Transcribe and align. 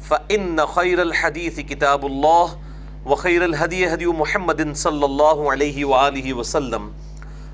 فإن 0.00 0.66
خير 0.66 1.02
الحديث 1.02 1.60
كتاب 1.60 2.06
الله 2.06 2.58
وخير 3.06 3.44
الهدي 3.44 3.94
هدي 3.94 4.06
محمد 4.06 4.76
صلى 4.76 5.04
الله 5.04 5.50
عليه 5.50 5.84
وآله 5.84 6.34
وسلم 6.34 6.92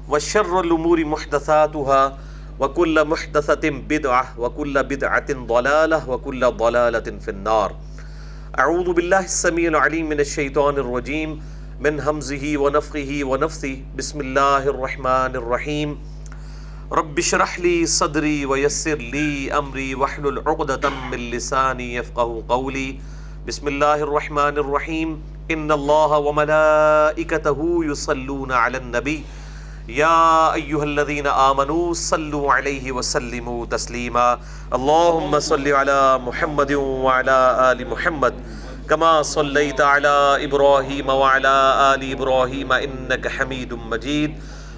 وشر 0.08 0.60
الأمور 0.60 1.04
محدثاتها 1.04 2.18
وكل 2.60 3.04
محدثة 3.04 3.70
بدعة 3.70 4.34
وكل 4.38 4.82
بدعة 4.82 5.32
ضلالة 5.32 6.10
وكل 6.10 6.50
ضلالة 6.50 7.18
في 7.20 7.30
النار 7.30 7.74
أعوذ 8.58 8.92
بالله 8.92 9.20
السميع 9.20 9.68
العليم 9.68 10.08
من 10.08 10.20
الشيطان 10.20 10.74
الرجيم 10.78 11.42
من 11.80 12.00
همزه 12.00 12.52
ونفخه 12.56 13.20
ونفثه 13.22 13.76
بسم 13.96 14.20
الله 14.20 14.62
الرحمن 14.68 15.36
الرحيم 15.36 15.98
رب 16.92 17.18
اشرح 17.18 17.58
لي 17.58 17.86
صدري 17.86 18.46
ويسر 18.46 18.94
لي 18.94 19.52
امري 19.58 19.94
واحلل 19.94 20.42
عقدة 20.46 20.90
من 20.90 21.18
لساني 21.30 21.94
يفقهوا 21.94 22.42
قولي. 22.48 23.00
بسم 23.46 23.68
الله 23.68 23.94
الرحمن 23.94 24.58
الرحيم. 24.58 25.22
ان 25.50 25.72
الله 25.72 26.18
وملائكته 26.18 27.80
يصلون 27.84 28.52
على 28.52 28.78
النبي. 28.78 29.24
يا 29.88 30.54
ايها 30.54 30.84
الذين 30.84 31.26
امنوا 31.26 31.94
صلوا 31.94 32.52
عليه 32.52 32.92
وسلموا 32.92 33.66
تسليما. 33.66 34.38
اللهم 34.74 35.40
صل 35.40 35.68
على 35.68 36.18
محمد 36.18 36.72
وعلى 36.72 37.38
ال 37.72 37.90
محمد. 37.90 38.34
كما 38.88 39.22
صليت 39.22 39.80
على 39.80 40.38
ابراهيم 40.44 41.08
وعلى 41.08 41.54
ال 41.94 42.12
ابراهيم 42.12 42.72
انك 42.72 43.28
حميد 43.28 43.74
مجيد. 43.74 44.38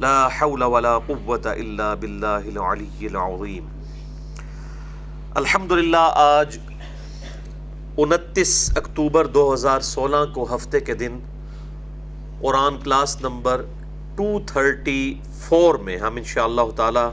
لا 0.00 0.28
حول 0.38 0.62
ولا 0.62 0.98
قوة 1.04 1.50
الا 1.50 1.94
باللہ 2.00 2.48
العلی 2.48 3.06
العظیم 3.06 3.68
الحمدللہ، 5.40 6.02
آج 6.14 6.58
انتیس 8.04 8.52
اکتوبر 8.76 9.26
دو 9.36 9.44
ہزار 9.52 9.80
سولہ 9.90 10.24
کو 10.34 10.44
ہفتے 10.54 10.80
کے 10.88 10.94
دن، 11.02 11.18
Quran 12.40 12.76
class 12.82 13.20
number 13.20 13.62
two 14.16 14.28
thirty 14.46 15.14
four 15.38 15.74
میں 15.88 15.96
ہم 15.98 16.16
انشاءاللہ 16.16 16.70
تعالی 16.76 17.06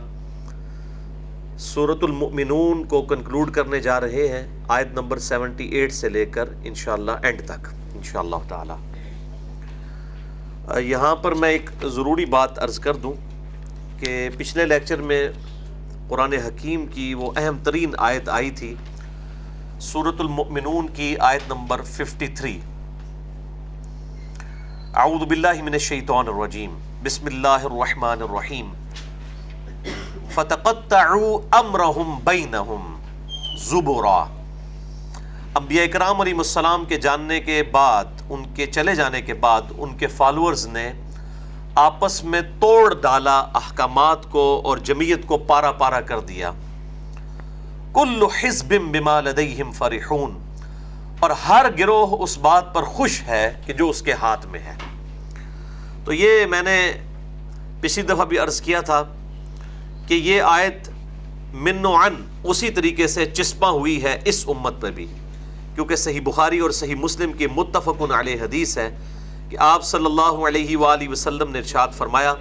سورة 1.63 1.97
المؤمنون 2.03 2.83
کو 2.93 3.01
کنکلوڈ 3.09 3.51
کرنے 3.55 3.79
جا 3.79 3.99
رہے 4.01 4.27
ہیں، 4.27 4.45
آیت 4.67 4.93
نمبر 4.93 5.19
سیونٹی 5.29 5.65
ایٹ 5.67 5.93
سے 5.93 6.09
لے 6.09 6.25
کر 6.35 6.49
انشاءاللہ 6.63 7.11
اینڈ 7.21 7.41
تک، 7.47 7.67
انشاءاللہ 7.95 8.47
تعالی۔ 8.47 8.73
یہاں 10.71 11.15
پر 11.15 11.31
میں 11.31 11.49
ایک 11.49 11.69
ضروری 11.83 12.25
بات 12.25 12.63
عرض 12.63 12.79
کر 12.79 12.95
دوں 12.95 13.13
کہ 13.99 14.29
پچھلے 14.37 14.65
لیکچر 14.65 15.01
میں 15.01 15.29
قرآن 16.09 16.33
حکیم 16.33 16.85
کی 16.85 17.13
وہ 17.13 17.31
اہم 17.35 17.57
ترین 17.63 17.91
آیت 17.97 18.29
آئی 18.29 18.51
تھی، 18.51 18.75
سورة 19.79 20.15
المؤمنون 20.19 20.87
کی 20.87 21.17
آیت 21.19 21.41
نمبر 21.47 21.81
53 21.81 22.59
اعوذ 24.93 25.27
باللہ 25.27 25.63
من 25.63 25.73
الشیطان 25.73 26.27
الرجیم۔ 26.27 26.77
بسم 27.03 27.25
اللہ 27.25 27.47
الرحمن 27.47 28.21
الرحیم۔ 28.21 28.73
فتقطعوا 30.29 31.59
امرهم 31.59 32.19
بینہم 32.23 32.99
زبرا۔ 33.57 34.25
انبیاء 35.55 35.83
اکرام 35.83 36.21
علیہ 36.21 36.37
السلام 36.37 36.85
کے 36.85 36.97
جاننے 36.97 37.39
کے 37.39 37.63
بعد 37.63 38.05
ان 38.29 38.43
کے 38.55 38.65
چلے 38.65 38.95
جانے 38.95 39.21
کے 39.21 39.33
بعد 39.33 39.61
ان 39.77 39.97
کے 39.97 40.07
فالورز 40.07 40.67
نے 40.67 40.93
آپس 41.75 42.23
میں 42.23 42.41
توڑ 42.41 42.95
ڈالا 43.01 43.39
احکامات 43.39 44.31
کو 44.31 44.61
اور 44.63 44.77
جمعیت 44.77 45.25
کو 45.25 45.37
پارا 45.37 45.71
پارا 45.71 46.01
کر 46.01 46.19
دیا۔ 46.19 46.51
کل 47.93 48.23
حزب 48.41 48.67
بما 48.67 49.21
لدیہم 49.21 49.71
فرحون۔ 49.71 50.37
اور 51.19 51.29
ہر 51.29 51.65
گروہ 51.79 52.23
اس 52.23 52.37
بات 52.37 52.73
پر 52.73 52.83
خوش 52.83 53.21
ہے 53.27 53.61
کہ 53.65 53.73
جو 53.73 53.89
اس 53.89 54.01
کے 54.01 54.13
ہاتھ 54.13 54.47
میں 54.47 54.59
ہے۔ 54.59 54.75
تو 56.05 56.13
یہ 56.13 56.45
میں 56.45 56.61
نے 56.61 56.91
پچھلی 57.81 58.05
دفعہ 58.05 58.25
بھی 58.25 58.39
عرض 58.39 58.61
کیا 58.61 58.81
تھا 58.81 59.03
کہ 60.07 60.13
یہ 60.13 60.41
آیت 60.41 60.89
من 61.53 61.85
و 61.85 61.95
عن 61.95 62.13
اسی 62.43 62.69
طریقے 62.69 63.07
سے 63.07 63.25
چسپاں 63.25 63.71
ہوئی 63.71 64.03
ہے 64.03 64.21
اس 64.25 64.45
امت 64.47 64.81
پہ 64.81 64.91
بھی۔ 64.91 65.07
کیونکہ 65.75 65.95
صحیح 65.95 66.21
بخاری 66.23 66.59
اور 66.59 66.71
صحیح 66.71 66.95
مسلم 66.95 67.33
کی 67.33 67.47
متفق 67.47 68.01
علیہ 68.11 68.41
حدیث 68.41 68.77
ہے 68.77 68.89
کہ 69.49 69.57
آپ 69.59 69.83
صلی 69.83 70.05
اللہ 70.05 70.45
علیہ 70.47 70.77
وآلہ 70.77 71.09
وسلم 71.09 71.51
نے 71.51 71.59
ارشاد 71.59 71.87
فرمایا 71.97 72.33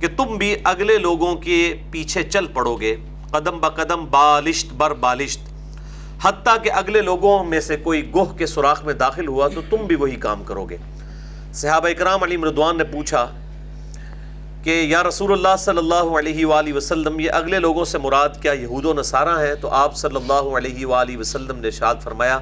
کہ 0.00 0.08
تم 0.16 0.36
بھی 0.36 0.54
اگلے 0.64 0.98
لوگوں 0.98 1.34
کے 1.36 1.74
پیچھے 1.90 2.22
چل 2.22 2.46
پڑو 2.46 2.74
گے، 2.76 2.96
قدم 3.30 3.58
با 3.60 3.68
قدم 3.68 4.04
بالشت 4.10 4.72
بر 4.72 4.92
بالشت۔ 4.94 5.40
حتیٰ 6.22 6.56
کہ 6.62 6.70
اگلے 6.72 7.00
لوگوں 7.00 7.44
میں 7.44 7.60
سے 7.60 7.76
کوئی 7.76 8.10
گوہ 8.14 8.32
کے 8.38 8.46
سوراخ 8.46 8.84
میں 8.84 8.94
داخل 8.94 9.28
ہوا 9.28 9.48
تو 9.48 9.60
تم 9.70 9.86
بھی 9.86 9.96
وہی 9.96 10.16
کام 10.16 10.44
کرو 10.44 10.64
گے۔ 10.64 10.76
صحابہ 11.54 11.88
اکرام 11.88 12.22
علی 12.22 12.36
مردوان 12.36 12.76
نے 12.76 12.84
پوچھا 12.84 13.26
کہ 14.68 14.74
یا 14.88 15.02
رسول 15.02 15.32
اللہ 15.32 15.54
صلی 15.58 15.78
اللہ 15.78 16.08
علیہ 16.18 16.46
وآلہ 16.46 16.72
وسلم، 16.72 17.20
یہ 17.20 17.30
اگلے 17.32 17.58
لوگوں 17.58 17.84
سے 17.84 17.98
مراد 17.98 18.40
کیا 18.40 18.52
یہود 18.52 18.84
و 18.84 18.92
نصارہ 18.94 19.38
ہیں؟ 19.40 19.54
تو 19.60 19.68
آپ 19.74 19.96
صلی 19.96 20.16
اللہ 20.16 20.50
علیہ 20.56 20.86
وآلہ 20.86 21.16
وسلم 21.16 21.58
نے 21.58 21.68
ارشاد 21.68 22.02
فرمایا، 22.02 22.38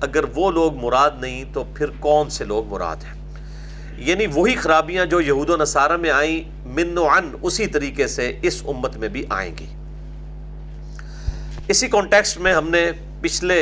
اگر 0.00 0.24
وہ 0.34 0.50
لوگ 0.50 0.76
مراد 0.76 1.20
نہیں 1.20 1.44
تو 1.54 1.64
پھر 1.74 1.90
کون 2.00 2.30
سے 2.30 2.44
لوگ 2.44 2.72
مراد 2.72 3.04
ہیں؟ 3.04 3.12
یعنی 4.06 4.26
وہی 4.34 4.54
خرابیاں 4.54 5.04
جو 5.06 5.20
یہود 5.20 5.50
و 5.50 5.56
نصارہ 5.56 5.96
میں 5.96 6.10
آئیں، 6.10 6.40
من 6.78 6.98
و 6.98 7.06
عن 7.08 7.30
اسی 7.42 7.66
طریقے 7.76 8.06
سے 8.06 8.32
اس 8.42 8.62
امت 8.68 8.96
میں 8.96 9.08
بھی 9.08 9.24
آئیں 9.40 9.52
گی۔ 9.60 9.66
اسی 11.68 11.88
کانٹیکسٹ 11.88 12.38
میں 12.38 12.54
ہم 12.54 12.70
نے 12.70 12.84
پچھلے 13.20 13.60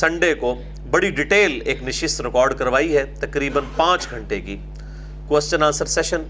سنڈے 0.00 0.34
کو 0.34 0.54
بڑی 0.90 1.10
ڈیٹیل 1.22 1.60
ایک 1.64 1.82
نشست 1.82 2.20
ریکارڈ 2.20 2.58
کروائی 2.58 2.96
ہے، 2.96 3.04
تقریباً 3.20 3.74
پانچ 3.76 4.10
گھنٹے 4.10 4.40
کی 4.40 4.60
کوشچن 5.28 5.62
آنسر 5.62 5.86
سیشن 5.98 6.22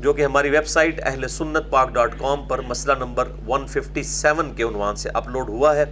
جو 0.00 0.12
کہ 0.12 0.24
ہماری 0.24 0.50
ویب 0.50 0.66
سائٹ 0.66 1.00
اہل 1.02 1.28
سنت 1.28 1.70
پاک 1.70 1.88
ڈاٹ 1.88 2.18
کام 2.18 2.44
پر 2.48 2.60
مسئلہ 2.60 2.92
نمبر 2.98 3.28
157 3.48 4.54
کے 4.56 4.62
عنوان 4.62 4.96
سے 4.96 5.08
اپلوڈ 5.14 5.48
ہوا 5.48 5.76
ہے۔ 5.76 5.84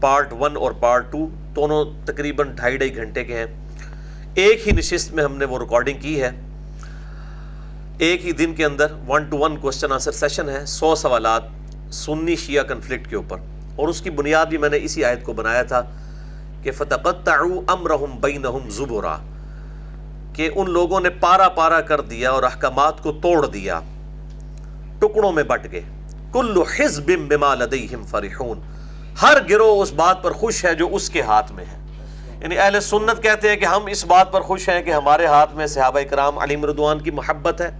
پارٹ 0.00 0.32
ون 0.32 0.56
اور 0.56 0.72
پارٹ 0.72 1.12
ٹو 1.12 1.28
دونوں 1.56 1.84
تقریباً 2.04 2.50
ڈھائی 2.50 2.76
ڈھائی 2.76 2.96
گھنٹے 2.96 3.24
کے 3.24 3.34
ہیں۔ 3.34 3.46
ایک 4.34 4.68
ہی 4.68 4.72
نشست 4.72 5.12
میں 5.12 5.24
ہم 5.24 5.36
نے 5.36 5.44
وہ 5.44 5.58
ریکارڈنگ 5.58 5.98
کی 6.00 6.22
ہے۔ 6.22 6.30
ایک 7.98 8.26
ہی 8.26 8.32
دن 8.32 8.54
کے 8.54 8.64
اندر 8.64 8.86
one 9.08 9.24
two 9.24 9.38
one 9.38 9.56
question 9.56 9.92
answer 9.92 10.12
session 10.12 10.48
ہے، 10.48 10.66
سو 10.66 10.94
سوالات 10.94 11.42
سنی 11.90 12.36
شیعہ 12.36 12.62
کنفلکٹ 12.62 13.10
کے 13.10 13.16
اوپر۔ 13.16 13.38
اور 13.76 13.88
اس 13.88 14.00
کی 14.00 14.10
بنیاد 14.10 14.46
بھی 14.46 14.58
میں 14.58 14.68
نے 14.68 14.78
اسی 14.82 15.04
آیت 15.04 15.22
کو 15.22 15.32
بنایا 15.32 15.62
تھا 15.62 15.82
کہ 16.62 16.70
فتقطعوا 16.72 17.62
امرهم 17.68 18.20
بینہم 18.20 18.70
زبرا۔ 18.70 19.16
کہ 20.36 20.50
ان 20.54 20.70
لوگوں 20.70 21.00
نے 21.00 21.10
پارا 21.10 21.48
پارا 21.48 21.80
کر 21.80 22.00
دیا 22.00 22.30
اور 22.30 22.42
احکامات 22.42 23.02
کو 23.02 23.12
توڑ 23.12 23.46
دیا۔ 23.46 23.80
ٹکڑوں 24.98 25.32
میں 25.32 25.42
بٹ 25.42 25.72
گئے۔ 25.72 25.82
کل 26.32 26.62
حزب 26.76 27.06
بما 27.06 27.54
لدیہم 27.54 28.04
فرحون۔ 28.04 28.60
ہر 29.22 29.36
گروہ 29.50 29.82
اس 29.82 29.92
بات 29.92 30.22
پر 30.22 30.32
خوش 30.32 30.64
ہے 30.64 30.74
جو 30.74 30.88
اس 30.94 31.10
کے 31.10 31.22
ہاتھ 31.22 31.52
میں 31.52 31.64
ہے۔ 31.64 31.86
یعنی 32.40 32.58
اہل 32.58 32.80
سنت 32.80 33.22
کہتے 33.22 33.48
ہیں 33.48 33.56
کہ 33.56 33.64
ہم 33.64 33.86
اس 33.86 34.04
بات 34.04 34.32
پر 34.32 34.40
خوش 34.40 34.68
ہیں 34.68 34.82
کہ 34.82 34.92
ہمارے 34.92 35.26
ہاتھ 35.26 35.54
میں 35.54 35.66
صحابہ 35.66 36.00
کرام 36.10 36.38
علی 36.38 36.56
مردوان 36.56 37.00
کی 37.00 37.10
محبت 37.10 37.60
ہے۔ 37.60 37.70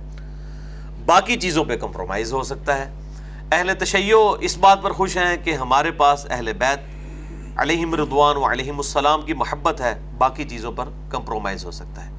باقی 1.06 1.36
چیزوں 1.36 1.64
پہ 1.64 1.76
کمپرومائز 1.76 2.32
ہو 2.32 2.42
سکتا 2.42 2.78
ہے۔ 2.78 2.90
اہل 3.52 3.70
تشیع 3.78 4.16
اس 4.40 4.58
بات 4.58 4.82
پر 4.82 4.90
خوش 4.90 5.16
ہیں 5.16 5.36
کہ 5.44 5.54
ہمارے 5.54 5.90
پاس 5.90 6.26
اہل 6.30 6.52
بیت 6.52 6.78
علیہم 7.58 7.94
رضوان 7.94 8.36
و 8.36 8.52
علیہم 8.52 8.76
السلام 8.76 9.22
کی 9.22 9.34
محبت 9.34 9.80
ہے۔ 9.80 10.00
باقی 10.18 10.44
چیزوں 10.44 10.72
پر 10.72 10.84
کمپرومائز 11.10 11.64
ہو 11.64 11.70
سکتا 11.70 12.06
ہے۔ 12.06 12.15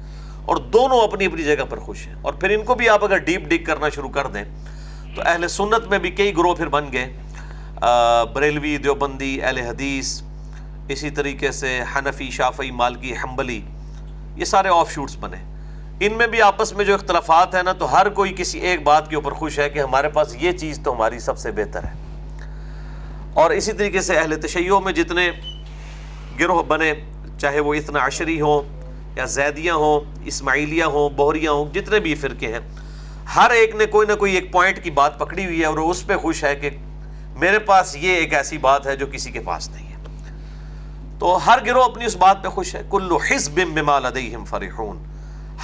اور 0.48 0.56
دونوں 0.56 1.00
اپنی 1.00 1.26
اپنی 1.26 1.42
جگہ 1.42 1.64
پر 1.70 1.78
خوش 1.78 2.06
ہیں۔ 2.06 2.14
اور 2.22 2.32
پھر 2.32 2.50
ان 2.50 2.64
کو 2.64 2.74
بھی 2.74 2.88
آپ 2.88 3.04
اگر 3.04 3.16
ڈیپ 3.16 3.40
ڈگ 3.40 3.64
کرنا 3.64 3.88
شروع 3.88 4.08
کر 4.08 4.26
دیں، 4.26 4.44
تو 5.16 5.22
اہل 5.24 5.48
سنت 5.48 5.88
میں 5.88 5.98
بھی 5.98 6.10
کئی 6.10 6.36
گروہ 6.36 6.54
پھر 6.54 6.66
بن 6.66 6.84
گئے۔ 6.92 7.12
بریلوی 8.34 8.76
دیوبندی، 8.76 9.42
اہل 9.42 9.58
حدیث، 9.58 10.22
اسی 10.88 11.10
طریقے 11.10 11.50
سے 11.50 11.80
حنفی، 11.96 12.30
شافعی، 12.30 12.70
مالکی، 12.70 13.12
حنبلی، 13.12 13.62
یہ 14.36 14.44
سارے 14.44 14.68
آف 14.68 14.92
شوٹس 14.92 15.16
بنے۔ 15.20 15.36
ان 16.00 16.12
میں 16.12 16.26
بھی 16.26 16.42
آپس 16.42 16.72
میں 16.72 16.84
جو 16.84 16.94
اختلافات 16.94 17.54
ہیں 17.54 17.62
نا، 17.62 17.72
تو 17.72 17.92
ہر 17.92 18.08
کوئی 18.08 18.34
کسی 18.36 18.58
ایک 18.58 18.82
بات 18.82 19.10
کے 19.10 19.16
اوپر 19.16 19.32
خوش 19.32 19.58
ہے 19.58 19.70
کہ 19.70 19.78
ہمارے 19.78 20.08
پاس 20.08 20.36
یہ 20.40 20.52
چیز 20.52 20.80
تو 20.84 20.92
ہماری 20.92 21.18
سب 21.18 21.38
سے 21.38 21.50
بہتر 21.50 21.84
ہے۔ 21.84 21.92
اور 23.34 23.50
اسی 23.50 23.72
طریقے 23.72 24.00
سے 24.00 24.16
اہل 24.16 24.40
تشیعوں 24.40 24.80
میں 24.80 24.92
جتنے 24.92 25.30
گروہ 26.40 26.62
بنے، 26.62 26.92
چاہے 27.38 27.60
وہ 27.60 27.74
اتنا 27.74 28.06
عشری 28.06 28.40
ہوں 28.40 28.77
یا 29.18 29.24
زیدیاں 29.24 29.74
ہوں، 29.74 30.00
اسماعیلیہ 30.24 30.84
ہوں 30.84 31.10
بہریاں 31.16 31.52
ہوں، 31.52 31.74
جتنے 31.74 32.00
بھی 32.00 32.14
فرقے 32.14 32.46
ہیں، 32.46 32.58
ہر 33.36 33.50
ایک 33.50 33.74
نے 33.74 33.86
کوئی 33.86 34.06
نہ 34.06 34.12
کوئی 34.12 34.34
ایک 34.34 34.52
پوائنٹ 34.52 34.84
کی 34.84 34.90
بات 34.90 35.18
پکڑی 35.18 35.44
ہوئی 35.44 35.60
ہے 35.60 35.64
اور 35.64 35.78
اس 35.78 36.06
پہ 36.06 36.16
خوش 36.16 36.44
ہے 36.44 36.56
کہ 36.56 36.70
میرے 37.36 37.58
پاس 37.58 37.96
یہ 37.96 38.10
ایک 38.10 38.34
ایسی 38.34 38.58
بات 38.58 38.86
ہے 38.86 38.96
جو 38.96 39.06
کسی 39.12 39.30
کے 39.30 39.40
پاس 39.40 39.70
نہیں 39.70 39.92
ہے۔ 39.92 39.96
تو 41.18 41.38
ہر 41.46 41.58
گروہ 41.66 41.84
اپنی 41.84 42.04
اس 42.04 42.16
بات 42.16 42.42
پہ 42.42 42.48
خوش 42.48 42.74
ہے۔ 42.74 42.82
کلو 42.90 43.16
حزب 43.16 43.60
بما 43.74 43.98
لدیہم 43.98 44.44
فرحون۔ 44.44 44.98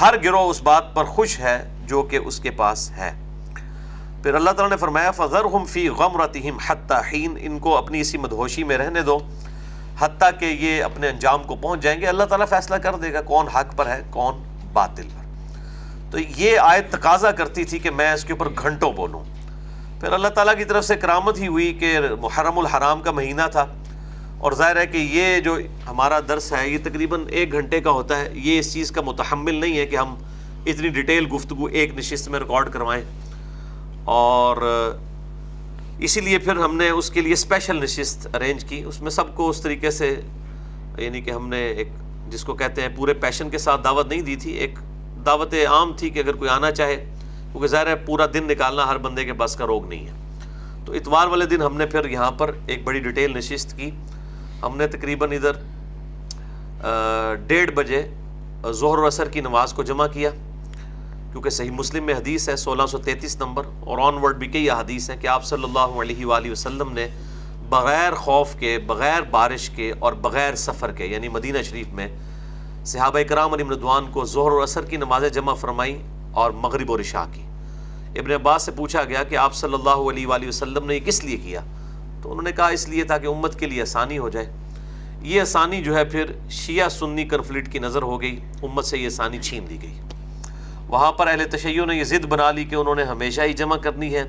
ہر 0.01 0.15
گروہ 0.25 0.51
اس 0.51 0.63
بات 0.63 0.95
پر 0.95 1.05
خوش 1.05 1.39
ہے 1.39 1.69
جو 1.87 2.03
کہ 2.03 2.17
اس 2.17 2.41
کے 2.41 2.51
پاس 2.51 2.91
ہے۔ 2.91 3.13
پھر 4.23 4.35
اللہ 4.35 4.51
تعالیٰ 4.51 4.71
نے 4.71 4.77
فرمایا 4.77 5.11
فضرہم 5.11 5.65
فی 5.65 5.89
غمرتہم 5.89 6.59
حتی 6.67 6.95
حین 7.13 7.37
ان 7.41 7.59
کو 7.59 7.77
اپنی 7.77 8.01
اسی 8.01 8.19
مدہوشی 8.19 8.65
میں 8.65 8.79
رہنے 8.79 9.03
دو۔ 9.03 9.19
حتیٰ 9.99 10.31
کہ 10.39 10.45
یہ 10.45 10.85
اپنے 10.85 11.09
انجام 11.09 11.43
کو 11.43 11.57
پہنچ 11.57 11.81
جائیں 11.81 12.01
گے، 12.01 12.07
اللہ 12.07 12.25
تعالیٰ 12.25 12.49
فیصلہ 12.49 12.77
کر 12.77 12.95
دے 12.95 13.13
گا 13.13 13.23
کون 13.23 13.49
حق 13.49 13.77
پر 13.77 13.87
ہے، 13.87 14.03
کون 14.11 14.43
باطل 14.73 15.03
پر۔ 15.03 15.25
تو 16.11 16.19
یہ 16.37 16.59
آیت 16.59 16.93
تقاضا 16.93 17.31
کرتی 17.31 17.65
تھی 17.65 17.79
کہ 17.79 17.91
میں 17.91 18.13
اس 18.13 18.25
کے 18.25 18.33
اوپر 18.33 18.49
گھنٹوں 18.63 18.93
بولوں۔ 18.93 19.25
پھر 20.01 20.13
اللہ 20.13 20.29
تعالیٰ 20.29 20.57
کی 20.57 20.65
طرف 20.65 20.85
سے 20.85 20.97
کرامت 20.97 21.39
ہی 21.39 21.47
ہوئی 21.47 21.73
کہ 21.73 21.99
محرم 22.21 22.59
الحرام 22.59 23.01
کا 23.01 23.11
مہینہ 23.11 23.43
تھا۔ 23.53 23.67
اور 24.39 24.53
ظاہر 24.53 24.77
ہے 24.77 24.87
کہ 24.87 24.97
یہ 24.97 25.41
جو 25.41 25.59
ہمارا 25.89 26.19
درس 26.29 26.53
ہے، 26.53 26.69
یہ 26.69 26.79
تقریباً 26.83 27.25
ایک 27.29 27.53
گھنٹے 27.53 27.81
کا 27.81 27.91
ہوتا 27.91 28.21
ہے۔ 28.21 28.31
یہ 28.35 28.59
اس 28.59 28.73
چیز 28.73 28.91
کا 28.91 29.01
متحمل 29.01 29.55
نہیں 29.55 29.79
ہے 29.79 29.87
کہ 29.87 29.97
ہم 29.97 30.15
اتنی 30.67 30.89
ڈیٹیل 30.89 31.27
گفتگو 31.35 31.67
ایک 31.67 31.95
نشست 31.95 32.29
میں 32.29 32.39
ریکارڈ 32.41 32.73
کروائیں۔ 32.73 33.05
اور 34.05 34.57
اسی 35.99 36.21
لیے 36.21 36.39
پھر 36.39 36.57
ہم 36.57 36.77
نے 36.77 36.89
اس 36.89 37.11
کے 37.11 37.21
لیے 37.21 37.33
اسپیشل 37.33 37.77
نشست 37.77 38.37
ارینج 38.37 38.65
کی۔ 38.65 38.83
اس 38.85 39.01
میں 39.01 39.11
سب 39.11 39.35
کو 39.35 39.49
اس 39.49 39.61
طریقے 39.61 39.91
سے 39.91 40.21
یعنی 40.99 41.21
کہ 41.21 41.31
ہم 41.31 41.49
نے 41.49 41.57
ایک، 41.57 41.89
جس 42.29 42.45
کو 42.45 42.55
کہتے 42.55 42.83
ہیں، 42.83 42.89
پورے 42.97 43.15
پیشن 43.15 43.51
کے 43.51 43.59
ساتھ 43.59 43.85
دعوت 43.85 44.09
نہیں 44.09 44.23
دی 44.23 44.37
تھی۔ 44.37 44.53
ایک 44.53 44.79
دعوت 45.27 45.55
عام 45.55 45.93
تھی 45.97 46.11
کہ 46.11 46.19
اگر 46.19 46.37
کوئی 46.37 46.51
آنا 46.51 46.71
چاہے، 46.71 46.97
کیونکہ 47.53 47.67
ظاہر 47.67 47.87
ہے 47.87 47.95
پورا 47.97 48.27
دن 48.35 48.49
نکالنا 48.49 48.87
ہر 48.87 48.99
بندے 48.99 49.25
کے 49.25 49.33
بس 49.33 49.57
کا 49.57 49.67
روگ 49.67 49.89
نہیں 49.89 50.07
ہے۔ 50.07 50.13
تو 50.87 50.93
اتوار 50.93 51.27
والے 51.27 51.47
دن 51.47 51.63
ہم 51.63 51.77
نے 51.77 51.87
پھر 51.87 52.09
یہاں 52.09 52.31
پر 52.31 52.51
ایک 52.67 52.85
بڑی 52.85 53.01
ڈیٹیل 53.01 53.37
نشست 53.37 53.77
کی۔ 53.77 53.91
ہم 54.63 54.77
نے 54.77 54.87
تقریباً 54.87 55.33
ادھر 55.33 55.53
ڈیڑھ 57.47 57.71
بجے 57.71 58.03
ظہر 58.71 58.99
و 58.99 59.07
اثر 59.07 59.29
کی 59.29 59.41
نماز 59.41 59.73
کو 59.73 59.83
جمع 59.83 60.07
کیا۔ 60.07 60.31
کیونکہ 61.35 61.51
صحیح 61.51 61.71
مسلم 61.71 62.05
میں 62.05 62.15
حدیث 62.15 62.49
ہے 62.49 62.57
سولہ 62.57 62.87
سو 62.87 62.99
تینتیس 62.99 63.37
نمبر 63.37 63.63
اور 63.81 63.99
آن 64.03 64.15
ورڈ 64.23 64.37
بھی 64.37 64.47
کئی 64.47 64.71
حدیث 64.71 65.11
ہیں 65.11 65.17
کہ 65.17 65.27
آپ 65.27 65.45
صلی 65.45 65.65
اللہ 65.65 65.79
علیہ 65.79 66.27
وآلہ 66.27 66.51
وسلم 66.51 66.93
نے 66.93 67.07
بغیر 67.69 68.15
خوف 68.15 68.55
کے، 68.59 68.79
بغیر 68.79 69.23
بارش 69.23 69.71
کے 69.71 69.93
اور 69.99 70.13
بغیر 70.13 70.55
سفر 70.55 70.93
کے 70.93 71.07
یعنی 71.07 71.29
مدینہ 71.29 71.63
شریف 71.63 71.87
میں 71.93 72.09
صحابہ 72.85 73.23
کرام 73.29 73.53
علی 73.53 73.63
مردوان 73.63 74.07
کو 74.13 74.25
ظہر 74.25 74.53
و 74.53 74.63
اثر 74.63 74.85
کی 74.85 74.97
نمازیں 74.97 75.29
جمع 75.29 75.55
فرمائی 75.55 76.03
اور 76.33 76.51
مغرب 76.51 76.91
و 76.91 76.99
رشا 76.99 77.25
کی۔ 77.33 77.43
ابن 78.19 78.31
عباس 78.31 78.63
سے 78.63 78.73
پوچھا 78.73 79.05
گیا 79.05 79.23
کہ 79.23 79.37
آپ 79.37 79.55
صلی 79.55 79.75
اللہ 79.75 80.09
علیہ 80.11 80.27
وآلہ 80.27 80.49
وسلم 80.49 80.87
نے 80.87 80.95
یہ 80.95 81.01
کس 81.01 81.25
لیے 81.25 81.37
کیا؟ 81.37 81.61
تو 82.23 82.31
انہوں 82.31 82.43
نے 82.43 82.53
کہا 82.53 82.69
اس 82.69 82.89
لیے 82.89 83.05
تھا 83.05 83.19
کہ 83.19 83.27
امت 83.27 83.59
کے 83.59 83.67
لیے 83.67 83.83
آسانی 83.83 84.19
ہو 84.19 84.29
جائے۔ 84.29 84.53
یہ 85.23 85.41
آسانی 85.41 85.83
جو 85.83 85.97
ہے 85.97 86.05
پھر 86.05 86.33
شیعہ 86.51 86.89
سنی 86.89 87.25
کنفلکٹ 87.25 87.73
کی 87.73 87.79
نظر 87.79 88.03
ہو 88.03 88.21
گئی، 88.21 88.41
امت 88.63 88.85
سے 88.85 88.99
یہ 88.99 89.07
آسانی 89.07 89.39
چھین 89.43 89.65
لی 89.69 89.79
گئی۔ 89.83 89.99
وہاں 90.89 91.13
پر 91.13 91.27
اہل 91.27 91.45
تشیع 91.51 91.85
نے 91.85 91.97
یہ 91.97 92.05
ضد 92.05 92.25
بنا 92.25 92.51
لی 92.51 92.65
کہ 92.65 92.75
انہوں 92.75 92.95
نے 92.95 93.03
ہمیشہ 93.03 93.41
ہی 93.41 93.53
جمع 93.53 93.77
کرنی 93.77 94.15
ہے۔ 94.15 94.25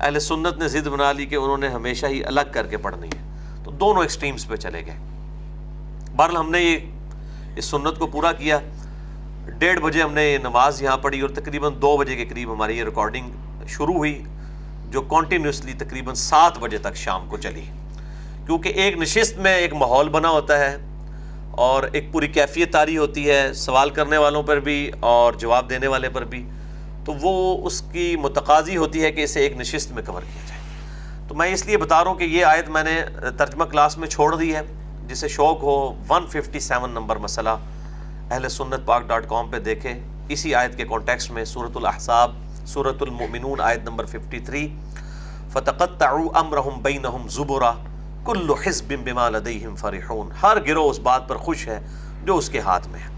اہل 0.00 0.18
سنت 0.20 0.58
نے 0.58 0.68
ضد 0.68 0.86
بنا 0.86 1.12
لی 1.12 1.26
کہ 1.26 1.34
انہوں 1.34 1.58
نے 1.58 1.68
ہمیشہ 1.68 2.06
ہی 2.06 2.24
الگ 2.24 2.40
کر 2.52 2.66
کے 2.66 2.76
پڑھنی 2.76 3.08
ہے۔ 3.08 3.30
تو 3.64 3.70
دونوں 3.70 4.02
ایکسٹریمز 4.02 4.46
پہ 4.46 4.56
چلے 4.56 4.86
گئے۔ 4.86 4.94
بہرحال 6.16 6.36
ہم 6.36 6.50
نے 6.50 6.60
یہ 6.60 6.78
اس 7.56 7.64
سنت 7.64 7.98
کو 7.98 8.06
پورا 8.06 8.32
کیا۔ 8.32 8.58
ڈیڑھ 9.58 9.80
بجے 9.80 10.02
ہم 10.02 10.12
نے 10.12 10.32
یہ 10.32 10.38
نماز 10.38 10.82
یہاں 10.82 10.96
پڑھی 10.96 11.20
اور 11.20 11.28
تقریباً 11.28 11.72
دو 11.82 11.96
بجے 11.96 12.16
کے 12.16 12.24
قریب 12.24 12.52
ہماری 12.52 12.78
یہ 12.78 12.84
ریکارڈنگ 12.84 13.30
شروع 13.68 13.94
ہوئی، 13.94 14.24
جو 14.90 15.02
کنٹینیوسلی 15.02 15.72
تقریباً 15.72 16.14
سات 16.14 16.58
بجے 16.58 16.78
تک 16.78 16.96
شام 16.96 17.28
کو 17.28 17.36
چلی۔ 17.36 17.64
کیونکہ 18.46 18.68
ایک 18.68 18.96
نشست 18.96 19.38
میں 19.38 19.56
ایک 19.56 19.74
ماحول 19.74 20.08
بنا 20.08 20.28
ہوتا 20.28 20.58
ہے۔ 20.58 20.76
اور 21.60 21.82
ایک 21.92 22.12
پوری 22.12 22.28
کیفیت 22.28 22.72
تاری 22.72 22.96
ہوتی 22.98 23.30
ہے 23.30 23.52
سوال 23.52 23.90
کرنے 23.90 24.16
والوں 24.16 24.42
پر 24.42 24.60
بھی 24.60 24.90
اور 25.00 25.32
جواب 25.32 25.70
دینے 25.70 25.86
والے 25.86 26.08
پر 26.08 26.24
بھی، 26.24 26.48
تو 27.04 27.12
وہ 27.12 27.66
اس 27.66 27.80
کی 27.92 28.16
متقاضی 28.16 28.76
ہوتی 28.76 29.02
ہے 29.02 29.12
کہ 29.12 29.24
اسے 29.24 29.40
ایک 29.40 29.56
نشست 29.56 29.92
میں 29.92 30.02
کور 30.06 30.22
کیا 30.22 30.42
جائے۔ 30.48 30.60
تو 31.28 31.34
میں 31.34 31.52
اس 31.52 31.66
لیے 31.66 31.76
بتا 31.76 32.04
رہا 32.04 32.10
ہوں 32.10 32.18
کہ 32.18 32.24
یہ 32.24 32.44
آیت 32.44 32.68
میں 32.68 32.82
نے 32.82 33.02
ترجمہ 33.38 33.64
کلاس 33.64 33.98
میں 33.98 34.08
چھوڑ 34.08 34.34
دی 34.36 34.54
ہے، 34.54 34.62
جسے 35.06 35.28
شوق 35.28 35.62
ہو 35.62 35.76
ون 36.08 36.26
ففٹی 36.26 36.60
سیون 36.60 36.90
نمبر 36.90 37.16
مسئلہ 37.16 37.56
اہل 38.30 38.48
سنت 38.48 38.86
پاک 38.86 39.02
ڈاٹ 39.06 39.28
کام 39.28 39.50
پہ 39.50 39.58
دیکھیں۔ 39.58 39.94
اسی 40.28 40.54
آیت 40.54 40.76
کے 40.76 40.84
کانٹیکس 40.84 41.30
میں 41.30 41.44
صورت 41.44 41.76
الاحصاب 41.76 42.32
صورت 42.66 43.02
المؤمنون 43.02 43.60
آیت 43.60 43.84
نمبر 43.84 44.04
53 44.06 44.66
فتقطعوا 45.52 46.28
امرهم 46.34 46.82
بینہم 46.82 47.28
زبرا۔ 47.28 47.72
کل 48.24 48.50
حزب 48.66 48.92
بما 49.04 49.30
لدیہم 49.30 49.76
فرحون۔ 49.76 50.28
ہر 50.42 50.56
گروہ 50.66 50.90
اس 50.90 50.98
بات 50.98 51.28
پر 51.28 51.36
خوش 51.36 51.68
ہے 51.68 51.86
جو 52.24 52.36
اس 52.36 52.48
کے 52.48 52.60
ہاتھ 52.60 52.88
میں 52.88 53.00
ہے۔ 53.00 53.08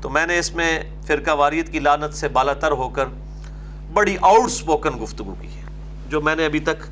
تو 0.00 0.10
میں 0.10 0.26
نے 0.26 0.38
اس 0.38 0.54
میں 0.54 0.82
فرقہ 1.06 1.30
واریت 1.30 1.72
کی 1.72 1.78
لانت 1.78 2.14
سے 2.14 2.28
بالا 2.28 2.52
تر 2.52 2.72
ہو 2.72 2.88
کر 2.88 3.04
بڑی 3.92 4.16
آؤٹ 4.20 4.50
سپوکن 4.50 5.04
گفتگو 5.04 5.34
کی 5.40 5.48
ہے۔ 5.48 5.62
جو 6.08 6.20
میں 6.20 6.36
نے 6.36 6.44
ابھی 6.44 6.60
تک 6.60 6.82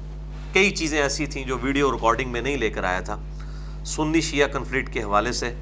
کئی 0.52 0.70
چیزیں 0.70 1.02
ایسی 1.02 1.26
تھیں 1.26 1.44
جو 1.44 1.58
ویڈیو 1.62 1.92
ریکارڈنگ 1.92 2.32
میں 2.32 2.40
نہیں 2.40 2.56
لے 2.56 2.70
کر 2.70 2.84
آیا 2.84 3.00
تھا۔ 3.00 3.16
سنی 3.84 4.20
شیعہ 4.20 4.48
کنفلکٹ 4.48 4.92
کے 4.92 5.02
حوالے 5.02 5.32
سے 5.32 5.54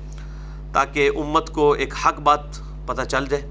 تاکہ 0.73 1.11
امت 1.17 1.51
کو 1.51 1.73
ایک 1.73 1.95
حق 2.07 2.21
بات 2.21 2.41
پتہ 2.87 3.03
چل 3.03 3.27
جائے۔ 3.27 3.51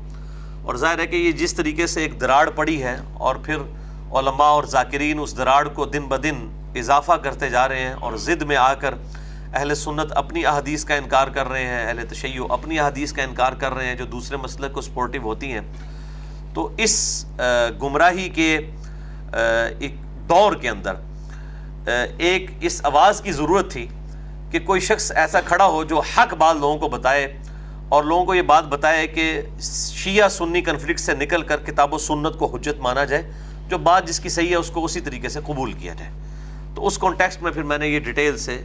اور 0.62 0.76
ظاہر 0.76 1.00
ہے 1.00 1.08
کہ 1.08 1.16
یہ 1.16 1.32
جس 1.32 1.54
طریقے 1.54 1.88
سے 1.88 2.02
ایک 2.02 2.22
دراڑ 2.22 2.50
پڑی 2.50 2.84
ہے 2.84 2.98
اور 3.14 3.36
پھر 3.36 3.56
علماء 4.12 4.46
اور 4.46 4.64
ذاکرین 4.64 5.20
اس 5.20 5.38
دراڑ 5.38 5.68
کو 5.68 5.86
دن 5.86 6.04
بدن 6.04 6.59
اضافہ 6.76 7.14
کرتے 7.24 7.50
جا 7.50 7.68
رہے 7.68 7.80
ہیں 7.80 7.94
اور 7.94 8.16
ضد 8.18 8.42
میں 8.42 8.56
آ 8.58 8.74
کر 8.74 8.94
اہل 9.54 9.74
سنت 9.76 10.12
اپنی 10.16 10.46
احادیث 10.46 10.84
کا 10.86 10.96
انکار 10.96 11.28
کر 11.28 11.48
رہے 11.48 11.66
ہیں، 11.66 11.86
اہل 11.86 12.06
تشیع 12.10 12.44
اپنی 12.50 12.80
احادیث 12.80 13.14
کا 13.14 13.24
انکار 13.24 13.54
کر 13.60 13.74
رہے 13.74 13.86
ہیں 13.86 13.96
جو 13.96 14.06
دوسرے 14.06 14.38
مسئلے 14.38 14.70
کو 14.70 14.82
سپورٹیو 14.82 15.22
ہوتی 15.24 15.52
ہیں۔ 15.54 15.62
تو 16.54 16.70
اس 16.78 17.26
گمراہی 17.82 18.30
کے 18.30 18.56
ایک 19.80 19.96
دور 20.30 20.56
کے 20.62 20.70
اندر 20.70 21.90
ایک 22.18 22.52
اس 22.62 22.80
آواز 22.86 23.22
کی 23.22 23.32
ضرورت 23.32 23.72
تھی 23.72 23.88
کہ 24.52 24.60
کوئی 24.60 24.82
شخص 24.82 25.12
ایسا 25.16 25.42
کھڑا 25.42 25.66
ہو 25.66 25.84
جو 25.84 26.00
حق 26.00 26.34
بات 26.34 26.56
لوگوں 26.56 26.78
کو 26.78 26.88
بتائے 26.90 27.26
اور 27.90 28.04
لوگوں 28.04 28.26
کو 28.26 28.36
یہ 28.36 28.42
بات 28.42 28.64
بتائے 28.70 29.06
کہ 29.08 29.42
شیعہ 29.62 30.28
سنی 30.30 30.62
کنفلکٹ 30.62 31.00
سے 31.00 31.14
نکل 31.16 31.42
کر 31.42 31.64
کتاب 31.66 31.94
و 31.94 31.98
سنت 31.98 32.38
کو 32.40 32.56
حجت 32.56 32.80
مانا 32.80 33.04
جائے، 33.06 33.32
جو 33.68 33.78
بات 33.78 34.08
جس 34.08 34.20
کی 34.20 34.30
صحیح 34.30 34.50
ہے 34.50 34.56
اس 34.56 34.70
کو 34.70 34.86
اسی 34.86 35.00
طریقے 35.00 35.30
سے 35.30 35.40
قبول 35.46 35.74
کیا 35.74 35.94
جائے۔ 35.94 36.12
تو 36.76 36.88
اس 36.88 36.98
کانٹیکسٹ 36.98 37.44
میں 37.44 37.52
پھر 37.52 37.64
میں 37.64 37.78
نے 37.78 37.88
یہ 37.88 38.00
ڈیٹیل 38.00 38.38
سے 38.38 38.62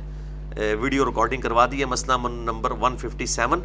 ویڈیو 0.81 1.05
ریکارڈنگ 1.05 1.41
کروا 1.41 1.67
دی 1.71 1.81
ہے۔ 1.81 1.85
مسئلہ 1.85 2.29
نمبر 2.29 2.71
157 2.71 3.61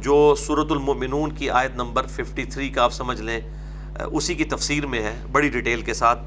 جو 0.00 0.34
صورت 0.38 0.72
المؤمنون 0.72 1.32
کی 1.32 1.50
آیت 1.50 1.74
نمبر 1.76 2.06
53 2.16 2.70
کا 2.70 2.82
آپ 2.82 2.92
سمجھ 2.92 3.20
لیں 3.22 3.40
اسی 4.12 4.34
کی 4.34 4.44
تفسیر 4.44 4.86
میں 4.86 5.02
ہے، 5.02 5.14
بڑی 5.32 5.48
ڈیٹیل 5.48 5.82
کے 5.82 5.94
ساتھ۔ 5.94 6.18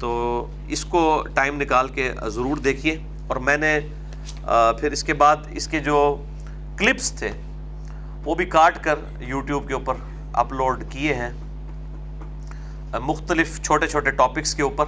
تو 0.00 0.10
اس 0.68 0.84
کو 0.84 1.24
ٹائم 1.34 1.60
نکال 1.60 1.88
کے 1.88 2.12
ضرور 2.26 2.56
دیکھیے۔ 2.56 2.98
اور 3.26 3.36
میں 3.36 3.56
نے 3.56 3.78
پھر 4.80 4.92
اس 4.92 5.04
کے 5.04 5.14
بعد 5.14 5.36
اس 5.50 5.68
کے 5.68 5.80
جو 5.80 6.24
کلپس 6.78 7.12
تھے، 7.12 7.30
وہ 8.24 8.34
بھی 8.34 8.44
کاٹ 8.44 8.84
کر 8.84 8.94
یوٹیوب 9.18 9.68
کے 9.68 9.74
اوپر 9.74 9.94
اپلوڈ 10.32 10.84
کیے 10.90 11.14
ہیں۔ 11.14 11.30
مختلف 13.00 13.62
چھوٹے 13.62 13.86
چھوٹے 13.86 14.10
ٹاپکس 14.10 14.54
کے 14.54 14.62
اوپر۔ 14.62 14.84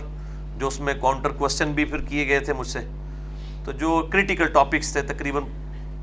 جو 0.58 0.66
اس 0.66 0.80
میں 0.80 0.94
کاؤنٹر 1.00 1.30
کوشچن 1.30 1.72
بھی 1.72 1.84
پھر 1.84 1.98
کیے 1.98 2.28
گئے 2.28 2.40
تھے 2.40 2.52
مجھ 2.52 2.66
سے۔ 2.66 2.78
تو 3.64 3.72
جو 3.72 4.06
کریٹیکل 4.12 4.46
ٹاپکس 4.46 4.92
تھے، 4.92 5.02
تقریباً 5.02 5.42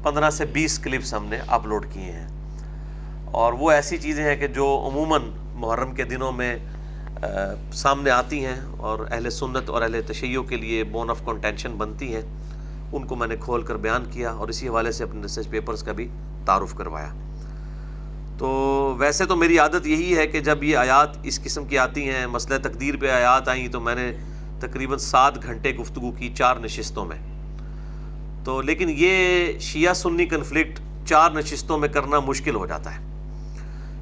پندرہ 0.03 0.29
سے 0.29 0.45
بیس 0.45 0.79
کلپس 0.79 1.13
ہم 1.13 1.25
نے 1.25 1.39
اپلوڈ 1.47 1.85
کیے 1.93 2.11
ہیں۔ 2.11 2.27
اور 3.25 3.53
وہ 3.53 3.71
ایسی 3.71 3.97
چیزیں 3.97 4.23
ہیں 4.23 4.35
کہ 4.35 4.47
جو 4.47 4.89
عموماً 4.91 5.21
محرم 5.55 5.95
کے 5.95 6.03
دنوں 6.03 6.31
میں 6.31 6.57
سامنے 7.73 8.09
آتی 8.09 8.45
ہیں 8.45 8.59
اور 8.77 8.99
اہل 9.11 9.29
سنت 9.29 9.69
اور 9.69 9.81
اہل 9.81 10.01
تشیعوں 10.07 10.43
کے 10.43 10.55
لیے 10.55 10.83
بون 10.83 11.09
آف 11.09 11.25
کنٹینشن 11.25 11.71
بنتی 11.71 12.15
ہیں۔ 12.15 12.21
ان 12.91 13.07
کو 13.07 13.15
میں 13.15 13.27
نے 13.27 13.35
کھول 13.39 13.61
کر 13.61 13.75
بیان 13.75 14.05
کیا 14.11 14.31
اور 14.31 14.47
اسی 14.47 14.67
حوالے 14.67 14.91
سے 14.91 15.03
اپنے 15.03 15.21
ریسرچ 15.21 15.49
پیپرز 15.49 15.83
کا 15.83 15.91
بھی 15.91 16.07
تعارف 16.45 16.75
کروایا۔ 16.75 17.09
تو 18.37 18.47
ویسے 18.99 19.25
تو 19.25 19.35
میری 19.35 19.59
عادت 19.59 19.87
یہی 19.87 20.17
ہے 20.17 20.27
کہ 20.27 20.39
جب 20.39 20.63
یہ 20.63 20.77
آیات 20.77 21.17
اس 21.23 21.43
قسم 21.43 21.65
کی 21.65 21.77
آتی 21.77 22.09
ہیں، 22.09 22.27
مسئلہ 22.27 22.57
تقدیر 22.57 22.95
پہ 22.99 23.11
آیات 23.11 23.49
آئیں 23.49 23.67
تو 23.67 23.79
میں 23.79 23.95
نے 23.95 24.13
تقریباً 24.67 24.97
سات 24.97 25.43
گھنٹے 25.43 25.75
گفتگو 25.75 26.11
کی 26.11 26.33
چار 26.35 26.55
نشستوں 26.55 27.05
میں۔ 27.05 27.17
تو 28.45 28.61
لیکن 28.61 28.89
یہ 28.89 29.45
شیعہ 29.59 29.93
سنی 29.93 30.25
کنفلکٹ 30.25 30.79
چار 31.05 31.31
نشستوں 31.31 31.77
میں 31.77 31.89
کرنا 31.89 32.19
مشکل 32.19 32.55
ہو 32.55 32.65
جاتا 32.65 32.95
ہے۔ 32.95 33.13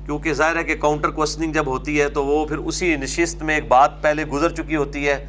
کیونکہ 0.06 0.34
ظاہر 0.34 0.56
ہے 0.56 0.64
کہ 0.64 0.76
کاؤنٹر 0.76 1.10
کوشچننگ 1.10 1.54
جب 1.54 1.68
ہوتی 1.68 2.02
ہے 2.02 2.10
تو 2.10 2.26
وہ 2.26 2.46
پھر 2.46 2.58
اسی 2.58 2.96
نشست 2.96 3.44
میں 3.44 3.56
ایک 3.56 3.68
بات 3.68 4.02
پہلے 4.02 4.26
گزر 4.26 4.50
چکی 4.50 4.76
ہوتی 4.76 5.08
ہے۔ 5.08 5.26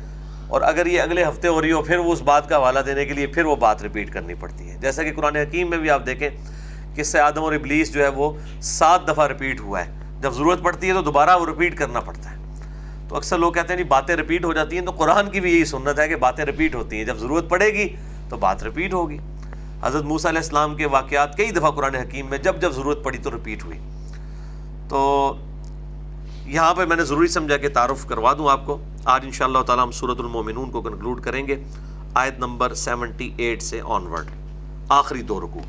اور 0.49 0.61
اگر 0.61 0.87
یہ 0.87 1.01
اگلے 1.01 1.25
ہفتے 1.25 1.49
ہو 1.49 1.63
رہی 1.63 1.73
ہو، 1.73 1.83
پھر 1.83 1.99
وہ 1.99 2.13
اس 2.13 2.23
بات 2.23 2.49
کا 2.49 2.57
حوالہ 2.57 2.79
دینے 2.79 3.05
کے 3.05 3.13
لیے 3.13 3.27
پھر 3.27 3.45
وہ 3.45 3.57
بات 3.57 3.83
ریپیٹ 3.83 4.13
کرنی 4.13 4.35
پڑتی 4.35 4.71
ہے۔ 4.71 4.79
جیسا 4.81 5.03
کہ 5.03 5.13
قرآن 5.13 5.37
حکیم 5.37 5.71
میں 5.71 5.79
بھی 5.79 5.91
آپ 5.91 6.07
دیکھیں 6.07 6.31
کہ 6.95 7.03
سے 7.03 7.21
آدم 7.21 7.43
اور 7.43 7.53
ابلیس 7.53 7.93
جو 7.93 8.03
ہے 8.03 8.09
وہ 8.09 8.33
سات 8.61 9.09
دفعہ 9.09 9.27
ریپیٹ 9.27 9.61
ہوا 9.61 9.87
ہے۔ 9.87 9.93
جب 10.21 10.33
ضرورت 10.33 10.63
پڑتی 10.63 10.89
ہے 10.89 10.93
تو 10.93 11.03
دوبارہ 11.03 11.37
وہ 11.37 11.47
ریپیٹ 11.47 11.79
کرنا 11.79 12.01
پڑتا 12.01 12.31
ہے۔ 12.31 12.42
تو 13.13 13.17
اکثر 13.17 13.39
لوگ 13.39 13.53
کہتے 13.53 13.73
ہیں 13.73 13.79
جی 13.79 13.85
باتیں 13.85 14.17
ریپیٹ 14.17 14.45
ہو 14.45 14.53
جاتی 14.53 14.79
ہیں 14.79 14.85
تو 14.85 14.91
قرآن 14.91 15.31
کی 15.31 15.41
بھی 15.41 15.53
یہی 15.53 15.65
سنت 15.65 15.99
ہے 15.99 16.09
کہ 16.09 16.17
باتیں 16.17 16.45
ریپیٹ 16.45 16.75
ہوتی 16.75 16.97
ہیں۔ 16.97 17.05
جب 17.05 17.17
ضرورت 17.17 17.49
پڑے 17.49 17.67
گی 17.67 17.89
تو 18.29 18.37
بات 18.37 18.63
ریپیٹ 18.63 18.95
ہوگی۔ 18.95 19.19
حضرت 19.83 20.03
موسیٰ 20.03 20.31
علیہ 20.31 20.41
السلام 20.41 20.77
کے 20.77 20.87
واقعات 20.87 21.37
کئی 21.37 21.51
دفعہ 21.51 21.71
قرآن 21.71 21.95
حکیم 21.95 22.27
میں 22.27 22.39
جب 22.39 22.61
جب 22.61 22.73
ضرورت 22.73 23.05
پڑی 23.05 23.19
تو 23.19 23.31
ریپیٹ 23.31 23.65
ہوئی۔ 23.65 23.79
تو 24.89 25.35
یہاں 26.47 26.75
پہ 26.75 26.85
میں 26.85 26.97
نے 26.97 27.05
ضروری 27.05 27.27
سمجھا 27.27 27.57
کہ 27.57 27.69
تعارف 27.69 28.07
کروا 28.07 28.33
دوں 28.33 28.49
آپ 28.51 28.67
کو۔ 28.67 28.79
آج 29.05 29.21
ان 29.25 29.31
شاء 29.31 29.45
اللہ 29.45 29.59
تعالیٰ 29.59 29.85
ہم 29.85 29.91
صورت 29.91 30.21
المومنون 30.21 30.71
کو 30.71 30.83
کنکلوڈ 30.83 31.21
کریں 31.23 31.47
گے۔ 31.47 31.63
آیت 32.15 32.39
نمبر 32.39 32.75
سیونٹی 32.75 33.33
ایٹ 33.37 33.63
سے 33.63 33.81
آن 33.85 34.07
ورڈ 34.07 34.27
آخری 34.89 35.23
دو 35.23 35.41
رکو 35.41 35.61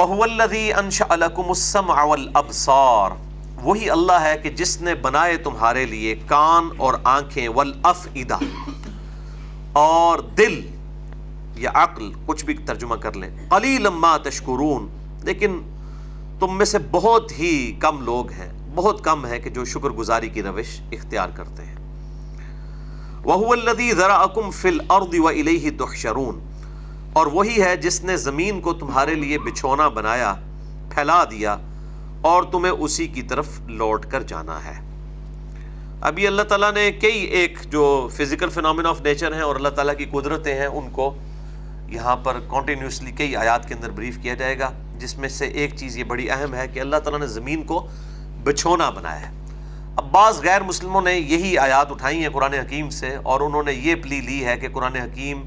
وَهُوَ 0.00 0.22
الَّذِي 0.22 0.72
أَنشَأَ 0.72 1.16
لَكُمُ 1.16 1.48
السَّمْعَ 1.48 2.06
وہی 3.62 3.90
اللہ 3.90 4.12
ہے 4.12 4.38
کہ 4.42 4.50
جس 4.50 4.80
نے 4.80 4.94
بنائے 4.94 5.36
تمہارے 5.36 5.86
لیے 5.86 6.14
کان 6.26 6.68
اور 6.76 6.94
آنکھیں، 7.04 7.48
والافئدہ۔ 7.48 8.38
اور 9.72 10.18
دل 10.18 10.60
یا 11.56 11.70
عقل، 11.74 12.12
کچھ 12.26 12.44
بھی 12.44 12.54
ترجمہ 12.54 12.94
کر 12.94 13.12
لیں۔ 13.12 13.50
قلیل 13.50 13.88
ما 13.88 14.16
تشکرون۔ 14.16 14.88
لیکن 15.22 15.60
تم 16.40 16.56
میں 16.56 16.66
سے 16.66 16.78
بہت 16.90 17.32
ہی 17.38 17.76
کم 17.80 18.00
لوگ 18.00 18.30
ہیں، 18.30 18.52
بہت 18.74 19.04
کم 19.04 19.26
ہے 19.26 19.38
کہ 19.38 19.50
جو 19.50 19.64
شکر 19.64 19.90
گزاری 19.90 20.28
کی 20.28 20.42
روش 20.42 20.80
اختیار 20.92 21.28
کرتے 21.28 21.64
ہیں۔ 21.64 21.76
وَهُوَ 23.24 23.56
الَّذِي 23.56 23.90
ذَرَأَكُمْ 23.90 24.52
فِي 24.52 24.68
الْأَرْضِ 24.68 25.18
وَإِلَيْهِ 25.18 25.76
تُحْشَرُونَ۔ 25.78 26.38
اور 27.12 27.26
وہی 27.26 27.62
ہے 27.62 27.76
جس 27.76 28.04
نے 28.04 28.16
زمین 28.16 28.60
کو 28.60 28.72
تمہارے 28.72 29.14
لیے 29.14 29.38
بچھونا، 29.38 29.88
بنایا، 29.88 30.34
پھیلا 30.94 31.24
دیا۔ 31.24 31.56
اور 32.24 32.42
تمہیں 32.42 32.72
اسی 32.72 33.06
کی 33.06 33.22
طرف 33.22 33.48
لوٹ 33.68 34.06
کر 34.06 34.22
جانا 34.22 34.58
ہے۔ 34.64 34.74
ابھی 36.00 36.26
اللہ 36.26 36.42
تعالیٰ 36.42 36.72
نے 36.72 36.90
کئی 36.92 37.18
ایک 37.38 37.58
جو 37.70 38.08
فزیکل 38.12 38.48
فنامن 38.48 38.86
آف 38.86 39.00
نیچر 39.00 39.34
ہیں 39.34 39.40
اور 39.40 39.56
اللہ 39.56 39.68
تعالیٰ 39.68 39.96
کی 39.96 40.04
قدرتیں 40.04 40.54
ہیں، 40.54 40.66
ان 40.66 40.88
کو 40.90 41.14
یہاں 41.88 42.16
پر 42.16 42.38
کنٹینیوسلی 42.50 43.10
کئی 43.10 43.36
آیات 43.36 43.68
کے 43.68 43.74
اندر 43.74 43.90
بریف 43.90 44.18
کیا 44.22 44.34
جائے 44.34 44.58
گا، 44.58 44.70
جس 44.98 45.16
میں 45.18 45.28
سے 45.28 45.46
ایک 45.46 45.76
چیز 45.76 45.96
یہ 45.98 46.04
بڑی 46.04 46.30
اہم 46.30 46.54
ہے 46.54 46.66
کہ 46.68 46.80
اللہ 46.80 46.96
تعالیٰ 46.96 47.20
نے 47.20 47.26
زمین 47.26 47.62
کو 47.62 47.86
بچھونا 48.44 48.90
بنایا 48.90 49.20
ہے۔ 49.20 49.32
اب 49.96 50.10
بعض 50.12 50.40
غیر 50.42 50.62
مسلموں 50.62 51.02
نے 51.02 51.14
یہی 51.14 51.56
آیات 51.58 51.90
اٹھائی 51.90 52.22
ہیں 52.22 52.28
قرآن 52.28 52.54
حکیم 52.54 52.90
سے 52.90 53.14
اور 53.22 53.40
انہوں 53.40 53.62
نے 53.62 53.72
یہ 53.72 53.94
پلی 53.94 54.20
لی 54.20 54.44
ہے 54.44 54.56
کہ 54.56 54.68
قرآن 54.68 54.96
حکیم 54.96 55.42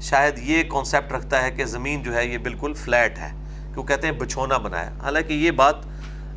شاید 0.00 0.38
یہ 0.38 0.62
کانسیپٹ 0.62 1.12
رکھتا 1.12 1.42
ہے 1.42 1.50
کہ 1.50 1.64
زمین 1.64 2.02
جو 2.02 2.14
ہے 2.14 2.26
یہ 2.26 2.38
بالکل 2.38 2.74
فلیٹ 2.74 3.18
ہے، 3.18 3.30
کیوں 3.74 3.84
کہتے 3.84 4.06
ہیں 4.06 4.14
بچھونا 4.14 4.58
بنایا۔ 4.58 4.90
حالانکہ 5.02 5.32
یہ 5.32 5.50
بات 5.50 5.89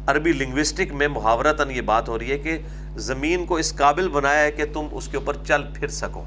عربی 0.08 0.32
لنگوسٹک 0.32 0.92
میں 0.92 1.08
محاورتاً 1.08 1.72
یہ 1.72 1.82
بات 1.82 2.10
ہو 2.10 2.20
رہی 2.20 2.32
ہے 2.32 2.38
کہ 2.38 2.58
زمین 2.98 3.46
کو 3.46 3.56
اس 3.56 3.76
قابل 3.76 4.08
بنایا 4.08 4.42
ہے 4.42 4.52
کہ 4.52 4.64
تم 4.74 4.88
اس 4.92 5.08
کے 5.08 5.18
اوپر 5.18 5.38
چل 5.48 5.64
پھر 5.74 5.88
سکو۔ 5.88 6.24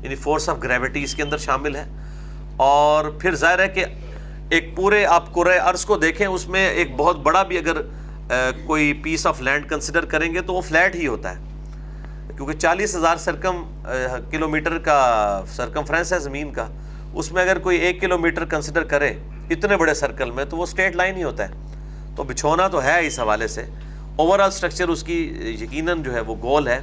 یعنی 0.00 0.14
فورس 0.14 0.48
آف 0.48 0.56
گریوٹی 0.62 1.02
اس 1.02 1.14
کے 1.14 1.22
اندر 1.22 1.38
شامل 1.38 1.76
ہے۔ 1.76 1.84
اور 2.56 3.04
پھر 3.04 3.34
ظاہر 3.34 3.58
ہے 3.58 3.68
کہ 3.68 3.84
ایک 4.50 4.76
پورے 4.76 5.06
آپ 5.06 5.32
قرآ 5.32 5.70
عرض 5.70 5.84
کو 5.84 5.96
دیکھیں، 5.96 6.26
اس 6.26 6.48
میں 6.48 6.70
ایک 6.70 6.96
بہت 6.96 7.16
بڑا 7.18 7.42
بھی 7.42 7.58
اگر 7.58 7.76
کوئی 8.66 8.92
پیس 8.92 9.26
آف 9.26 9.42
لینڈ 9.42 9.68
کنسیڈر 9.68 10.04
کریں 10.04 10.34
گے 10.34 10.40
تو 10.40 10.54
وہ 10.54 10.60
فلیٹ 10.60 10.94
ہی 10.94 11.06
ہوتا 11.06 11.36
ہے۔ 11.36 11.44
کیونکہ 12.36 12.58
چالیس 12.58 12.96
ہزار 12.96 13.16
سرکم 13.16 13.82
کلو 14.30 14.48
میٹر 14.48 14.78
کا 14.78 15.42
سرکم 15.48 15.84
فرینس 15.84 16.12
ہے 16.12 16.18
زمین 16.18 16.52
کا۔ 16.52 16.66
اس 17.14 17.32
میں 17.32 17.42
اگر 17.42 17.58
کوئی 17.58 17.78
ایک 17.78 18.00
کلو 18.00 18.18
میٹر 18.18 18.44
کنسیڈر 18.44 18.84
کرے 18.84 19.08
اتنے 19.50 19.76
بڑے 19.76 19.94
سرکل 19.94 20.30
میں 20.30 20.44
تو 20.44 20.56
وہ 20.56 20.62
اسٹیٹ 20.62 20.96
لائن 20.96 21.16
ہی 21.16 21.22
ہوتا 21.22 21.48
ہے۔ 21.48 21.54
تو 22.16 22.22
بچھونا 22.22 22.68
تو 22.68 22.82
ہے 22.82 23.06
اس 23.06 23.18
حوالے 23.20 23.48
سے۔ 23.48 23.64
اوور 24.16 24.38
آل 24.38 24.48
اسٹرکچر 24.48 24.88
اس 24.88 25.02
کی 25.02 25.22
یقیناً 25.62 26.02
جو 26.02 26.14
ہے 26.14 26.20
وہ 26.20 26.34
گول 26.42 26.68
ہے 26.68 26.78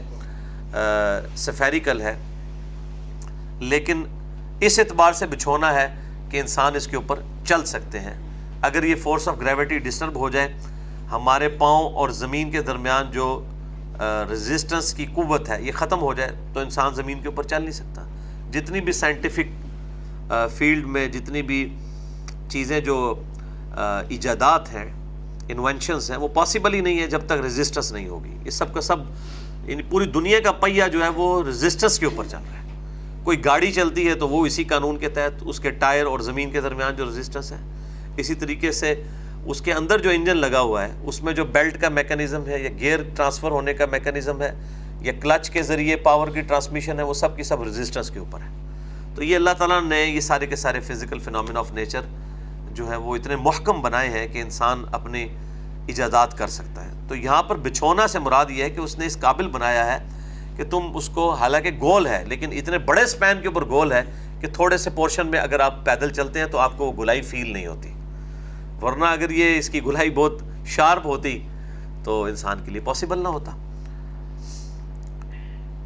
سفیریکل 1.36 2.02
ہے۔ 2.02 2.16
لیکن 3.60 4.04
اس 4.60 4.80
اعتبار 4.80 5.14
سے 5.14 5.26
بچھونا 5.28 5.74
ہے 5.74 5.88
کہ 6.30 6.40
انسان 6.40 6.76
اس 6.76 6.88
کے 6.88 6.96
اوپر 6.96 7.20
چل 7.46 7.66
سکتے 7.66 8.00
ہیں۔ 8.00 8.14
اگر 8.62 8.84
یہ 8.84 8.96
فورس 8.96 9.28
آف 9.28 9.40
گریوٹی 9.42 9.78
ڈسٹرب 9.80 10.16
ہو 10.16 10.30
جائے، 10.30 10.54
ہمارے 11.12 11.50
پاؤں 11.50 11.94
اور 11.94 12.10
زمین 12.10 12.52
کے 12.52 12.62
درمیان 12.62 13.12
جو 13.12 13.28
رزسٹنس 14.32 14.94
کی 14.94 15.06
قوت 15.06 15.50
ہے، 15.50 15.62
یہ 15.64 15.72
ختم 15.72 16.02
ہو 16.02 16.14
جائے 16.14 16.32
تو 16.54 16.60
انسان 16.60 16.94
زمین 16.94 17.22
کے 17.22 17.28
اوپر 17.28 17.44
چل 17.44 17.62
نہیں 17.62 17.72
سکتا۔ 17.72 18.06
جتنی 18.52 18.82
بھی 18.82 18.92
سائنٹیفک 18.92 20.32
فیلڈ 20.58 20.86
میں 20.86 21.08
جتنی 21.08 21.42
بھی 21.42 21.78
چیزیں 22.50 22.80
جو 22.80 22.98
ایجادات 24.10 24.74
ہیں 24.74 24.86
انوینشنس 25.52 26.12
ہیں، 26.12 26.18
وہ 26.18 26.28
پاسبل 26.28 26.74
ہی 26.74 26.82
نہیں 26.82 27.00
ہے 27.00 27.08
جب 27.08 27.26
تک 27.26 27.46
رزسٹنس 27.46 27.92
نہیں 27.92 28.08
ہوگی۔ 28.08 28.38
یہ 28.46 28.50
سب 28.50 28.74
کا 28.74 28.82
سب 28.82 28.98
یعنی 29.66 29.84
پوری 29.90 30.06
دنیا 30.06 30.40
کا 30.40 30.52
پہیا 30.52 30.88
جو 30.88 31.04
ہے 31.04 31.10
وہ 31.10 31.44
رزسٹنس 31.44 32.00
کے 32.00 32.06
اوپر 32.06 32.24
چل 32.24 32.38
رہا 32.38 32.64
ہے۔ 32.64 32.70
کوئی 33.24 33.46
گاڑی 33.46 33.72
چلتی 33.72 34.08
ہے 34.08 34.14
تو 34.14 34.30
وہ 34.30 34.46
اسی 34.46 34.64
قانون 34.64 34.98
کے 34.98 35.10
تحت، 35.10 35.44
اس 35.46 35.60
کے 35.60 35.72
ٹائر 35.72 36.06
اور 36.06 36.20
زمین 36.20 36.52
کے 36.52 36.62
درمیان 36.62 36.96
جو 36.96 37.06
رزسٹنس 37.06 37.52
ہے، 37.52 37.58
اسی 38.18 38.36
طریقے 38.36 38.72
سے 38.72 39.04
اس 39.46 39.62
کے 39.62 39.74
اندر 39.74 40.00
جو 40.00 40.10
انجن 40.10 40.38
لگا 40.38 40.60
ہوا 40.60 40.88
ہے، 40.88 40.92
اس 41.04 41.24
میں 41.24 41.34
جو 41.34 41.46
بیلٹ 41.46 41.82
کا 41.82 41.90
میکانزم 41.90 42.48
ہے 42.48 42.60
یا 42.64 42.70
گیئر 42.80 43.00
ٹرانسفر 43.16 43.52
ہونے 43.52 43.74
کا 43.74 43.86
میکانزم 43.86 44.42
ہے، 44.42 44.52
یا 45.02 45.14
کلچ 45.22 45.50
کے 45.50 45.62
ذریعے 45.62 45.96
پاور 45.96 46.28
کی 46.28 46.42
ٹرانسمیشن 46.42 47.00
ہے، 47.00 47.04
وہ 47.04 47.14
سب 47.14 47.38
کی 47.38 47.44
سب 47.44 47.64
رزسٹنس 47.64 48.10
کے 48.10 48.20
اوپر 48.20 48.40
ہے۔ 48.42 48.50
تو 49.16 49.24
یہ 49.24 49.36
اللہ 49.36 49.50
تعالیٰ 49.58 49.84
نے 49.84 50.04
یہ 50.06 50.20
سارے 50.20 50.48
کے 50.48 50.56
سارے 50.56 50.80
فزیکل 50.80 51.20
فنامن 51.20 51.58
آف 51.58 51.72
نیچر 51.72 52.02
جو 52.74 52.90
ہے 52.90 52.96
وہ 52.96 53.16
اتنے 53.16 53.36
محکم 53.36 53.82
بنائے 53.82 54.10
ہیں 54.10 54.28
کہ 54.28 54.42
انسان 54.42 54.84
اپنی 54.92 55.28
ایجادات 55.88 56.38
کر 56.38 56.48
سکتا 56.48 56.86
ہے۔ 56.86 56.92
تو 57.08 57.16
یہاں 57.16 57.44
پر 57.44 57.56
بچھونا 57.56 58.08
سے 58.08 58.20
مراد 58.20 58.46
یہ 58.50 58.64
ہے 58.64 58.70
کہ 58.70 58.80
اس 58.80 58.98
نے 59.00 59.06
اس 59.06 59.20
قابل 59.20 59.48
بنایا 59.48 59.86
ہے 59.86 60.08
کہ 60.56 60.64
تم 60.64 60.92
اس 60.96 61.10
کو 61.10 61.34
حالانکہ 61.34 61.72
گول 61.80 62.08
ہے، 62.08 62.24
لیکن 62.28 62.52
اتنے 62.52 62.78
بڑے 62.78 63.06
سپین 63.06 63.42
کے 63.42 63.48
اوپر 63.48 63.66
گول 63.66 63.92
ہے 63.92 64.04
کہ 64.42 64.48
تھوڑے 64.48 64.78
سے 64.78 64.90
پورشن 64.90 65.28
میں 65.28 65.40
اگر 65.40 65.60
آپ 65.60 65.86
پیدل 65.86 66.10
چلتے 66.10 66.40
ہیں 66.40 66.46
تو 66.46 66.58
آپ 66.58 66.78
کو 66.78 66.86
وہ 66.86 67.02
گلائی 67.02 67.22
فیل 67.22 67.54
نہیں 67.54 67.68
ہوتی۔ 67.68 67.94
ورنہ 68.82 69.06
اگر 69.06 69.30
یہ 69.30 69.58
اس 69.58 69.70
کی 69.70 69.84
گلائی 69.86 70.10
بہت 70.10 70.34
شارپ 70.66 71.06
ہوتی 71.06 71.48
تو 72.04 72.24
انسان 72.24 72.64
کے 72.66 72.72
لیے 72.72 72.82
پاسبل 72.82 73.24
نہ 73.24 73.28
ہوتا۔ 73.28 73.52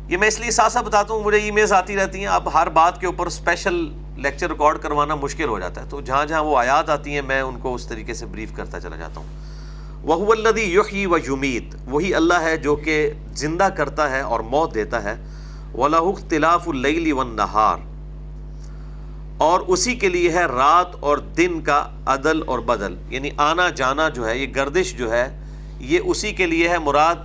یہ 0.08 0.18
میں 0.18 0.28
اس 0.28 0.40
لیے 0.40 0.52
ساتھ 0.52 0.74
ساتھ 0.74 0.86
بتاتا 0.86 1.14
ہوں، 1.14 1.24
مجھے 1.24 1.38
ای 1.38 1.52
میلز 1.52 1.74
آتی 1.74 1.96
رہتی 1.96 2.20
ہیں۔ 2.20 2.28
اب 2.28 2.54
ہر 2.54 2.70
بات 2.70 3.00
کے 3.02 3.06
اوپر 3.06 3.26
اسپیشل 3.26 3.86
لیکچر 4.16 4.50
ریکارڈ 4.50 4.78
کروانا 4.78 5.16
مشکل 5.16 5.44
ہو 5.44 5.60
جاتا 5.60 5.84
ہے۔ 5.84 5.90
تو 5.90 6.02
جہاں 6.02 6.26
جہاں 6.26 6.44
وہ 6.44 6.58
آیات 6.58 6.90
آتی 6.90 7.14
ہیں، 7.14 7.22
میں 7.22 7.42
ان 7.42 7.60
کو 7.60 7.76
اس 7.76 7.88
طریقے 7.88 8.14
سے 8.14 8.26
بریف 8.26 8.54
کرتا 8.56 8.80
چلا 8.80 8.96
جاتا 8.96 9.22
ہوں۔ 9.22 9.28
وہ 10.02 10.32
الدی 10.32 10.62
یحیی 10.62 11.06
و 11.06 11.18
یمیت 11.18 11.76
وہی 11.86 12.16
اللہ 12.16 12.34
ہے 12.34 12.58
جو 12.58 12.76
کہ 12.76 13.12
زندہ 13.36 13.64
کرتا 13.64 14.12
ہے 14.12 14.22
اور 14.22 14.40
موت 14.40 14.76
دیتا 14.76 15.04
ہے۔ 15.04 15.16
ولا 15.74 15.98
اختلاف 15.98 16.70
اللیل 16.70 17.14
و 17.14 17.24
نہار 17.24 17.78
اور 19.38 19.60
اسی 19.60 19.96
کے 19.96 20.10
لیے 20.10 20.30
ہے 20.30 20.46
رات 20.46 20.96
اور 21.00 21.18
دن 21.18 21.62
کا 21.62 21.90
عدل 22.06 22.42
اور 22.46 22.60
بدل۔ 22.60 22.96
یعنی 23.10 23.30
آنا 23.38 23.70
جانا 23.70 24.10
جو 24.10 24.28
ہے، 24.28 24.38
یہ 24.38 24.48
گردش 24.56 24.98
جو 24.98 25.12
ہے، 25.12 25.40
یہ 25.80 26.00
اسی 26.06 26.32
کے 26.32 26.46
لیے 26.46 26.70
ہے۔ 26.70 26.78
مراد، 26.80 27.16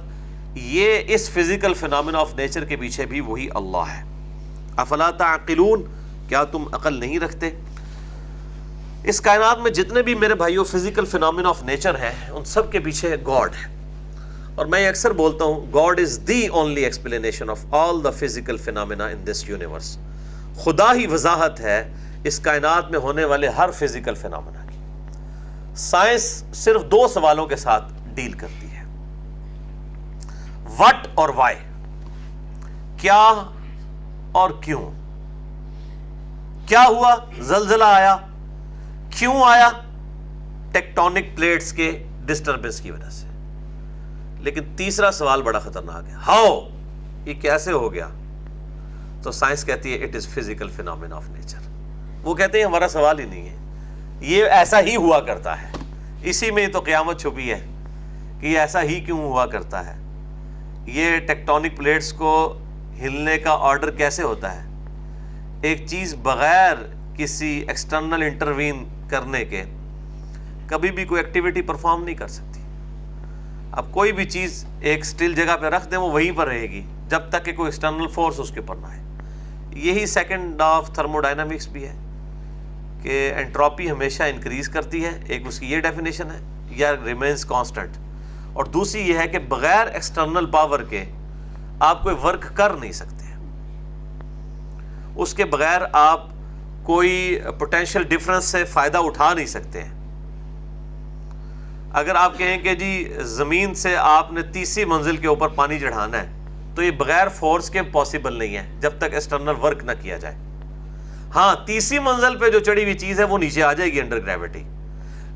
یہ 0.54 0.98
اس 1.06 1.30
فزیکل 1.30 1.74
فنامن 1.74 2.16
آف 2.16 2.34
نیچر 2.34 2.64
کے 2.64 2.76
پیچھے 2.76 3.06
بھی 3.06 3.20
وہی 3.20 3.48
اللہ 3.54 3.84
ہے۔ 3.90 4.04
افلا 4.76 5.10
تعقلون؟ 5.10 5.82
کیا 6.30 6.44
تم 6.44 6.64
عقل 6.72 7.00
نہیں 7.00 7.20
رکھتے؟ 7.20 7.50
اس 9.04 9.20
کائنات 9.20 9.58
میں 9.58 9.70
جتنے 9.70 10.02
بھی 10.02 10.14
میرے 10.14 10.34
بھائیوں 10.34 10.64
فزیکل 10.64 11.04
فنامن 11.04 11.46
آف 11.46 11.62
نیچر 11.62 11.94
ہیں، 11.94 12.30
ان 12.30 12.44
سب 12.44 12.72
کے 12.72 12.80
پیچھے 12.80 13.16
گاڈ 13.26 13.52
ہے۔ 13.54 13.74
اور 14.54 14.66
میں 14.66 14.88
اکثر 14.88 15.10
بولتا 15.10 15.44
ہوں 15.44 15.60
God 15.74 16.00
is 16.00 16.20
the 16.28 16.46
only 16.46 16.84
explanation 16.84 17.50
of 17.50 17.64
all 17.70 18.04
the 18.04 18.10
physical 18.10 18.56
phenomena 18.56 19.06
in 19.06 19.26
this 19.26 19.48
universe 19.48 19.98
خدا 20.64 20.94
ہی 20.94 21.06
وضاحت 21.06 21.60
ہے 21.60 21.92
اس 22.24 22.38
کائنات 22.38 22.90
میں 22.90 22.98
ہونے 22.98 23.24
والے 23.24 23.48
ہر 23.48 23.70
فزیکل 23.70 24.14
فنامنا 24.14 24.64
کی۔ 24.70 24.78
سائنس 25.76 26.44
صرف 26.54 26.80
دو 26.80 27.08
سوالوں 27.08 27.46
کے 27.46 27.56
ساتھ 27.56 27.92
ڈیل 28.14 28.32
کرتی 28.32 28.70
ہے۔ 28.70 28.84
وٹ 30.78 31.08
اور 31.14 31.28
وائی 31.28 31.56
کیا 32.96 33.42
اور 34.32 34.50
کیوں؟ 34.60 34.99
کیا 36.70 36.84
ہوا؟ 36.88 37.14
زلزلہ 37.40 37.84
آیا۔ 37.84 38.16
کیوں 39.10 39.42
آیا؟ 39.44 39.70
ٹیکٹونک 40.72 41.36
پلیٹس 41.36 41.72
کے 41.72 42.04
ڈسٹربنس 42.26 42.80
کی 42.80 42.90
وجہ 42.90 43.10
سے۔ 43.10 43.26
لیکن 44.40 44.60
تیسرا 44.76 45.10
سوال 45.10 45.42
بڑا 45.42 45.58
خطرناک 45.58 46.08
ہے۔ 46.08 46.14
ہاؤ؟ 46.14 46.68
یہ 47.24 47.34
کیسے 47.34 47.72
ہو 47.72 47.92
گیا؟ 47.92 48.08
تو 49.22 49.32
سائنس 49.32 49.64
کہتی 49.64 49.92
ہے 49.92 50.04
it 50.04 50.16
is 50.16 50.28
physical 50.28 50.68
phenomenon 50.68 51.12
of 51.12 51.28
nature 51.28 51.58
وہ 52.22 52.34
کہتے 52.34 52.58
ہیں 52.58 52.64
ہمارا 52.64 52.88
سوال 52.88 53.18
ہی 53.18 53.24
نہیں 53.24 53.48
ہے۔ 53.48 53.56
یہ 54.20 54.44
ایسا 54.44 54.80
ہی 54.80 54.96
ہوا 54.96 55.20
کرتا 55.20 55.62
ہے۔ 55.62 55.72
اسی 56.22 56.50
میں 56.50 56.68
تو 56.68 56.80
قیامت 56.80 57.20
چھپی 57.20 57.52
ہے 57.52 57.66
کہ 58.40 58.46
یہ 58.46 58.58
ایسا 58.58 58.82
ہی 58.82 59.00
کیوں 59.00 59.18
ہوا 59.18 59.46
کرتا 59.46 59.86
ہے۔ 59.86 60.02
یہ 60.86 61.18
ٹیکٹونک 61.18 61.76
پلیٹس 61.76 62.12
کو 62.12 62.58
ہلنے 63.00 63.38
کا 63.38 63.56
آرڈر 63.60 63.90
کیسے 63.90 64.22
ہوتا 64.22 64.62
ہے؟ 64.62 64.69
ایک 65.62 65.86
چیز 65.86 66.14
بغیر 66.22 66.76
کسی 67.16 67.64
ایکسٹرنل 67.68 68.22
انٹروین 68.22 68.84
کرنے 69.08 69.44
کے 69.44 69.62
کبھی 70.66 70.90
بھی 70.90 71.04
کوئی 71.04 71.22
ایکٹیویٹی 71.24 71.62
پرفارم 71.62 72.04
نہیں 72.04 72.14
کر 72.14 72.28
سکتی۔ 72.28 72.60
اب 73.72 73.92
کوئی 73.92 74.12
بھی 74.12 74.24
چیز 74.24 74.64
ایک 74.80 75.04
سٹل 75.04 75.34
جگہ 75.34 75.56
پہ 75.60 75.66
رکھ 75.66 75.90
دیں، 75.90 75.98
وہ 75.98 76.10
وہیں 76.10 76.32
پر 76.36 76.46
رہے 76.46 76.62
گی، 76.62 76.82
جب 77.08 77.20
تک 77.28 77.44
کہ 77.44 77.52
کوئی 77.52 77.66
ایکسٹرنل 77.66 78.06
فورس 78.06 78.40
اس 78.40 78.50
کے 78.50 78.60
اوپر 78.60 78.76
نہ 78.76 78.86
آئے۔ 78.86 79.00
یہی 79.74 80.06
سیکنڈ 80.06 80.62
آف 80.62 80.92
تھرمو 80.94 81.20
ڈائنامکس 81.20 81.68
بھی 81.68 81.84
ہے 81.88 81.94
کہ 83.02 83.32
انٹراپی 83.36 83.90
ہمیشہ 83.90 84.22
انکریز 84.22 84.68
کرتی 84.68 85.04
ہے، 85.04 85.20
ایک 85.26 85.46
اس 85.46 85.58
کی 85.58 85.66
یہ 85.66 85.80
ڈیفینیشن 85.80 86.30
ہے، 86.30 86.66
یا 86.70 86.92
ریمینس 87.04 87.44
کانسٹنٹ 87.44 87.96
اور 88.52 88.64
دوسری 88.64 89.00
یہ 89.00 89.18
ہے 89.18 89.28
کہ 89.28 89.38
بغیر 89.38 89.86
ایکسٹرنل 89.86 90.46
پاور 90.46 90.80
کے 90.80 91.04
آپ 91.80 92.02
کوئی 92.02 92.14
ورک 92.22 92.46
کر 92.54 92.70
نہیں 92.70 92.92
سکتے۔ 92.92 93.19
اس 95.22 95.34
کے 95.34 95.44
بغیر 95.44 95.80
آپ 95.92 96.26
کوئی 96.84 97.38
پوٹینشیل 97.58 98.02
ڈفرنس 98.02 98.44
سے 98.44 98.64
فائدہ 98.64 98.98
اٹھا 98.98 99.32
نہیں 99.34 99.46
سکتے 99.46 99.82
ہیں۔ 99.82 99.98
اگر 101.92 102.14
آپ 102.14 102.38
کہیں 102.38 102.58
کہ 102.58 102.74
جی 102.74 102.92
زمین 103.20 103.74
سے 103.74 103.96
آپ 103.96 104.32
نے 104.32 104.42
تیسری 104.42 104.84
منزل 104.84 105.16
کے 105.16 105.28
اوپر 105.28 105.48
پانی 105.48 105.78
چڑھانا 105.78 106.22
ہے، 106.22 106.28
تو 106.74 106.82
یہ 106.82 106.90
بغیر 106.90 107.28
فورس 107.28 107.70
کے 107.70 107.82
پاسبل 107.82 108.38
نہیں 108.38 108.56
ہے، 108.56 108.64
جب 108.80 108.98
تک 108.98 109.14
ایکسٹرنل 109.14 109.54
ورک 109.62 109.84
نہ 109.84 109.92
کیا 110.02 110.16
جائے۔ 110.16 110.34
ہاں 111.34 111.54
تیسری 111.66 111.98
منزل 111.98 112.38
پہ 112.38 112.50
جو 112.50 112.60
چڑھی 112.60 112.82
ہوئی 112.82 112.94
چیز 112.94 113.18
ہے، 113.20 113.24
وہ 113.24 113.38
نیچے 113.38 113.62
آ 113.62 113.72
جائے 113.72 113.92
گی 113.92 114.00
انڈر 114.00 114.26
گریوٹی 114.26 114.62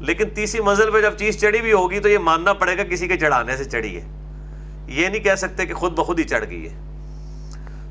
لیکن 0.01 0.31
تیسری 0.31 0.61
منزل 0.61 0.91
پہ 0.91 1.01
جب 1.01 1.19
چیز 1.19 1.41
چڑھی 1.41 1.61
ہوئی 1.61 1.73
ہوگی، 1.73 2.01
تو 2.01 2.09
یہ 2.09 2.19
ماننا 2.19 2.53
پڑے 2.53 2.77
گا 2.79 2.85
کسی 2.85 3.09
کے 3.09 3.17
چڑھانے 3.17 3.57
سے 3.57 3.65
چڑھی 3.65 3.97
ہے۔ 3.97 4.07
یہ 4.87 5.09
نہیں 5.09 5.23
کہہ 5.23 5.35
سکتے 5.35 5.67
کہ 5.67 5.75
خود 5.75 5.93
بخود 5.93 6.19
ہی 6.19 6.25
چڑھ 6.25 6.45
گئی 6.51 6.69
ہے۔ 6.69 6.75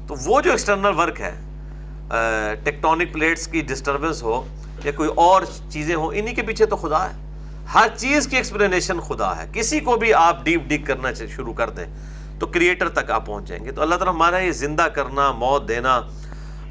تو 0.08 0.16
وہ 0.26 0.42
جو 0.42 0.52
ایکسٹرنل 0.52 1.00
ورک 1.00 1.22
ہے 1.22 1.34
ٹیکٹونک 2.64 3.14
پلیٹس 3.14 3.48
کی 3.48 3.62
ڈسٹربنس 3.62 4.24
ہو 4.24 4.48
یا 4.84 4.92
کوئی 4.92 5.10
اور 5.16 5.42
چیزیں 5.70 5.96
ہوں، 5.96 6.12
انہی 6.14 6.34
کے 6.34 6.42
پیچھے 6.42 6.66
تو 6.66 6.76
خدا 6.76 7.10
ہے۔ 7.10 7.16
ہر 7.74 7.88
چیز 7.98 8.28
کی 8.28 8.36
ایکسپلینیشن 8.36 9.00
خدا 9.00 9.38
ہے۔ 9.38 9.50
کسی 9.54 9.80
کو 9.80 9.96
بھی 9.96 10.14
آپ 10.14 10.46
ڈیپ 10.46 10.62
ڈیک 10.68 10.86
کرنا 10.86 11.14
شروع 11.14 11.54
کر 11.54 11.70
دیں 11.70 11.86
تو 12.40 12.48
کریٹر 12.48 12.90
تک 12.90 13.12
آپ 13.12 13.26
پہنچ 13.26 13.48
جائیں 13.48 13.66
گے۔ 13.66 13.72
تو 13.72 13.82
اللہ 13.82 13.96
تعالیٰ 13.96 14.14
ہمارا 14.14 14.38
یہ 14.38 14.52
زندہ 14.52 14.82
کرنا، 14.82 15.32
موت 15.32 15.68
دینا، 15.68 16.02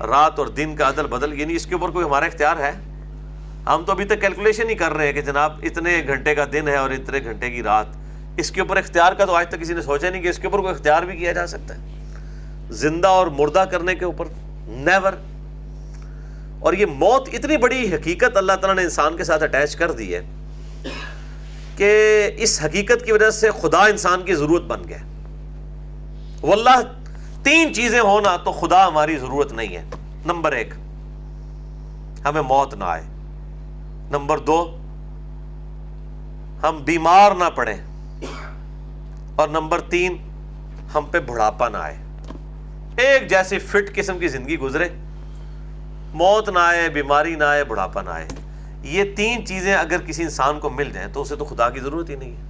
رات 0.00 0.38
اور 0.38 0.46
دن 0.46 0.76
کا 0.76 0.88
عدل 0.88 1.06
بدل 1.06 1.40
یعنی 1.40 1.54
اس 1.54 1.66
کے 1.66 1.74
اوپر 1.74 1.88
کوئی 1.88 2.06
ہمارا 2.06 2.24
اختیار 2.24 2.56
ہے؟ 2.56 2.72
ہم 3.66 3.82
تو 3.86 3.92
ابھی 3.92 4.04
تک 4.04 4.20
کیلکولیشن 4.20 4.70
ہی 4.70 4.74
کر 4.74 4.92
رہے 4.92 5.06
ہیں 5.06 5.12
کہ 5.12 5.20
جناب 5.20 5.60
اتنے 5.62 6.02
گھنٹے 6.06 6.34
کا 6.34 6.44
دن 6.52 6.68
ہے 6.68 6.76
اور 6.76 6.90
اتنے 6.90 7.18
گھنٹے 7.24 7.50
کی 7.50 7.62
رات۔ 7.62 7.86
اس 8.36 8.50
کے 8.50 8.60
اوپر 8.60 8.76
اختیار 8.76 9.12
کا 9.12 9.24
تو 9.24 9.34
آج 9.34 9.48
تک 9.48 9.60
کسی 9.60 9.74
نے 9.74 9.82
سوچا 9.82 10.10
نہیں 10.10 10.22
کہ 10.22 10.28
اس 10.28 10.38
کے 10.38 10.46
اوپر 10.46 10.58
کوئی 10.58 10.74
اختیار 10.74 11.02
بھی 11.02 11.16
کیا 11.16 11.32
جا 11.32 11.46
سکتا 11.46 11.74
ہے۔ 11.74 11.80
زندہ 12.70 13.08
اور 13.08 13.26
مردہ 13.26 13.64
کرنے 13.70 13.94
کے 13.94 14.04
اوپر 14.04 14.24
نیور 14.66 15.12
اور 16.60 16.72
یہ 16.72 16.86
موت 16.86 17.28
اتنی 17.32 17.56
بڑی 17.56 17.94
حقیقت 17.94 18.36
اللہ 18.36 18.52
تعالیٰ 18.52 18.74
نے 18.74 18.82
انسان 18.82 19.16
کے 19.16 19.24
ساتھ 19.24 19.42
اٹیچ 19.42 19.76
کر 19.76 19.92
دی 19.92 20.14
ہے 20.14 20.22
کہ 21.76 22.30
اس 22.36 22.60
حقیقت 22.64 23.04
کی 23.04 23.12
وجہ 23.12 23.30
سے 23.30 23.50
خدا 23.62 23.86
انسان 23.86 24.22
کی 24.22 24.34
ضرورت 24.34 24.62
بن 24.62 24.88
گیا۔ 24.88 24.96
واللہ، 26.42 26.80
تین 27.42 27.74
چیزیں 27.74 28.00
ہونا 28.00 28.36
تو 28.36 28.52
خدا 28.52 28.88
ہماری 28.88 29.18
ضرورت 29.18 29.52
نہیں 29.52 29.76
ہے۔ 29.76 29.84
نمبر 30.26 30.52
ایک، 30.52 30.74
ہمیں 32.24 32.42
موت 32.42 32.74
نہ 32.74 32.84
آئے۔ 32.84 33.02
نمبر 34.10 34.38
دو، 34.38 34.76
ہم 36.62 36.82
بیمار 36.84 37.32
نہ 37.32 37.44
پڑے 37.54 37.74
اور 39.36 39.48
نمبر 39.48 39.80
تین، 39.80 40.16
ہم 40.94 41.04
پہ 41.10 41.20
بڑھاپا 41.20 41.68
نہ 41.68 41.76
آئے۔ 41.76 42.01
ایک 42.96 43.28
جیسی 43.28 43.58
فٹ 43.58 43.94
قسم 43.94 44.18
کی 44.18 44.28
زندگی 44.28 44.58
گزرے۔ 44.58 44.88
موت 46.14 46.48
نہ 46.48 46.58
آئے، 46.58 46.88
بیماری 46.88 47.34
نہ 47.34 47.44
آئے، 47.44 47.64
بڑھاپا 47.64 48.02
نہ 48.02 48.10
آئے۔ 48.10 48.28
یہ 48.82 49.04
تین 49.16 49.46
چیزیں 49.46 49.74
اگر 49.74 49.96
کسی 50.06 50.22
انسان 50.22 50.60
کو 50.60 50.70
مل 50.70 50.90
جائیں 50.90 51.08
تو 51.12 51.22
اسے 51.22 51.36
تو 51.36 51.44
خدا 51.44 51.70
کی 51.70 51.80
ضرورت 51.80 52.10
ہی 52.10 52.14
نہیں 52.14 52.36
ہے۔ 52.36 52.42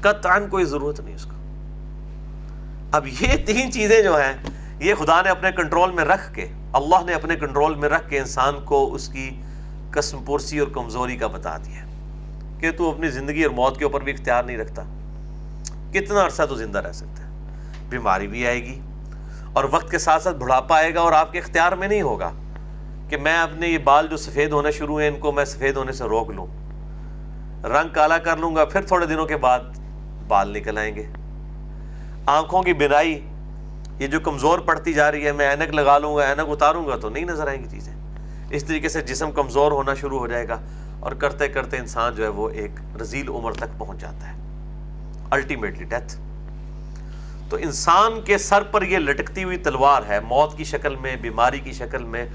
قطعاً 0.00 0.48
کوئی 0.48 0.64
ضرورت 0.64 1.00
نہیں 1.00 1.14
اس 1.14 1.24
کو۔ 1.24 1.30
اب 2.92 3.06
یہ 3.06 3.46
تین 3.46 3.72
چیزیں 3.72 4.02
جو 4.02 4.16
ہیں، 4.16 4.32
یہ 4.80 4.94
خدا 4.94 5.22
نے 5.22 5.28
اپنے 5.28 5.52
کنٹرول 5.52 5.90
میں 5.90 6.04
رکھ 6.04 6.34
کے، 6.34 6.48
اللہ 6.72 7.04
نے 7.06 7.14
اپنے 7.14 7.36
کنٹرول 7.36 7.74
میں 7.74 7.88
رکھ 7.88 8.10
کے 8.10 8.18
انسان 8.18 8.54
کو 8.64 8.94
اس 8.94 9.08
کی 9.08 9.40
قسم 9.90 10.18
پرسی 10.24 10.58
اور 10.58 10.68
کمزوری 10.68 11.16
کا 11.16 11.26
بتا 11.26 11.56
دیا 11.56 11.84
کہ 12.60 12.70
تو 12.72 12.90
اپنی 12.90 13.08
زندگی 13.08 13.42
اور 13.42 13.54
موت 13.54 13.78
کے 13.78 13.84
اوپر 13.84 14.00
بھی 14.00 14.12
اختیار 14.12 14.42
نہیں 14.42 14.58
رکھتا۔ 14.58 14.82
کتنا 15.92 16.24
عرصہ 16.24 16.42
تو 16.48 16.54
زندہ 16.54 16.78
رہ 16.78 16.92
سکتا 16.92 17.22
ہے۔ 17.22 17.25
بیماری 17.88 18.26
بھی 18.26 18.46
آئے 18.46 18.64
گی 18.64 18.80
اور 19.52 19.64
وقت 19.70 19.90
کے 19.90 19.98
ساتھ 19.98 20.22
ساتھ 20.22 20.36
بڑھاپا 20.36 20.76
آئے 20.76 20.94
گا 20.94 21.00
اور 21.00 21.12
آپ 21.12 21.32
کے 21.32 21.38
اختیار 21.38 21.72
میں 21.72 21.88
نہیں 21.88 22.02
ہوگا 22.02 22.30
کہ 23.08 23.16
میں 23.16 23.38
اپنے 23.38 23.68
یہ 23.68 23.78
بال 23.78 24.06
جو 24.08 24.16
سفید 24.16 24.52
ہونا 24.52 24.70
شروع 24.70 25.00
ہیں، 25.00 25.08
ان 25.08 25.20
کو 25.20 25.32
میں 25.32 25.44
سفید 25.44 25.76
ہونے 25.76 25.92
سے 25.92 26.04
روک 26.04 26.30
لوں۔ 26.30 26.46
رنگ 27.66 27.88
کالا 27.92 28.18
کر 28.18 28.36
لوں 28.36 28.56
گا، 28.56 28.64
پھر 28.64 28.82
تھوڑے 28.82 29.06
دنوں 29.06 29.26
کے 29.26 29.36
بعد 29.36 29.60
بال 30.28 30.52
نکل 30.52 30.78
آئیں 30.78 30.94
گے۔ 30.94 31.06
آنکھوں 32.26 32.62
کی 32.62 32.72
بنائی 32.72 33.28
یہ 33.98 34.06
جو 34.06 34.20
کمزور 34.20 34.58
پڑتی 34.58 34.92
جا 34.92 35.10
رہی 35.12 35.26
ہے، 35.26 35.32
میں 35.32 35.48
اینک 35.48 35.74
لگا 35.74 35.98
لوں 35.98 36.16
گا، 36.16 36.22
اینک 36.22 36.50
اتاروں 36.50 36.86
گا، 36.86 36.96
تو 36.96 37.08
نہیں 37.08 37.24
نظر 37.24 37.46
آئیں 37.46 37.64
گی 37.64 37.68
چیزیں۔ 37.68 37.94
اس 38.50 38.64
طریقے 38.64 38.88
سے 38.88 39.00
جسم 39.00 39.30
کمزور 39.30 39.72
ہونا 39.72 39.94
شروع 39.94 40.18
ہو 40.18 40.26
جائے 40.26 40.48
گا 40.48 40.60
اور 41.00 41.12
کرتے 41.12 41.48
کرتے 41.48 41.76
انسان 41.76 42.14
جو 42.14 42.22
ہے 42.22 42.28
وہ 42.28 42.50
ایک 42.50 42.70
رزیل 43.00 43.28
عمر 43.28 43.52
تک 43.52 43.78
پہنچ 43.78 43.98
جاتا 43.98 44.28
ہے۔ 44.28 44.32
الٹیمیٹلی 45.30 45.84
ڈیتھ 45.84 46.16
تو 47.48 47.56
انسان 47.56 48.20
کے 48.20 48.38
سر 48.38 48.62
پر 48.62 48.82
یہ 48.82 48.98
لٹکتی 48.98 49.44
ہوئی 49.44 49.56
تلوار 49.56 50.02
ہے، 50.08 50.20
موت 50.20 50.56
کی 50.56 50.64
شکل 50.64 50.96
میں، 50.96 51.16
بیماری 51.16 51.58
کی 51.58 51.72
شکل 51.72 52.04
میں، 52.04 52.26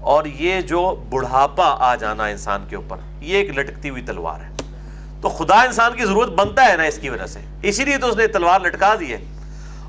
اور 0.00 0.24
یہ 0.24 0.60
جو 0.60 1.04
بڑھاپا 1.10 1.76
آ 1.78 1.94
جانا 1.94 2.24
انسان 2.24 2.64
کے 2.68 2.76
اوپر، 2.76 2.96
یہ 3.20 3.36
ایک 3.36 3.58
لٹکتی 3.58 3.90
ہوئی 3.90 4.02
تلوار 4.02 4.40
ہے۔ 4.40 4.48
تو 5.20 5.28
خدا 5.28 5.62
انسان 5.62 5.96
کی 5.96 6.04
ضرورت 6.04 6.28
بنتا 6.28 6.64
ہے 6.64 6.76
نا 6.76 6.82
اس 6.82 6.98
کی 6.98 7.08
وجہ 7.08 7.26
سے۔ 7.26 7.40
اسی 7.62 7.84
لیے 7.84 7.96
تو 7.96 8.06
اس 8.06 8.16
نے 8.16 8.26
تلوار 8.26 8.60
لٹکا 8.60 8.94
دی 9.00 9.12
ہے۔ 9.12 9.24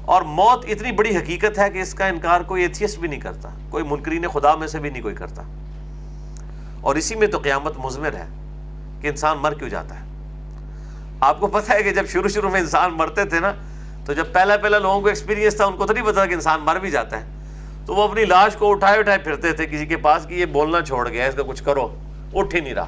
اور 0.06 0.22
موت 0.22 0.66
اتنی 0.70 0.92
بڑی 0.92 1.18
حقیقت 1.18 1.60
ہے 1.60 1.70
کہ 1.70 1.82
اس 1.82 1.94
کا 1.94 2.06
انکار 2.06 2.42
کوئی 2.42 2.62
ایتھیسٹ 2.62 3.00
بھی 3.00 3.08
نہیں 3.08 3.20
کرتا، 3.20 3.50
کوئی 3.70 3.84
منکرین 3.84 4.28
خدا 4.28 4.56
میں 4.56 4.68
سے 4.68 4.80
بھی 4.80 4.90
نہیں 4.90 5.02
کوئی 5.02 5.16
کرتا۔ 5.16 5.44
اور 6.82 6.96
اسی 6.96 7.16
میں 7.16 7.28
تو 7.28 7.38
قیامت 7.38 7.78
مضمر 7.78 8.14
ہے 8.14 8.26
کہ 9.02 9.08
انسان 9.08 9.38
مر 9.38 9.54
کیوں 9.54 9.70
جاتا 9.70 9.96
ہے۔ 9.96 10.06
آپ 11.20 11.40
کو 11.40 11.48
پتہ 11.48 11.72
ہے 11.72 11.84
کہ 11.84 11.92
جب 11.92 12.08
شروع 12.08 12.30
شروع 12.30 12.50
میں 12.50 12.60
انسان 12.60 12.94
مرتے 12.94 13.26
تھے 13.26 13.40
نا 13.40 13.54
تو 14.06 14.14
جب 14.14 14.26
پہلا 14.34 14.58
پہلا 14.58 14.78
لوگوں 14.78 15.02
کو 15.02 15.08
ایکسپیرینس 15.08 15.56
تھا، 15.56 15.66
ان 15.66 15.78
کو 15.78 15.88
تو 15.88 15.94
نہیں 15.94 16.06
پتا 16.06 16.26
کہ 16.26 16.34
انسان 16.34 16.60
مر 16.60 16.76
بھی 16.76 16.92
جاتا 16.92 17.22
ہے۔ 17.22 17.26
تو 17.86 17.96
وہ 17.96 18.04
اپنی 18.04 18.26
لاش 18.26 18.56
کو 18.56 18.72
اٹھائے 18.72 19.00
اٹھائے 19.00 19.18
پھرتے 19.18 19.52
تھے، 19.52 19.66
کسی 19.66 19.86
کے 19.86 19.98
پاس 19.98 20.26
کہ 20.28 20.34
یہ 20.34 20.46
بولنا 20.46 20.82
چھوڑ 20.82 21.10
گیا، 21.10 21.26
اس 21.26 21.36
کا 21.36 21.44
کچھ 21.44 21.64
کرو۔ 21.64 21.96
اٹھ 22.34 22.56
ہی 22.56 22.60
نہیں 22.60 22.74
رہا۔ 22.74 22.86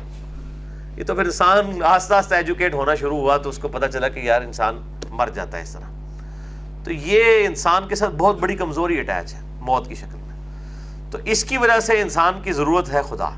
یہ 0.98 1.04
تو 1.04 1.16
پھر 1.16 1.26
انسان 1.26 1.84
آہستہ 1.84 2.14
آہستہ 2.14 2.36
ایجوکیٹ 2.36 2.74
ہونا 2.74 2.96
شروع 2.96 3.18
ہوا، 3.18 3.38
تو 3.38 3.50
اس 3.50 3.58
کو 3.58 3.68
پتہ 3.68 3.86
چلا 3.86 4.08
کہ 4.08 4.20
یار 4.20 4.42
انسان 4.42 4.96
مر 5.10 5.30
جاتا 5.34 5.58
ہے 5.58 5.64
اس 5.64 5.74
طرح۔ 5.74 5.94
تو 6.84 6.92
یہ 6.92 7.46
انسان 7.46 7.88
کے 7.88 7.96
ساتھ 7.96 8.16
بہت 8.16 8.40
بڑی 8.40 8.56
کمزوری 8.56 9.00
اٹیچ 9.00 9.34
ہے، 9.34 9.40
موت 9.60 9.88
کی 9.88 9.96
شکل 9.96 10.18
میں۔ 10.18 10.40
تو 11.12 11.18
اس 11.26 11.44
کی 11.44 11.58
وجہ 11.58 11.80
سے 11.80 12.02
انسان 12.02 12.42
کی 12.44 12.52
ضرورت 12.52 12.94
ہے 12.94 13.02
خدا۔ 13.02 13.30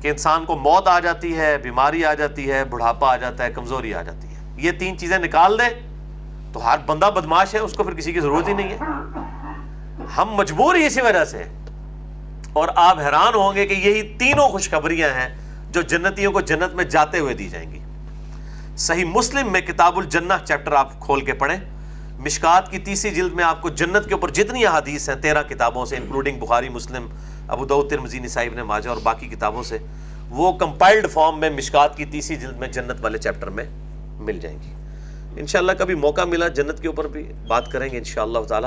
کہ 0.00 0.08
انسان 0.08 0.44
کو 0.44 0.56
موت 0.56 0.88
آ 0.88 1.00
جاتی 1.00 1.36
ہے، 1.36 1.58
بیماری 1.58 2.04
آ 2.04 2.14
جاتی 2.14 2.50
ہے، 2.50 2.64
بڑھاپا 2.64 3.12
آ 3.12 3.16
جاتا 3.16 3.44
ہے، 3.44 3.52
کمزوری 3.52 3.94
آ 3.94 4.02
جاتی 4.02 4.28
ہے۔ 4.28 4.54
یہ 4.56 4.70
تین 4.70 4.98
چیزیں 4.98 5.18
نکال 5.18 5.58
دے 5.58 5.85
تو 6.52 6.66
ہر 6.66 6.78
بندہ 6.86 7.10
بدماش 7.14 7.54
ہے، 7.54 7.58
اس 7.58 7.72
کو 7.72 7.84
پھر 7.84 7.94
کسی 7.94 8.12
کی 8.12 8.20
ضرورت 8.20 8.48
ہی 8.48 8.52
نہیں 8.52 8.70
ہے۔ 8.70 8.76
ہم 10.16 10.28
مجبور 10.30 10.74
ہی 10.74 10.86
اسی 10.86 11.00
وجہ 11.00 11.24
سے۔ 11.24 11.42
اور 12.52 12.68
آپ 12.76 12.98
حیران 12.98 13.34
ہوں 13.34 13.54
گے 13.54 13.66
کہ 13.66 13.74
یہی 13.74 14.02
تینوں 14.02 14.48
خوشخبریاں 14.48 15.08
ہیں 15.08 15.36
جو 15.70 15.82
جنتیوں 15.82 16.32
کو 16.32 16.40
جنت 16.40 16.74
میں 16.74 16.84
جاتے 16.84 17.18
ہوئے 17.18 17.34
دی 17.34 17.48
جائیں 17.48 17.70
گی۔ 17.70 17.78
صحیح 18.76 19.04
مسلم 19.04 19.52
میں 19.52 19.60
کتاب 19.60 19.98
الجنہ 19.98 20.32
چیپٹر 20.44 20.72
آپ 20.72 21.00
کھول 21.00 21.20
کے 21.20 21.32
پڑھیں۔ 21.32 21.56
مشکات 22.18 22.70
کی 22.70 22.78
تیسری 22.78 23.10
جلد 23.10 23.32
میں 23.32 23.44
آپ 23.44 23.62
کو 23.62 23.68
جنت 23.68 24.08
کے 24.08 24.14
اوپر 24.14 24.30
جتنی 24.30 24.66
احادیث 24.66 25.08
ہیں، 25.08 25.16
تیرہ 25.16 25.42
کتابوں 25.42 25.86
سے 25.86 25.96
انکلوڈنگ 25.96 26.40
بخاری، 26.40 26.68
مسلم، 26.68 27.06
ابو 27.48 27.64
دعود 27.64 27.90
ترمزی 27.90 28.18
نسائی، 28.18 28.48
ابن 28.48 28.56
ماجہ 28.56 28.88
اور 28.88 28.98
باقی 29.02 29.28
کتابوں 29.28 29.62
سے، 29.62 29.78
وہ 30.28 30.52
کمپائلڈ 30.52 31.10
فارم 31.10 31.40
میں 31.40 31.50
مشکات 31.50 31.96
کی 31.96 32.04
تیسری 32.04 32.36
جلد 32.36 32.56
میں 32.56 32.68
جنت 32.68 32.96
والے 33.00 33.18
چیپٹر 33.18 33.50
میں 33.50 33.64
مل 34.04 34.38
جائیں 34.38 34.58
گی۔ 34.62 34.85
انشاءاللہ 35.36 35.72
کبھی 35.78 35.94
موقع 35.94 36.24
ملا 36.24 36.48
جنت 36.48 36.80
کے 36.80 36.88
اوپر 36.88 37.06
بھی 37.06 37.32
بات 37.48 37.72
کریں 37.72 37.90
گے 37.90 37.98
انشاءاللہ 37.98 38.38
تعالی۔ 38.48 38.66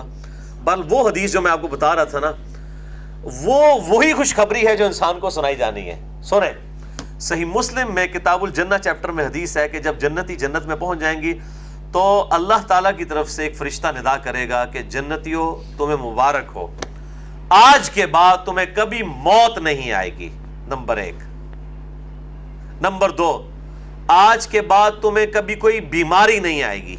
بل 0.63 0.82
وہ 0.89 1.10
حدیث 1.10 1.34
جو 1.34 1.41
میں 1.41 1.51
آپ 1.51 1.62
کو 1.62 1.67
بتا 1.67 1.95
رہا 1.95 2.03
تھا 2.03 2.19
نا، 2.19 2.32
وہ 3.23 3.77
وہی 3.88 4.13
خوشخبری 4.13 4.67
ہے 4.67 4.77
جو 4.77 4.86
انسان 4.86 5.19
کو 5.19 5.29
سنائی 5.29 5.55
جانی 5.55 5.89
ہے۔ 5.89 6.21
سنیں، 6.23 6.53
صحیح 7.19 7.45
مسلم 7.45 7.93
میں 7.93 8.08
کتاب 8.08 8.43
الجنہ 8.43 8.75
چیپٹر 8.84 9.10
میں 9.10 9.25
حدیث 9.25 9.58
ہے 9.58 9.69
کہ 9.69 9.79
جب 9.79 9.95
جنتی 9.99 10.36
جنت 10.36 10.65
میں 10.65 10.75
پہنچ 10.75 10.99
جائیں 10.99 11.21
گی 11.21 11.39
تو 11.91 12.27
اللہ 12.32 12.67
تعالیٰ 12.67 12.91
کی 12.97 13.05
طرف 13.05 13.29
سے 13.29 13.43
ایک 13.43 13.58
فرشتہ 13.58 13.88
ندا 13.88 14.17
کرے 14.17 14.49
گا 14.49 14.65
کہ 14.65 14.82
جنتیوں 14.82 15.77
تمہیں 15.77 15.97
مبارک 15.97 16.45
ہو۔ 16.55 16.67
آج 17.49 17.89
کے 17.89 18.05
بعد 18.05 18.38
تمہیں 18.45 18.65
کبھی 18.75 19.03
موت 19.03 19.58
نہیں 19.58 19.91
آئے 19.91 20.17
گی۔ 20.17 20.29
نمبر 20.67 20.97
ایک۔ 20.97 21.15
نمبر 22.82 23.10
دو 23.10 23.49
آج 24.12 24.48
کے 24.48 24.62
بعد 24.62 24.91
تمہیں 25.02 25.26
کبھی 25.26 25.56
کوئی 25.56 25.82
بیماری 25.82 26.39
نہیں 26.39 26.63
آئے 26.63 26.84
گی۔ 26.84 26.95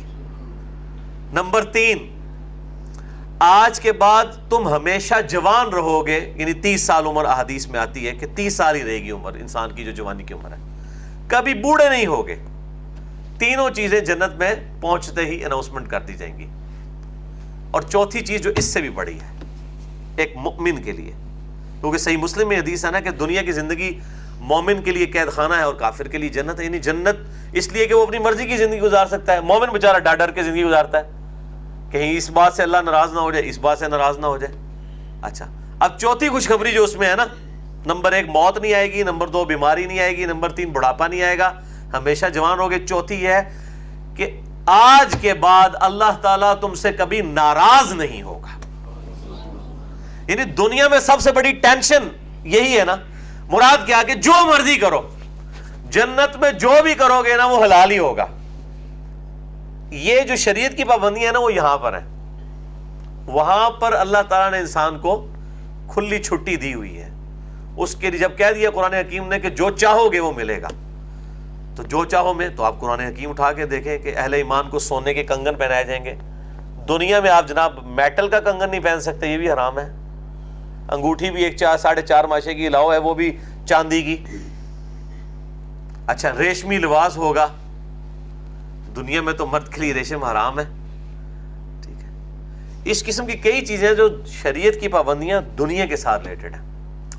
نمبر 1.33 1.64
تین، 1.64 2.20
آج 3.38 3.81
کے 3.81 3.92
بعد 3.92 4.25
تم 4.51 4.68
ہمیشہ 4.68 5.14
جوان 5.31 5.68
رہو 5.68 6.07
گے 6.07 6.33
یعنی 6.37 6.53
تیس 6.53 6.81
سال 6.81 7.07
عمر 7.07 7.25
احادیث 7.25 7.66
میں 7.66 7.81
آتی 7.81 8.09
ہے 8.09 8.12
کہ 8.12 8.27
تیس 8.35 8.55
سال 8.55 8.77
ہی 8.77 8.85
رہے 8.85 9.03
گی 9.03 9.11
عمر، 9.11 9.33
انسان 9.35 9.73
کی 9.73 9.85
جو 9.85 9.90
جوانی 9.90 10.25
کی 10.25 10.35
عمر 10.35 10.51
ہے۔ 10.51 10.57
کبھی 11.29 11.55
بوڑھے 11.55 11.90
نہیں 11.90 12.07
ہوگے۔ 12.07 12.37
تینوں 13.38 13.70
چیزیں 13.70 14.01
جنت 14.01 14.37
میں 14.37 14.55
پہنچتے 14.81 15.27
ہی 15.27 15.44
اناؤنسمنٹ 15.44 15.88
کر 15.88 16.01
دی 16.01 16.14
جائیں 16.14 16.38
گی۔ 16.38 16.46
اور 17.70 17.83
چوتھی 17.83 18.20
چیز 18.20 18.40
جو 18.40 18.51
اس 18.57 18.64
سے 18.64 18.81
بھی 18.81 18.90
بڑی 18.90 19.18
ہے، 19.20 19.37
ایک 20.16 20.37
مؤمن 20.37 20.83
کے 20.83 20.92
لیے۔ 20.92 21.12
کیونکہ 21.81 21.99
صحیح 21.99 22.16
مسلم 22.16 22.49
میں 22.49 22.59
حدیث 22.59 22.85
ہے 22.85 22.90
نا 22.90 23.01
کہ 23.01 23.11
دنیا 23.11 23.42
کی 23.42 23.53
زندگی 23.53 23.99
مومن 24.40 24.83
کے 24.83 24.92
لیے 24.92 25.07
قید 25.07 25.33
خانہ 25.33 25.55
ہے 25.55 25.62
اور 25.62 25.74
کافر 25.74 26.09
کے 26.09 26.18
لیے 26.18 26.29
جنت 26.29 26.61
ہے 26.61 26.64
یعنی 26.64 26.79
جنت 26.79 27.16
اس 27.53 27.72
لیے 27.72 27.87
کہ 27.87 27.94
وہ 27.94 28.03
اپنی 28.03 28.18
مرضی 28.18 28.46
کی 28.46 28.57
زندگی 28.57 28.81
گزار 28.81 29.07
سکتا 29.07 29.33
ہے۔ 29.33 29.40
مومن 29.40 29.68
بیچارہ 29.68 29.98
ڈر 29.98 30.14
ڈر 30.14 30.31
کے 30.31 30.42
زندگی 30.42 30.64
گزارتا 30.64 30.98
ہے 30.98 31.11
کہیں 31.90 32.16
اس 32.16 32.31
بات 32.31 32.55
سے 32.55 32.62
اللہ 32.62 32.76
ناراض 32.76 33.12
نہ 33.12 33.20
ہو 33.20 33.31
جائے، 33.31 33.48
اس 33.48 33.59
بات 33.59 33.79
سے 33.79 33.88
ناراض 33.88 34.18
نہ 34.18 34.26
ہو 34.26 34.37
جائے۔ 34.37 34.55
اچھا 35.22 35.46
اب 35.81 35.98
چوتھی 35.98 36.29
خوشخبری 36.29 36.72
جو 36.72 36.85
اس 36.85 36.96
میں 36.96 37.09
ہے 37.09 37.16
نا، 37.16 37.24
نمبر 37.87 38.12
ایک 38.12 38.29
موت 38.29 38.59
نہیں 38.59 38.74
آئے 38.74 38.92
گی، 38.92 39.03
نمبر 39.03 39.29
دو 39.29 39.44
بیماری 39.44 39.87
نہیں 39.87 40.00
آئے 40.00 40.16
گی، 40.16 40.24
نمبر 40.24 40.53
تین 40.53 40.70
بڑھاپا 40.70 41.07
نہیں 41.07 41.22
آئے 41.22 41.38
گا۔ 41.38 41.53
ہمیشہ 41.92 42.26
جوان 42.26 42.61
ہوگے 42.61 42.87
چوتھی 42.87 43.26
ہے 43.26 43.42
کہ 44.16 44.40
آج 44.66 45.16
کے 45.20 45.35
بعد 45.35 45.68
اللہ 45.74 46.18
تعالیٰ 46.22 46.55
تم 46.61 46.74
سے 46.74 46.92
کبھی 46.92 47.20
ناراض 47.20 47.92
نہیں 47.92 48.22
ہوگا۔ 48.22 48.48
یعنی 50.29 50.44
دنیا 50.44 50.88
میں 50.88 51.00
سب 51.00 51.20
سے 51.20 51.33
بڑی 51.33 51.53
ٹینشن 51.53 52.09
یہی 52.44 52.79
ہے 52.79 52.85
نا 52.85 52.96
مراد 53.50 53.86
کیا 53.86 54.02
کہ 54.06 54.14
جو 54.14 54.32
مرضی 54.46 54.76
کرو، 54.76 55.08
جنت 55.90 56.36
میں 56.36 56.52
جو 56.52 56.72
بھی 56.82 56.94
کرو 56.94 57.22
گے 57.24 57.36
نا 57.36 57.46
وہ 57.46 57.64
حلال 57.64 57.90
ہی 57.90 57.98
ہوگا۔ 57.98 58.26
یہ 59.90 60.20
جو 60.20 60.36
شریعت 60.36 60.76
کی 60.76 60.84
پابندی 60.84 61.26
ہے 61.26 61.32
نا 61.32 61.38
وہ 61.38 61.54
یہاں 61.54 61.78
پر 61.78 61.92
ہے 61.92 62.04
وہاں 63.26 63.70
پر 63.70 63.92
اللہ 63.92 64.18
تعالیٰ 64.28 64.50
نے 64.50 64.58
انسان 64.58 64.98
کو 64.98 65.26
کھلی 65.92 66.22
چھٹی 66.22 66.56
دی 66.56 66.74
ہوئی 66.74 67.02
ہے۔ 67.02 67.10
اس 67.76 67.94
کے 67.94 68.10
لیے 68.10 68.20
جب 68.20 68.38
کہہ 68.38 68.52
دیا 68.54 68.70
قرآن 68.70 68.94
حکیم 68.94 69.28
نے 69.28 69.40
کہ 69.40 69.50
جو 69.50 69.70
چاہو 69.70 70.12
گے 70.12 70.20
وہ 70.20 70.32
ملے 70.32 70.62
گا۔ 70.62 70.68
تو 71.76 71.82
جو 71.82 72.04
چاہو 72.04 72.34
میں 72.34 72.48
تو 72.48 72.64
آپ 72.64 72.80
قرآن 72.80 73.00
حکیم 73.00 73.30
اٹھا 73.30 73.52
کے 73.52 73.66
دیکھیں 73.66 73.98
کہ 73.98 74.14
اہل 74.16 74.34
ایمان 74.34 74.68
کو 74.68 74.78
سونے 74.78 75.14
کے 75.14 75.24
کنگن 75.24 75.54
پہنائے 75.54 75.84
جائیں 75.84 76.04
گے۔ 76.04 76.14
دنیا 76.88 77.20
میں 77.20 77.30
آپ 77.30 77.48
جناب 77.48 77.78
میٹل 77.84 78.28
کا 78.28 78.40
کنگن 78.40 78.70
نہیں 78.70 78.80
پہن 78.80 79.00
سکتے، 79.00 79.26
یہ 79.26 79.38
بھی 79.38 79.50
حرام 79.50 79.78
ہے۔ 79.78 79.99
انگوٹھی 80.88 81.31
بھی 81.31 81.45
ایک 81.45 81.57
چار 81.57 81.79
ساڑھے 81.79 82.03
چار 82.03 82.25
ماشے 82.25 82.55
کی 82.55 82.69
لاؤ 82.69 82.93
ہے، 82.93 82.99
وہ 82.99 83.14
بھی 83.14 83.37
چاندی 83.66 84.03
کی۔ 84.03 84.25
اچھا 86.07 86.33
ریشمی 86.38 86.79
لباس 86.79 87.16
ہوگا۔ 87.16 87.47
دنیا 88.97 89.23
میں 89.23 89.33
تو 89.33 89.47
مرد 89.47 89.75
کے 89.75 89.81
لیے 89.81 89.95
ریشم 89.95 90.25
حرام 90.25 90.61
ہے۔ 90.61 90.64
ٹھیک 91.83 92.03
ہے۔ 92.03 92.09
اس 92.85 93.05
قسم 93.05 93.27
کی 93.27 93.33
کئی 93.33 93.66
چیزیں 93.66 93.95
جو 93.95 94.09
شریعت 94.27 94.81
کی 94.81 94.88
پابندیاں 94.88 95.40
دنیا 95.40 95.87
کے 95.87 95.97
ساتھ 95.97 96.29
ریلیٹڈ 96.29 96.55
ہیں۔ 96.55 96.62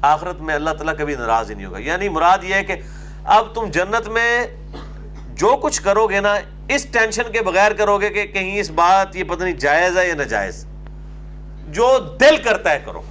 آخرت 0.02 0.42
میں 0.42 0.56
اللہ 0.56 0.70
تعالیٰ 0.70 0.94
کبھی 0.98 1.16
ناراض 1.16 1.50
ہی 1.50 1.56
نہیں 1.56 1.66
ہوگا۔ 1.66 1.78
یعنی 1.78 2.10
مراد 2.10 2.38
یہ 2.44 2.54
ہے 2.54 2.64
کہ 2.64 2.76
اب 3.24 3.56
تم 3.56 3.66
جنت 3.72 4.08
میں 4.08 4.48
جو 5.34 5.58
کچھ 5.62 5.82
کرو 5.82 6.08
گے 6.08 6.20
نا، 6.20 6.36
اس 6.70 6.84
ٹینشن 6.84 7.32
کے 7.32 7.42
بغیر 7.42 7.72
کرو 7.72 7.98
گے 7.98 8.10
کہ 8.10 8.26
کہیں 8.26 8.60
اس 8.60 8.72
بات 8.72 9.16
یہ 9.16 9.24
پتہ 9.24 9.44
نہیں 9.44 9.54
جائز 9.54 9.98
ہے 9.98 10.08
یا 10.08 10.16
ناجائز۔ 10.16 10.66
جو 11.70 11.98
دل 12.20 12.38
کرتا 12.44 12.72
ہے 12.72 12.80
کرو۔ 12.86 13.02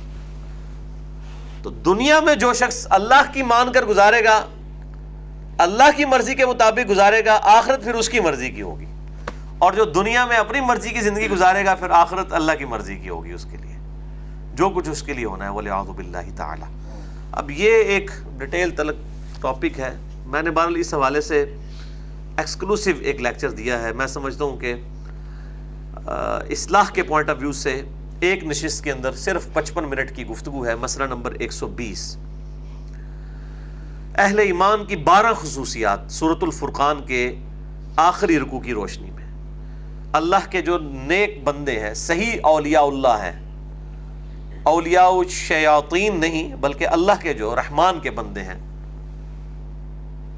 تو 1.63 1.71
دنیا 1.71 2.21
میں 2.21 2.35
جو 2.35 2.53
شخص 2.53 2.87
اللہ 2.91 3.33
کی 3.33 3.43
مان 3.43 3.73
کر 3.73 3.85
گزارے 3.85 4.25
گا، 4.25 4.47
اللہ 5.59 5.97
کی 5.97 6.05
مرضی 6.05 6.35
کے 6.35 6.47
مطابق 6.47 6.91
گزارے 6.91 7.25
گا، 7.25 7.39
آخرت 7.43 7.85
پھر 7.85 7.95
اس 7.95 8.09
کی 8.09 8.21
مرضی 8.21 8.51
کی 8.51 8.63
ہوگی۔ 8.63 8.87
اور 9.59 9.73
جو 9.73 9.85
دنیا 9.85 10.27
میں 10.27 10.37
اپنی 10.37 10.61
مرضی 10.61 10.89
کی 10.89 11.01
زندگی 11.01 11.29
گزارے 11.29 11.65
گا، 11.65 11.75
پھر 11.75 11.91
آخرت 11.91 12.33
اللہ 12.33 12.53
کی 12.59 12.65
مرضی 12.65 12.97
کی 12.97 13.09
ہوگی 13.09 13.33
اس 13.33 13.45
کے 13.45 13.57
لیے۔ 13.57 13.71
جو 14.55 14.69
کچھ 14.69 14.91
اس 14.91 15.03
کے 15.03 15.13
لیے 15.13 15.25
ہونا 15.25 15.45
ہے 15.45 15.51
وہ 15.51 15.63
اللہ 15.99 16.37
تعالیٰ 16.37 16.69
اب 17.33 17.51
یہ 17.51 17.71
ایک 17.71 18.11
ڈیٹیل 18.39 18.71
تلک 18.71 18.97
ٹاپک 19.43 19.79
ہے۔ 19.79 19.97
میں 20.27 20.43
نے 20.43 20.51
بہرحال 20.51 20.75
اس 20.77 20.95
حوالے 20.95 21.21
سے 21.21 21.55
ایکسکلوسیو 22.37 22.95
ایک 23.01 23.21
لیکچر 23.21 23.51
دیا 23.51 23.83
ہے۔ 23.83 23.93
میں 23.93 24.07
سمجھتا 24.07 24.45
ہوں 24.45 24.57
کہ 24.57 24.75
اصلاح 26.51 26.85
کے 26.93 27.03
پوائنٹ 27.03 27.31
آف 27.31 27.37
ویو 27.41 27.53
سے 27.53 27.83
ایک 28.21 28.45
نشست 28.45 28.85
کے 28.85 28.93
اندر 28.93 29.13
صرف 29.13 29.53
پچپن 29.53 29.85
منٹ 29.85 30.17
کی 30.17 30.27
گفتگو 30.27 30.67
ہے، 30.67 30.75
مسئلہ 30.75 31.05
نمبر 31.05 31.33
ایک 31.33 31.53
سو 31.53 31.67
بیس۔ 31.67 32.17
اہل 34.15 34.39
ایمان 34.39 34.85
کی 34.85 34.97
بارہ 34.97 35.35
خصوصیات 35.35 36.01
صورت 36.11 36.39
الفرقان 36.43 37.03
کے 37.03 37.35
آخری 37.97 38.39
رکو 38.39 38.61
کی 38.61 38.73
روشنی 38.73 39.11
میں۔ 39.11 39.25
اللہ 40.13 40.51
کے 40.51 40.63
جو 40.63 40.79
نیک 40.79 41.45
بندے 41.45 41.81
ہیں، 41.81 41.95
صحیح 41.95 42.37
اولیاء 42.43 42.83
اللہ 42.83 43.19
ہیں۔ 43.23 43.51
اولیاء 44.63 45.29
شیاطین 45.29 46.21
نہیں، 46.21 46.57
بلکہ 46.57 46.89
اللہ 46.89 47.13
کے 47.21 47.35
جو 47.35 47.57
رحمان 47.57 48.01
کے 48.01 48.11
بندے 48.11 48.43
ہیں۔ 48.43 48.59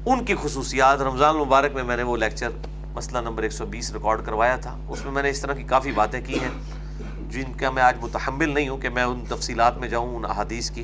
ان 0.05 0.25
کی 0.25 0.35
خصوصیات، 0.41 1.01
رمضان 1.01 1.35
مبارک 1.35 1.71
میں 1.73 1.83
میں 1.83 1.97
نے 1.97 2.03
وہ 2.03 2.17
لیکچر 2.17 2.49
مسئلہ 2.93 3.17
نمبر 3.17 3.43
ایک 3.43 3.51
سو 3.51 3.65
بیس 3.65 3.91
ریکارڈ 3.93 4.25
کروایا 4.25 4.55
تھا۔ 4.55 4.77
اس 4.89 5.05
میں 5.05 5.11
میں 5.11 5.23
نے 5.23 5.29
اس 5.29 5.39
طرح 5.39 5.53
کی 5.53 5.63
کافی 5.63 5.91
باتیں 5.91 6.21
کی 6.25 6.33
ہیں۔ 6.33 6.72
جن 7.33 7.53
کا 7.53 7.69
میں 7.69 7.83
آج 7.83 7.95
متحمل 8.01 8.49
نہیں 8.49 8.69
ہوں 8.69 8.77
کہ 8.77 8.89
میں 8.89 9.03
ان 9.03 9.23
تفصیلات 9.29 9.77
میں 9.77 9.87
جاؤں، 9.87 10.15
ان 10.15 10.25
احادیث 10.25 10.71
کی، 10.71 10.83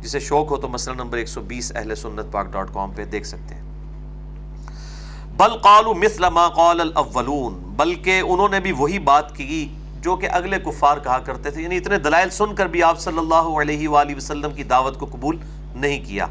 جسے 0.00 0.20
شوق 0.20 0.50
ہو 0.50 0.56
تو 0.56 0.68
مسئلہ 0.68 0.96
نمبر 0.96 1.18
ایک 1.18 1.28
سو 1.28 1.40
بیس 1.40 1.72
اہل 1.76 1.94
سنت 1.94 2.32
پاک 2.32 2.46
ڈاٹ 2.46 2.74
کام 2.74 2.90
پہ 2.90 3.04
دیکھ 3.04 3.26
سکتے 3.26 3.54
ہیں۔ 3.54 3.62
بل 5.36 5.58
قالو 5.58 5.94
مثل 5.94 6.24
ما 6.32 6.48
قال 6.48 6.80
الاولون، 6.80 7.54
بلکہ 7.54 8.20
انہوں 8.20 8.48
نے 8.48 8.60
بھی 8.60 8.72
وہی 8.72 8.98
بات 8.98 9.36
کی 9.36 9.68
جو 10.00 10.16
کہ 10.16 10.28
اگلے 10.32 10.58
کفار 10.58 10.98
کہا 10.98 11.18
کرتے 11.18 11.50
تھے 11.50 11.62
یعنی 11.62 11.76
اتنے 11.76 11.98
دلائل 11.98 12.30
سن 12.30 12.54
کر 12.54 12.66
بھی 12.66 12.82
آپ 12.82 13.00
صلی 13.00 13.18
اللہ 13.18 13.34
علیہ 13.34 13.88
وآلہ 13.88 14.16
وسلم 14.16 14.50
کی 14.54 14.62
دعوت 14.62 14.98
کو 14.98 15.06
قبول 15.06 15.38
نہیں 15.74 16.04
کیا۔ 16.04 16.26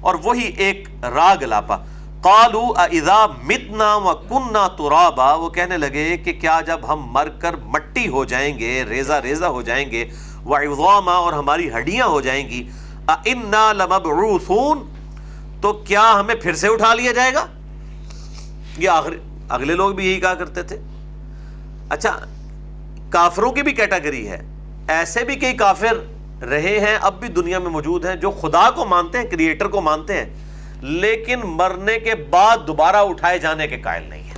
اور 0.00 0.14
وہی 0.24 0.44
ایک 0.44 0.88
راگ 1.02 1.42
لاپا۔ 1.42 1.76
قالو 2.24 2.72
اذا 2.76 3.26
متنا 3.26 3.94
و 3.94 4.14
کننا 4.14 4.68
ترابا 4.68 5.34
وہ 5.34 5.48
کہنے 5.50 5.78
لگے 5.78 6.16
کہ 6.16 6.32
کیا 6.32 6.60
جب 6.66 6.80
ہم 6.88 7.02
مر 7.12 7.28
کر 7.28 7.56
مٹی 7.56 8.08
ہو 8.08 8.24
جائیں 8.24 8.58
گے، 8.58 8.84
ریزہ 8.88 9.12
ریزہ 9.12 9.44
ہو 9.44 9.62
جائیں 9.62 9.90
گے 9.90 10.08
وعظاما 10.44 11.12
اور 11.12 11.32
ہماری 11.32 11.70
ہڈیاں 11.72 12.06
ہو 12.06 12.20
جائیں 12.20 12.48
گی 12.48 12.68
انا 13.08 13.72
لمبعوثون 13.72 14.78
تو 15.60 15.72
کیا 15.72 16.20
ہمیں 16.20 16.34
پھر 16.34 16.54
سے 16.54 16.68
اٹھا 16.68 16.94
لیا 16.94 17.12
جائے 17.12 17.34
گا؟ 17.34 17.46
یہ 18.78 18.88
آخر 18.88 19.10
اگلے 19.48 19.74
لوگ 19.74 19.92
بھی 19.92 20.06
یہی 20.06 20.20
کہا 20.20 20.34
کرتے 20.34 20.62
تھے۔ 20.62 20.78
اچھا 21.90 22.20
کافروں 23.10 23.52
کی 23.52 23.62
بھی 23.62 23.72
کیٹاگری 23.72 24.28
ہے۔ 24.28 24.46
ایسے 24.88 25.24
بھی 25.24 25.36
کئی 25.36 25.56
کافر 25.56 25.94
رہے 26.44 26.80
ہیں، 26.80 26.98
اب 27.00 27.20
بھی 27.20 27.28
دنیا 27.28 27.58
میں 27.58 27.70
موجود 27.70 28.04
ہیں 28.04 28.16
جو 28.16 28.30
خدا 28.30 28.70
کو 28.70 28.84
مانتے 28.84 29.18
ہیں، 29.18 29.24
کریٹر 29.24 29.68
کو 29.68 29.80
مانتے 29.80 30.16
ہیں۔ 30.16 30.43
لیکن 30.80 31.40
مرنے 31.44 31.98
کے 31.98 32.14
بعد 32.14 32.56
دوبارہ 32.66 32.96
اٹھائے 32.96 33.38
جانے 33.38 33.68
کے 33.68 33.78
قائل 33.78 34.02
نہیں 34.02 34.22
ہیں۔ 34.22 34.34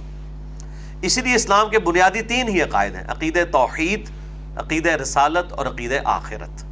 اسی 1.02 1.20
لیے 1.20 1.34
اسلام 1.34 1.70
کے 1.70 1.78
بنیادی 1.78 2.22
تین 2.22 2.48
ہی 2.48 2.62
عقائد 2.62 2.94
ہیں 2.94 3.04
عقید 3.08 3.38
توحید 3.52 4.10
عقید 4.56 4.86
رسالت 4.86 5.52
اور 5.52 5.66
عقید 5.66 5.92
آخرت۔ 6.04 6.64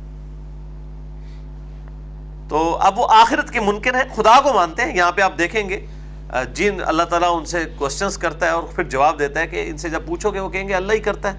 تو 2.48 2.78
اب 2.80 2.98
وہ 2.98 3.06
آخرت 3.10 3.50
کے 3.50 3.60
ممکن 3.60 3.94
ہے 3.94 4.02
خدا 4.14 4.40
کو 4.40 4.52
مانتے 4.52 4.82
ہیں۔ 4.82 4.96
یہاں 4.96 5.12
پہ 5.12 5.22
آپ 5.22 5.38
دیکھیں 5.38 5.68
گے، 5.68 5.86
جن 6.54 6.78
اللہ 6.86 7.02
تعالیٰ 7.02 7.36
ان 7.36 7.44
سے 7.44 7.64
کوشچنس 7.78 8.18
کرتا 8.18 8.46
ہے 8.46 8.50
اور 8.50 8.62
پھر 8.62 8.84
جواب 8.84 9.18
دیتا 9.18 9.40
ہے 9.40 9.46
کہ 9.46 9.64
ان 9.68 9.76
سے 9.76 9.88
جب 9.88 10.06
پوچھو 10.06 10.30
گے 10.30 10.40
وہ 10.40 10.48
کہیں 10.48 10.68
گے 10.68 10.74
اللہ 10.74 10.92
ہی 10.92 10.98
کرتا 10.98 11.32
ہے۔ 11.34 11.38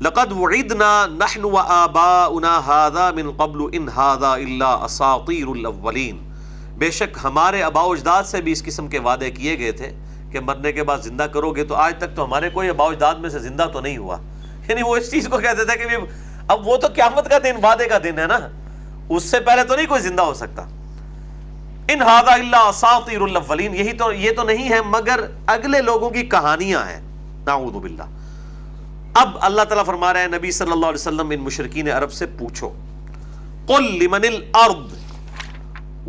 لقد 0.00 0.32
وعدنا 0.32 1.06
نحن 1.06 1.44
وآباؤنا 1.44 2.60
هذا 2.66 3.10
من 3.10 3.30
قبل 3.30 3.60
ان 3.72 3.88
هذا 3.88 4.32
الا 4.32 4.84
اساطیر 4.84 5.46
الاولین 5.46 6.27
بے 6.78 6.90
شک 6.90 7.18
ہمارے 7.24 7.62
ابا 7.62 7.80
اجداد 7.80 8.24
سے 8.24 8.40
بھی 8.40 8.52
اس 8.52 8.64
قسم 8.64 8.88
کے 8.88 8.98
وعدے 8.98 9.30
کیے 9.30 9.58
گئے 9.58 9.72
تھے 9.72 9.92
کہ 10.32 10.40
مرنے 10.40 10.72
کے 10.72 10.82
بعد 10.82 10.98
زندہ 10.98 11.22
کرو 11.22 11.50
گے 11.50 11.64
تو 11.64 11.74
آج 11.74 11.94
تک 11.98 12.16
تو 12.16 12.24
ہمارے 12.24 12.50
کوئی 12.50 12.68
ابا 12.68 12.84
اجداد 12.84 13.14
میں 13.14 13.30
سے 13.30 13.38
زندہ 13.38 13.66
تو 13.72 13.80
نہیں 13.80 13.96
ہوا۔ 13.96 14.16
یعنی 14.68 14.82
وہ 14.82 14.96
اس 14.96 15.10
چیز 15.10 15.28
کو 15.28 15.38
کہتے 15.38 15.64
تھے 15.64 15.76
کہ 15.76 15.96
اب 16.48 16.68
وہ 16.68 16.76
تو 16.76 16.86
قیامت 16.86 17.30
کا 17.30 17.38
دن، 17.38 17.64
وعدے 17.64 17.86
کا 17.86 17.98
دن 18.04 18.18
ہے 18.18 18.26
نا۔ 18.26 18.38
اس 19.08 19.24
سے 19.24 19.40
پہلے 19.40 19.64
تو 19.64 19.76
نہیں 19.76 19.86
کوئی 19.86 20.02
زندہ 20.02 20.22
ہو 20.22 20.34
سکتا۔ 20.34 20.62
ان 21.88 22.02
ہادا 22.02 22.34
اللہ 22.34 22.56
اساطیر 22.56 23.20
الاولین، 23.20 23.74
یہی 23.74 23.92
تو، 23.92 24.12
یہ 24.12 24.30
تو 24.32 24.42
نہیں 24.42 24.70
ہے، 24.70 24.82
مگر 24.86 25.20
اگلے 25.46 25.82
لوگوں 25.82 26.10
کی 26.10 26.22
کہانیاں 26.22 26.80
ہیں۔ 26.80 27.00
نعوذ 27.44 27.72
باللہ۔ 27.72 28.02
اب 29.14 29.30
اللہ 29.40 29.62
تعالیٰ 29.62 29.84
فرما 29.84 30.12
رہے 30.12 30.20
ہیں، 30.20 30.28
نبی 30.28 30.50
صلی 30.50 30.72
اللہ 30.72 30.86
علیہ 30.86 31.00
وسلم 31.00 31.30
ان 31.30 31.40
مشرقین 31.40 31.90
عرب 31.90 32.12
سے 32.12 32.26
پوچھو۔ 32.26 32.70
قل 33.66 34.04
لمن 34.04 34.20
الارض؟ 34.24 34.97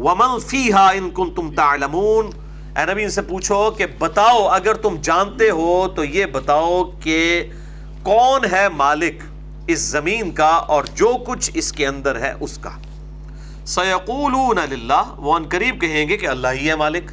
ومن 0.03 0.39
فیہا 0.39 0.89
ان 0.89 1.09
کنتم 1.09 1.51
تعلمون۔ 1.55 2.29
اے 2.77 2.91
نبی 2.91 3.03
ان 3.03 3.09
سے 3.09 3.21
پوچھو 3.21 3.71
کہ 3.71 3.85
بتاؤ، 3.99 4.47
اگر 4.47 4.73
تم 4.73 4.95
جانتے 5.01 5.49
ہو 5.49 5.87
تو 5.95 6.03
یہ 6.03 6.25
بتاؤ 6.25 6.83
کہ 7.03 7.43
کون 8.03 8.41
ہے 8.51 8.69
مالک 8.69 9.23
اس 9.67 9.79
زمین 9.79 10.31
کا 10.31 10.47
اور 10.47 10.83
جو 10.95 11.13
کچھ 11.27 11.51
اس 11.53 11.71
کے 11.71 11.87
اندر 11.87 12.19
ہے 12.19 12.33
اس 12.39 12.57
کا۔ 12.57 12.69
سیقولون 13.65 14.57
للہ 14.69 15.03
وہ 15.17 15.35
ان 15.35 15.43
قریب 15.49 15.81
کہیں 15.81 16.09
گے 16.09 16.17
کہ 16.17 16.27
اللہ 16.27 16.47
ہی 16.47 16.69
ہے 16.69 16.75
مالک۔ 16.75 17.11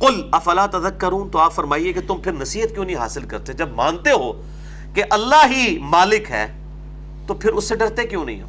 قل 0.00 0.28
افلا 0.32 0.66
تذکرون 0.66 1.30
تو 1.30 1.38
آپ 1.38 1.52
فرمائیے 1.52 1.92
کہ 1.92 2.00
تم 2.06 2.18
پھر 2.18 2.32
نصیحت 2.32 2.74
کیوں 2.74 2.84
نہیں 2.84 2.96
حاصل 2.96 3.22
کرتے؟ 3.22 3.52
جب 3.52 3.68
مانتے 3.74 4.10
ہو 4.10 4.32
کہ 4.94 5.02
اللہ 5.10 5.46
ہی 5.50 5.78
مالک 5.78 6.30
ہے، 6.30 6.46
تو 7.26 7.34
پھر 7.34 7.50
اس 7.50 7.68
سے 7.68 7.76
ڈرتے 7.76 8.06
کیوں 8.06 8.24
نہیں 8.24 8.42
ہو؟ 8.42 8.46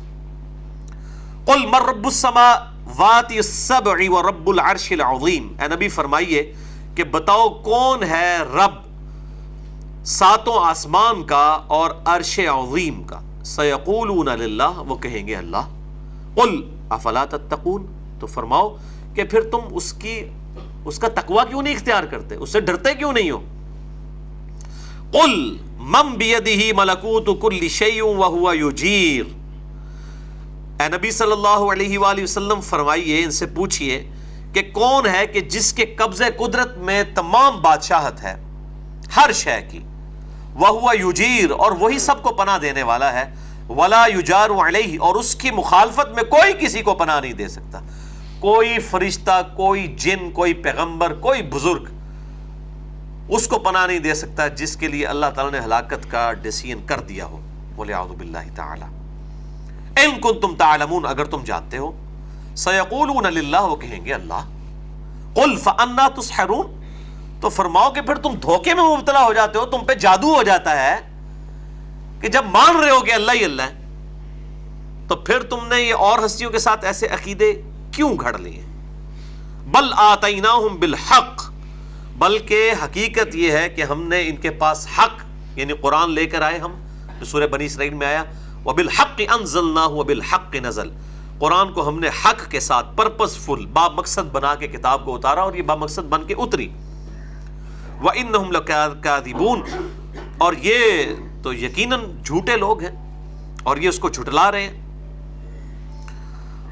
قل 1.46 1.66
من 1.66 1.90
رب 1.90 2.10
السماوات 2.90 3.32
السبع 3.32 4.10
و 4.10 4.22
رب 4.24 4.50
العرش 4.50 4.92
العظیم۔ 4.92 5.54
اے 5.62 5.68
نبی 5.68 5.90
فرمائیے 5.90 6.54
کہ 6.96 7.04
بتاؤ 7.04 7.50
کون 7.50 8.04
ہے 8.04 8.38
رب 8.38 8.74
ساتوں 10.06 10.58
آسمان 10.62 11.24
کا 11.24 11.60
اور 11.68 11.92
عرش 12.06 12.40
عظیم 12.40 13.04
کا۔ 13.04 13.20
سیقولون 13.46 14.26
للہ، 14.26 14.78
وہ 14.78 14.96
کہیں 14.96 15.28
گے 15.28 15.36
اللہ۔ 15.36 15.70
قل، 16.36 16.70
افلا 16.90 17.26
تتقون؟ 17.26 17.86
تو 18.20 18.28
فرماؤ 18.28 18.76
کہ 19.14 19.24
پھر 19.24 19.42
تم 19.42 19.60
اس 19.72 19.94
کی، 19.94 20.24
اس 20.86 21.00
کا 21.00 21.08
تقوی 21.08 21.50
کیوں 21.50 21.62
نہیں 21.62 21.76
اختیار 21.76 22.04
کرتے؟ 22.04 22.36
اس 22.36 22.50
سے 22.50 22.60
ڈرتے 22.60 22.96
کیوں 22.96 23.14
نہیں 23.14 23.32
ہو؟ 23.32 23.42
قل، 25.12 25.58
من 25.80 26.14
بیدہ 26.14 26.76
ملکوت 26.76 27.42
کل 27.42 27.68
شیء 27.68 28.02
وہو 28.02 28.54
یجیر۔ 28.54 29.39
اے 30.80 30.88
نبی 30.88 31.12
صلی 31.12 31.32
اللہ 31.32 31.72
علیہ 31.72 31.98
وآلہ 32.00 32.24
وسلم 32.24 32.62
فرمائیے، 32.62 33.24
ان 33.24 33.32
سے 33.32 33.46
پوچھئے 33.46 34.04
کہ 34.54 34.62
کون 34.74 35.06
ہے 35.06 35.28
کہ 35.28 35.40
جس 35.40 35.74
کے 35.74 35.86
قبضے 35.86 36.26
قدرت 36.38 36.78
میں 36.78 37.04
تمام 37.16 37.62
بادشاہت 37.62 38.24
ہے، 38.24 38.36
ہر 39.16 39.32
شے 39.32 39.62
کی۔ 39.72 39.80
وہ 40.56 40.96
یجیر، 40.96 41.52
اور 41.52 41.72
وہی 41.72 42.00
سب 42.00 42.22
کو 42.24 42.30
پناہ 42.30 42.58
دینے 42.58 42.84
والا 42.84 43.12
ہے۔ 43.14 43.24
ولا 43.70 44.06
یجار 44.06 44.50
علیہ، 44.50 45.00
اور 45.00 45.16
اس 45.16 45.36
کی 45.36 45.52
مخالفت 45.52 46.10
میں 46.16 46.24
کوئی 46.24 46.54
کسی 46.60 46.82
کو 46.82 46.94
پناہ 46.96 47.20
نہیں 47.22 47.34
دے 47.34 47.48
سکتا۔ 47.48 47.80
کوئی 48.40 48.80
فرشتہ، 48.80 49.42
کوئی 49.56 49.88
جن، 49.98 50.32
کوئی 50.32 50.54
پیغمبر، 50.54 51.14
کوئی 51.14 51.42
بزرگ 51.42 51.84
اس 53.30 53.48
کو 53.48 53.60
پناہ 53.60 53.88
نہیں 53.88 54.00
دے 54.00 54.14
سکتا 54.14 54.48
جس 54.48 54.78
کے 54.78 54.88
لیے 54.88 55.06
اللہ 55.06 55.26
تعالیٰ 55.36 55.52
نے 55.52 55.66
ہلاکت 55.66 56.12
کا 56.12 56.34
ڈیسیژن 56.34 56.86
کر 56.86 57.00
دیا 57.00 57.26
ہو۔ 57.26 57.40
بولے 57.76 57.94
اعوذ 57.94 58.16
باللہ 58.16 58.48
تعالی۔ 58.56 58.99
ان 59.96 60.22
کن 60.22 60.40
تم 60.40 60.56
تعلمون، 60.56 61.06
اگر 61.06 61.26
تم 61.26 61.44
جانتے 61.44 61.78
ہو۔ 61.78 61.92
سیقولون 62.56 63.34
للہ، 63.34 63.62
وہ 63.62 63.76
کہیں 63.76 64.06
گے 64.06 64.14
اللہ۔ 64.14 64.50
قل 65.34 65.58
فانا 65.58 66.08
تسحرون۔ 66.08 66.80
تو 67.42 67.50
فرماؤ 67.50 67.92
کہ 67.92 68.02
پھر 68.02 68.16
تم 68.16 68.30
دھوکے 68.42 68.74
میں 68.74 68.84
مبتلا 68.84 69.26
ہو 69.26 69.34
جاتے 69.34 69.60
ہو، 69.60 69.66
تم 69.66 69.78
پہ 69.88 69.94
جادو 69.94 70.36
ہو 70.36 70.44
جاتا 70.44 70.84
ہے 70.84 70.96
کہ 72.22 72.28
جب 72.28 72.46
مان 72.46 72.76
رہے 72.76 72.90
ہو 72.90 73.00
کہ 73.00 73.14
اللہ 73.14 73.32
ہی 73.32 73.46
اللہ 73.46 73.62
ہے۔ 73.62 73.80
تو 75.08 75.16
پھر 75.16 75.44
تم 75.44 75.68
نے 75.68 75.82
یہ 75.82 75.94
اور 75.94 76.20
ہستیوں 76.26 76.52
کے 76.52 76.60
ساتھ 76.60 76.86
ایسے 76.86 77.08
عقیدے 77.08 77.62
کیوں 77.92 78.18
گھڑ 78.20 78.38
لیے؟ 78.38 78.62
بل 79.66 79.94
آتیناہم 79.98 80.80
بالحق۔ 80.80 81.52
بلکہ 82.18 82.72
حقیقت 82.84 83.36
یہ 83.36 83.52
ہے 83.52 83.70
کہ 83.70 83.82
ہم 83.82 84.04
نے 84.04 84.28
ان 84.28 84.36
کے 84.36 84.50
پاس 84.50 84.88
حق 84.98 85.24
یعنی 85.56 85.74
قرآن 85.74 86.12
لے 86.12 86.26
کر 86.26 86.42
آئے 86.42 86.58
ہم، 86.58 86.74
جو 87.20 87.26
سورہ 87.26 87.48
بنی 87.48 87.66
اسرائیل 87.66 87.94
میں 87.94 88.08
آیا۔ 88.08 88.24
وبالحق 88.66 89.22
انزلناہ 89.40 89.88
وبالحق 89.88 90.56
نزل۔ 90.56 90.92
قرآن 91.40 91.74
کو 91.74 91.88
ہم 91.88 92.00
نے 92.00 92.08
حق 92.08 92.52
کے 92.52 92.60
ساتھ 92.60 92.98
پرپس 92.98 93.38
فل 93.38 93.66
با 93.66 93.88
مقصد 93.88 94.32
بنا 94.32 94.56
کے 94.56 94.68
کتاب 94.68 95.06
کو 95.06 95.16
اتارا 95.16 95.42
اور 95.42 95.54
یہ 95.54 95.62
با 95.62 95.76
مقصد 95.76 96.02
بن 96.02 96.24
کے 96.24 96.34
اتری۔ 96.34 96.68
وَإِنَّهُمْ 98.04 98.52
لَكَاذِبُونَ۔ 98.52 99.64
اور 100.38 100.54
یہ 100.54 101.04
تو 101.44 101.54
یقیناً 101.54 102.00
جھوٹے 102.24 102.58
لوگ 102.58 102.82
ہیں 102.82 103.24
اور 103.64 103.78
یہ 103.78 103.90
اس 103.90 104.00
کو 104.00 104.10
جھٹلا 104.10 104.52
رہے 104.52 104.62
ہیں۔ 104.62 104.90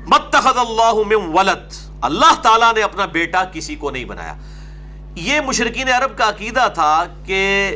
متخذ 0.08 0.58
اللہ 0.58 0.94
من 1.08 1.16
ولد۔ 1.16 1.92
اللہ 2.02 2.42
تعالیٰ 2.42 2.74
نے 2.74 2.82
اپنا 2.82 3.06
بیٹا 3.06 3.44
کسی 3.46 3.76
کو 3.76 3.92
نہیں 3.92 4.06
بنایا۔ 4.06 4.36
یہ 5.16 5.42
مشرقین 5.42 5.90
عرب 5.90 6.18
کا 6.18 6.30
عقیدہ 6.30 6.68
تھا 6.74 7.04
کہ 7.26 7.72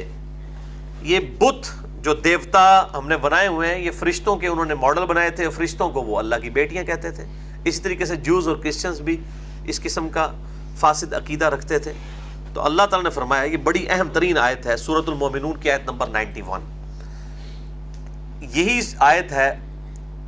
یہ 1.02 1.20
بت 1.20 1.81
جو 2.02 2.14
دیوتا 2.14 2.88
ہم 2.94 3.08
نے 3.08 3.18
بنائے 3.18 3.48
ہوئے 3.48 3.76
ہیں، 3.76 3.82
یہ 3.82 3.92
فرشتوں 3.92 4.36
کے 4.36 4.48
انہوں 4.48 4.66
نے 4.66 4.74
ماڈل 4.74 5.06
بنائے 5.06 5.30
تھے، 5.30 5.50
فرشتوں 5.50 5.90
کو 5.90 6.02
وہ 6.02 6.18
اللہ 6.18 6.36
کی 6.36 6.50
بیٹیاں 6.50 6.84
کہتے 6.84 7.12
تھے۔ 7.12 7.26
اسی 7.66 7.82
طریقے 7.82 8.06
سے 8.06 8.16
جوز 8.16 8.48
اور 8.48 8.56
کرسچنز 8.56 9.02
بھی 9.02 9.18
اس 9.64 9.82
قسم 9.82 10.10
کا 10.10 10.32
فاسد 10.78 11.14
عقیدہ 11.14 11.46
رکھتے 11.46 11.80
تھے۔ 11.80 11.94
تو 12.54 12.62
اللہ 12.62 12.82
تعالیٰ 12.82 13.04
نے 13.04 13.10
فرمایا، 13.10 13.44
یہ 13.44 13.58
بڑی 13.58 13.86
اہم 13.90 14.10
ترین 14.10 14.38
آیت 14.38 14.66
ہے 14.66 14.78
سورت 14.78 15.10
المومنون 15.10 15.60
کی 15.60 15.72
آیت 15.72 15.82
نمبر 15.86 16.08
نائنٹی 16.08 16.42
ون۔ 16.42 16.62
یہی 18.42 18.80
آیت 18.98 19.32
ہے 19.32 19.60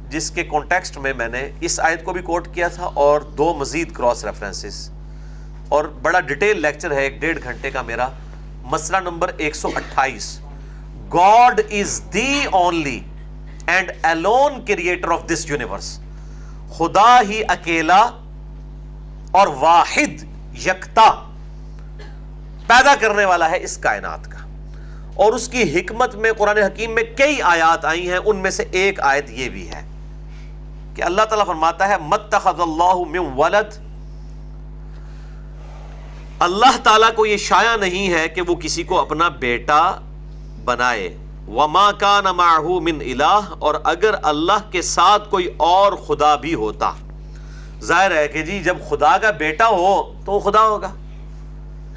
جس 0.10 0.32
کے 0.32 0.44
کانٹیکسٹ 0.44 0.98
میں 0.98 1.14
میں 1.14 1.28
نے 1.28 1.52
اس 1.60 1.80
آیت 1.80 2.04
کو 2.04 2.14
بھی 2.14 2.22
کوٹ 2.22 2.48
کیا 2.54 2.68
تھا 2.68 2.84
اور 2.84 3.22
دو 3.22 3.54
مزید 3.54 3.92
کراس 3.92 4.26
ریفرنسز 4.26 4.92
اور 5.70 5.86
بڑا 5.86 6.20
ڈیٹیل 6.20 6.62
لیکچر 6.62 6.92
ہے، 6.92 7.04
ایک 7.04 7.22
ڈیڑھ 7.22 7.40
گھنٹے 7.44 7.72
کا 7.72 7.82
میرا۔ 7.82 8.10
مسئلہ 8.64 8.98
نمبر 8.98 9.32
ایک 9.38 9.56
سو 9.56 9.68
اٹھائیس۔ 9.68 10.40
God 11.14 11.62
is 11.72 12.02
the 12.14 12.46
only 12.52 13.00
and 13.68 13.92
alone 14.04 14.66
creator 14.66 15.12
of 15.12 15.26
this 15.30 15.50
universe 15.50 16.00
خدا 16.78 17.22
ہی 17.30 17.42
اکیلا 17.48 18.00
اور 19.32 19.48
واحد 19.48 20.24
یکتا 20.66 21.10
پیدا 22.68 22.94
کرنے 23.00 23.26
والا 23.26 23.50
ہے 23.52 23.64
اس 23.64 23.78
کائنات 23.78 24.32
کا۔ 24.32 24.40
اور 25.16 25.34
اس 25.34 25.48
کی 25.48 25.80
حکمت 25.80 26.16
میں 26.16 26.32
قرآن 26.38 26.58
حکیم 26.58 26.92
میں 26.92 27.04
کئی 27.18 27.42
آیات 27.42 27.86
آئی 27.86 28.10
ہیں، 28.10 28.18
ان 28.18 28.38
میں 28.38 28.52
سے 28.52 28.64
ایک 28.72 29.00
آیت 29.00 29.30
یہ 29.30 29.50
بھی 29.50 29.70
ہے 29.70 29.82
کہ 30.96 31.04
اللہ 31.04 31.22
تعالیٰ 31.22 31.46
فرماتا 31.48 31.88
ہے 31.88 31.98
متخذ 32.02 32.62
اللہ 32.62 33.04
من 33.10 33.34
ولد 33.38 33.78
اللہ 36.40 36.78
تعالیٰ 36.84 37.14
کو 37.16 37.26
یہ 37.26 37.38
شایع 37.38 37.76
نہیں 37.76 38.14
ہے 38.14 38.28
کہ 38.30 38.42
وہ 38.42 38.56
کسی 38.56 38.84
کو 38.84 39.00
اپنا 39.00 39.28
بیٹا 39.28 39.82
بنائے۔ 40.66 41.18
وما 41.48 41.92
کان 41.92 42.24
معه 42.24 42.80
من 42.82 43.02
الہ 43.02 43.56
اور 43.60 43.76
اگر 43.84 44.16
اللہ 44.24 44.72
کے 44.72 44.82
ساتھ 44.82 45.30
کوئی 45.30 45.48
اور 45.58 45.94
خدا 45.94 46.36
بھی 46.36 46.54
ہوتا۔ 46.54 46.92
ظاہر 47.82 48.16
ہے 48.16 48.28
کہ 48.28 48.42
جی 48.42 48.64
جب 48.64 48.78
خدا 48.90 49.18
کا 49.18 49.32
بیٹا 49.32 49.68
ہو 49.68 50.14
تو 50.26 50.32
وہ 50.32 50.40
خدا 50.40 50.62
ہوگا۔ 50.62 50.92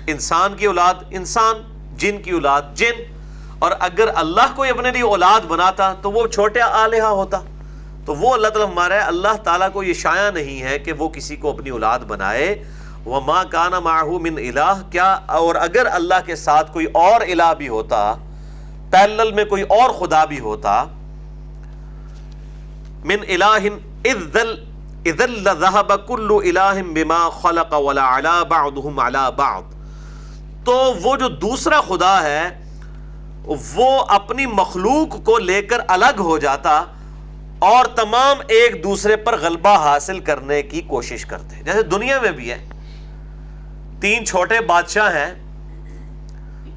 انسان 0.07 0.57
کی 0.57 0.67
اولاد 0.67 0.95
انسان، 1.11 1.57
جن 1.97 2.23
کی 2.23 2.31
اولاد 2.31 2.63
جن۔ 2.75 2.93
اور 3.59 3.73
اگر 3.81 4.09
اللہ 4.15 4.57
کوئی 4.57 4.71
اپنے 4.71 4.91
لیے 4.91 5.03
اولاد 5.03 5.41
بناتا 5.41 5.95
تو 6.03 6.13
وہ 6.13 6.27
چھوٹے 6.27 6.61
آلیہ 6.61 7.03
ہوتا۔ 7.03 7.39
تو 8.05 8.15
وہ 8.15 8.35
اللہ 8.35 8.49
تعالیٰ 8.49 8.73
ہمارا 8.73 8.95
ہے، 8.95 9.01
اللہ 9.01 9.37
تعالیٰ 9.45 9.73
کو 9.73 9.83
یہ 9.83 9.95
شایع 9.95 10.31
نہیں 10.31 10.63
ہے 10.63 10.79
کہ 10.79 10.93
وہ 10.93 11.09
کسی 11.09 11.37
کو 11.37 11.51
اپنی 11.51 11.71
اولاد 11.71 11.99
بنائے۔ 11.99 12.65
وہ 13.05 13.21
ماں 13.21 13.45
کانا 13.51 13.81
ماہو 13.81 14.19
من 14.19 14.35
الہ 14.39 14.81
کیا 14.91 15.19
اور 15.27 15.55
اگر 15.55 15.87
اللہ 15.93 16.15
کے 16.27 16.37
ساتھ 16.37 16.73
کوئی 16.73 16.87
اور 16.87 17.21
الہ 17.21 17.55
بھی 17.59 17.69
ہوتا 17.69 18.15
پیلل 18.91 19.33
میں 19.33 19.45
کوئی 19.45 19.63
اور 19.77 19.91
خدا 19.99 20.25
بھی 20.25 20.41
ہوتا، 20.41 20.73
من 23.05 23.25
الہ 23.29 23.63
اذل 24.05 24.55
اذل 25.07 25.49
ذهب 25.49 25.93
كل 26.07 26.31
الہ 26.37 26.83
بما 26.95 27.19
خلق 27.41 27.75
ولا 27.87 28.07
علا 28.17 28.37
بعضهم 28.53 29.01
على 29.01 29.25
بعض۔ 29.37 29.75
تو 30.65 30.75
وہ 31.03 31.17
جو 31.17 31.29
دوسرا 31.43 31.81
خدا 31.89 32.15
ہے، 32.23 32.43
وہ 33.75 33.91
اپنی 34.15 34.47
مخلوق 34.53 35.17
کو 35.25 35.39
لے 35.39 35.61
کر 35.63 35.81
الگ 35.89 36.21
ہو 36.29 36.39
جاتا 36.39 36.73
اور 37.67 37.85
تمام 37.97 38.41
ایک 38.55 38.83
دوسرے 38.85 39.17
پر 39.27 39.37
غلبہ 39.41 39.77
حاصل 39.85 40.19
کرنے 40.31 40.63
کی 40.63 40.81
کوشش 40.89 41.25
کرتے۔ 41.27 41.63
جیسے 41.63 41.83
دنیا 41.93 42.21
میں 42.21 42.33
بھی 42.39 42.51
ہے، 42.51 42.59
تین 44.01 44.27
چھوٹے 44.27 44.61
بادشاہ 44.67 45.15
ہیں، 45.15 45.33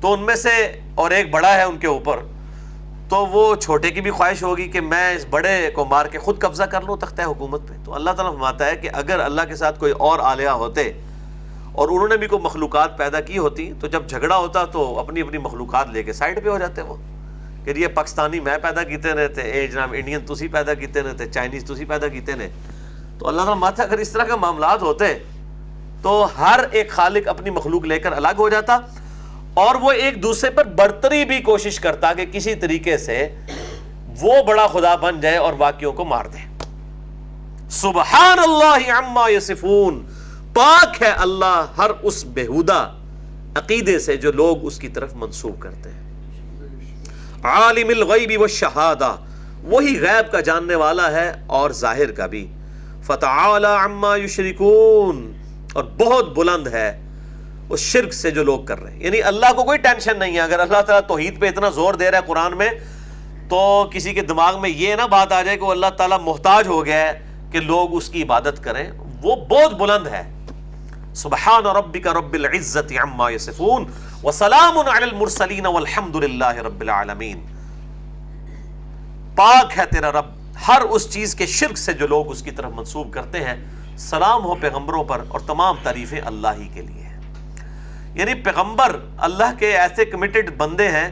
تو 0.01 0.13
ان 0.13 0.21
میں 0.25 0.35
سے 0.35 0.55
اور 0.99 1.11
ایک 1.11 1.29
بڑا 1.31 1.55
ہے 1.55 1.63
ان 1.63 1.77
کے 1.77 1.87
اوپر، 1.87 2.17
تو 3.09 3.25
وہ 3.25 3.55
چھوٹے 3.55 3.89
کی 3.89 4.01
بھی 4.01 4.11
خواہش 4.11 4.43
ہوگی 4.43 4.67
کہ 4.67 4.81
میں 4.81 5.15
اس 5.15 5.25
بڑے 5.29 5.71
کو 5.73 5.85
مار 5.85 6.05
کے 6.05 6.17
خود 6.17 6.39
قبضہ 6.39 6.63
کر 6.63 6.81
لوں 6.81 6.97
تختہ 6.97 7.21
حکومت 7.21 7.67
پہ۔ 7.67 7.73
تو 7.85 7.95
اللہ 7.95 8.09
تعالیٰ 8.09 8.33
فرماتا 8.33 8.65
ہے 8.65 8.75
کہ 8.75 8.89
اگر 8.93 9.19
اللہ 9.19 9.41
کے 9.49 9.55
ساتھ 9.55 9.79
کوئی 9.79 9.91
اور 9.91 10.19
آلیہ 10.21 10.49
ہوتے 10.49 10.91
اور 11.71 11.89
انہوں 11.89 12.07
نے 12.07 12.17
بھی 12.17 12.27
کوئی 12.27 12.41
مخلوقات 12.41 12.97
پیدا 12.97 13.19
کی 13.19 13.37
ہوتی، 13.37 13.73
تو 13.79 13.87
جب 13.87 14.09
جھگڑا 14.09 14.37
ہوتا 14.37 14.65
تو 14.65 14.99
اپنی 14.99 15.21
اپنی 15.21 15.37
مخلوقات 15.37 15.89
لے 15.89 16.03
کے 16.03 16.13
سائڈ 16.13 16.43
پہ 16.43 16.49
ہو 16.49 16.57
جاتے 16.57 16.81
وہ۔ 16.81 16.95
کہ 17.65 17.73
یہ 17.75 17.87
پاکستانی 17.87 18.39
میں 18.39 18.57
پیدا 18.57 18.83
کیتے 18.83 19.13
نے 19.13 19.27
تھے 19.27 19.41
اے 19.41 19.67
جناب 19.67 19.95
انڈین 19.97 20.19
تسی 20.25 20.47
پیدا 20.47 20.73
کیتے 20.73 21.01
نے 21.01 21.13
تھے 21.13 21.25
چائنیز 21.25 21.63
تسی 21.63 21.85
پیدا 21.85 22.07
کیتے 22.07 22.35
نے۔ 22.35 22.49
تو 23.19 23.27
اللہ 23.27 23.41
تعالیٰ 23.41 23.57
ماتا 23.57 23.83
اگر 23.83 23.97
اس 23.97 24.09
طرح 24.09 24.23
کے 24.23 24.35
معاملات 24.35 24.81
ہوتے 24.81 25.17
تو 26.01 26.27
ہر 26.37 26.59
ایک 26.71 26.91
خالق 26.91 27.27
اپنی 27.27 27.49
مخلوق 27.49 27.83
لے 27.83 27.99
کر 27.99 28.11
الگ 28.11 28.37
ہو 28.37 28.49
جاتا۔ 28.49 28.77
اور 29.59 29.75
وہ 29.75 29.91
ایک 29.91 30.23
دوسرے 30.23 30.49
پر 30.49 30.65
برتری 30.65 31.25
بھی 31.25 31.39
کوشش 31.39 31.79
کرتا 31.79 32.13
کہ 32.13 32.25
کسی 32.25 32.55
طریقے 32.55 32.97
سے 32.97 33.35
وہ 34.21 34.43
بڑا 34.43 34.67
خدا 34.67 34.95
بن 34.95 35.21
جائے 35.21 35.37
اور 35.37 35.53
باقیوں 35.53 35.93
کو 35.93 36.05
مار 36.05 36.25
دے۔ 36.25 36.37
سبحان 37.69 38.39
اللہ 38.39 38.91
عما 38.91 39.29
یصفون۔ 39.29 40.05
پاک 40.53 41.01
ہے 41.01 41.07
اللہ 41.07 41.65
ہر 41.77 41.91
اس 42.01 42.25
بےحدہ 42.25 42.91
عقیدے 43.55 43.99
سے 43.99 44.17
جو 44.17 44.31
لوگ 44.31 44.65
اس 44.65 44.79
کی 44.79 44.87
طرف 44.87 45.15
منسوب 45.15 45.59
کرتے 45.59 45.89
ہیں۔ 45.89 46.09
عالم 47.43 47.87
الغیب 47.87 48.39
والشہادہ۔ 48.39 49.15
وہی 49.63 49.99
غیب 50.01 50.31
کا 50.31 50.39
جاننے 50.39 50.75
والا 50.75 51.11
ہے 51.11 51.43
اور 51.47 51.71
ظاہر 51.71 52.11
کا 52.11 52.25
بھی۔ 52.25 52.51
فتعالی 53.03 53.85
عما 53.85 54.17
یشرکون۔ 54.17 55.33
اور 55.73 55.83
بہت 55.83 56.37
بلند 56.37 56.67
ہے۔ 56.67 57.08
اس 57.69 57.79
شرک 57.79 58.13
سے 58.13 58.31
جو 58.31 58.43
لوگ 58.43 58.65
کر 58.65 58.79
رہے 58.79 58.91
ہیں۔ 58.91 59.03
یعنی 59.03 59.21
اللہ 59.21 59.45
کو 59.55 59.63
کوئی 59.63 59.77
ٹینشن 59.77 60.19
نہیں 60.19 60.35
ہے۔ 60.35 60.39
اگر 60.39 60.59
اللہ 60.59 60.81
تعالیٰ 60.81 61.07
توحید 61.07 61.41
پہ 61.41 61.47
اتنا 61.47 61.69
زور 61.69 61.93
دے 61.93 62.11
رہا 62.11 62.17
ہے 62.17 62.23
قرآن 62.27 62.57
میں، 62.57 62.69
تو 63.49 63.89
کسی 63.93 64.13
کے 64.13 64.21
دماغ 64.21 64.61
میں 64.61 64.69
یہ 64.69 64.95
نہ 64.95 65.07
بات 65.07 65.31
آ 65.31 65.41
جائے 65.41 65.57
کہ 65.57 65.65
وہ 65.65 65.71
اللہ 65.71 65.89
تعالیٰ 65.97 66.19
محتاج 66.19 66.67
ہو 66.67 66.85
گیا 66.85 67.01
ہے 67.01 67.25
کہ 67.51 67.59
لوگ 67.59 67.95
اس 67.95 68.09
کی 68.09 68.23
عبادت 68.23 68.63
کریں۔ 68.63 68.91
وہ 69.21 69.35
بہت 69.35 69.73
بلند 69.73 70.07
ہے۔ 70.07 70.45
سبحان 71.15 71.65
ربک 71.65 72.07
رب 72.07 72.33
العزت 72.33 72.93
عما 73.03 73.29
یصفون 73.29 73.85
وسلام 74.23 74.77
علی 74.77 75.03
المرسلین 75.03 75.65
والحمد 75.65 76.15
للہ 76.15 76.53
رب 76.53 76.81
العالمین۔ 76.81 77.45
پاک 79.35 79.77
ہے 79.77 79.85
تیرا 79.85 80.11
رب۔ 80.11 80.25
ہر 80.67 80.81
اس 80.81 81.13
چیز 81.13 81.35
کے 81.35 81.45
شرک 81.45 81.77
سے 81.77 81.93
جو 81.93 82.07
لوگ 82.07 82.31
اس 82.31 82.41
کی 82.41 82.51
طرف 82.51 82.71
منسوب 82.75 83.13
کرتے 83.13 83.39
ہیں، 83.39 83.65
سلام 83.97 84.43
ہو 84.43 84.55
پیغمبروں 84.55 85.03
پر 85.03 85.21
اور 85.27 85.39
تمام 85.39 85.75
تعریفیں 85.83 86.21
اللہ 86.25 86.47
ہی 86.57 86.67
کے 86.73 86.81
لیے۔ 86.81 87.08
یعنی 88.13 88.33
پیغمبر 88.33 88.95
اللہ 89.17 89.51
کے 89.59 89.77
ایسے 89.77 90.05
کمیٹڈ 90.05 90.49
بندے 90.57 90.87
ہیں 90.87 91.09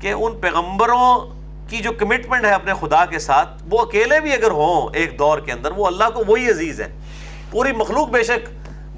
کہ 0.00 0.12
ان 0.12 0.40
پیغمبروں 0.40 1.34
کی 1.68 1.76
جو 1.76 1.92
کمٹمنٹ 1.92 2.44
ہے 2.44 2.50
اپنے 2.50 2.72
خدا 2.80 3.04
کے 3.04 3.18
ساتھ، 3.18 3.62
وہ 3.70 3.78
اکیلے 3.78 4.20
بھی 4.20 4.32
اگر 4.32 4.50
ہوں 4.50 4.88
ایک 4.94 5.18
دور 5.18 5.38
کے 5.38 5.52
اندر، 5.52 5.70
وہ 5.70 5.86
اللہ 5.86 6.10
کو 6.14 6.22
وہی 6.26 6.50
عزیز 6.50 6.80
ہے۔ 6.80 6.88
پوری 7.50 7.72
مخلوق 7.72 8.08
بے 8.08 8.22
شک 8.22 8.48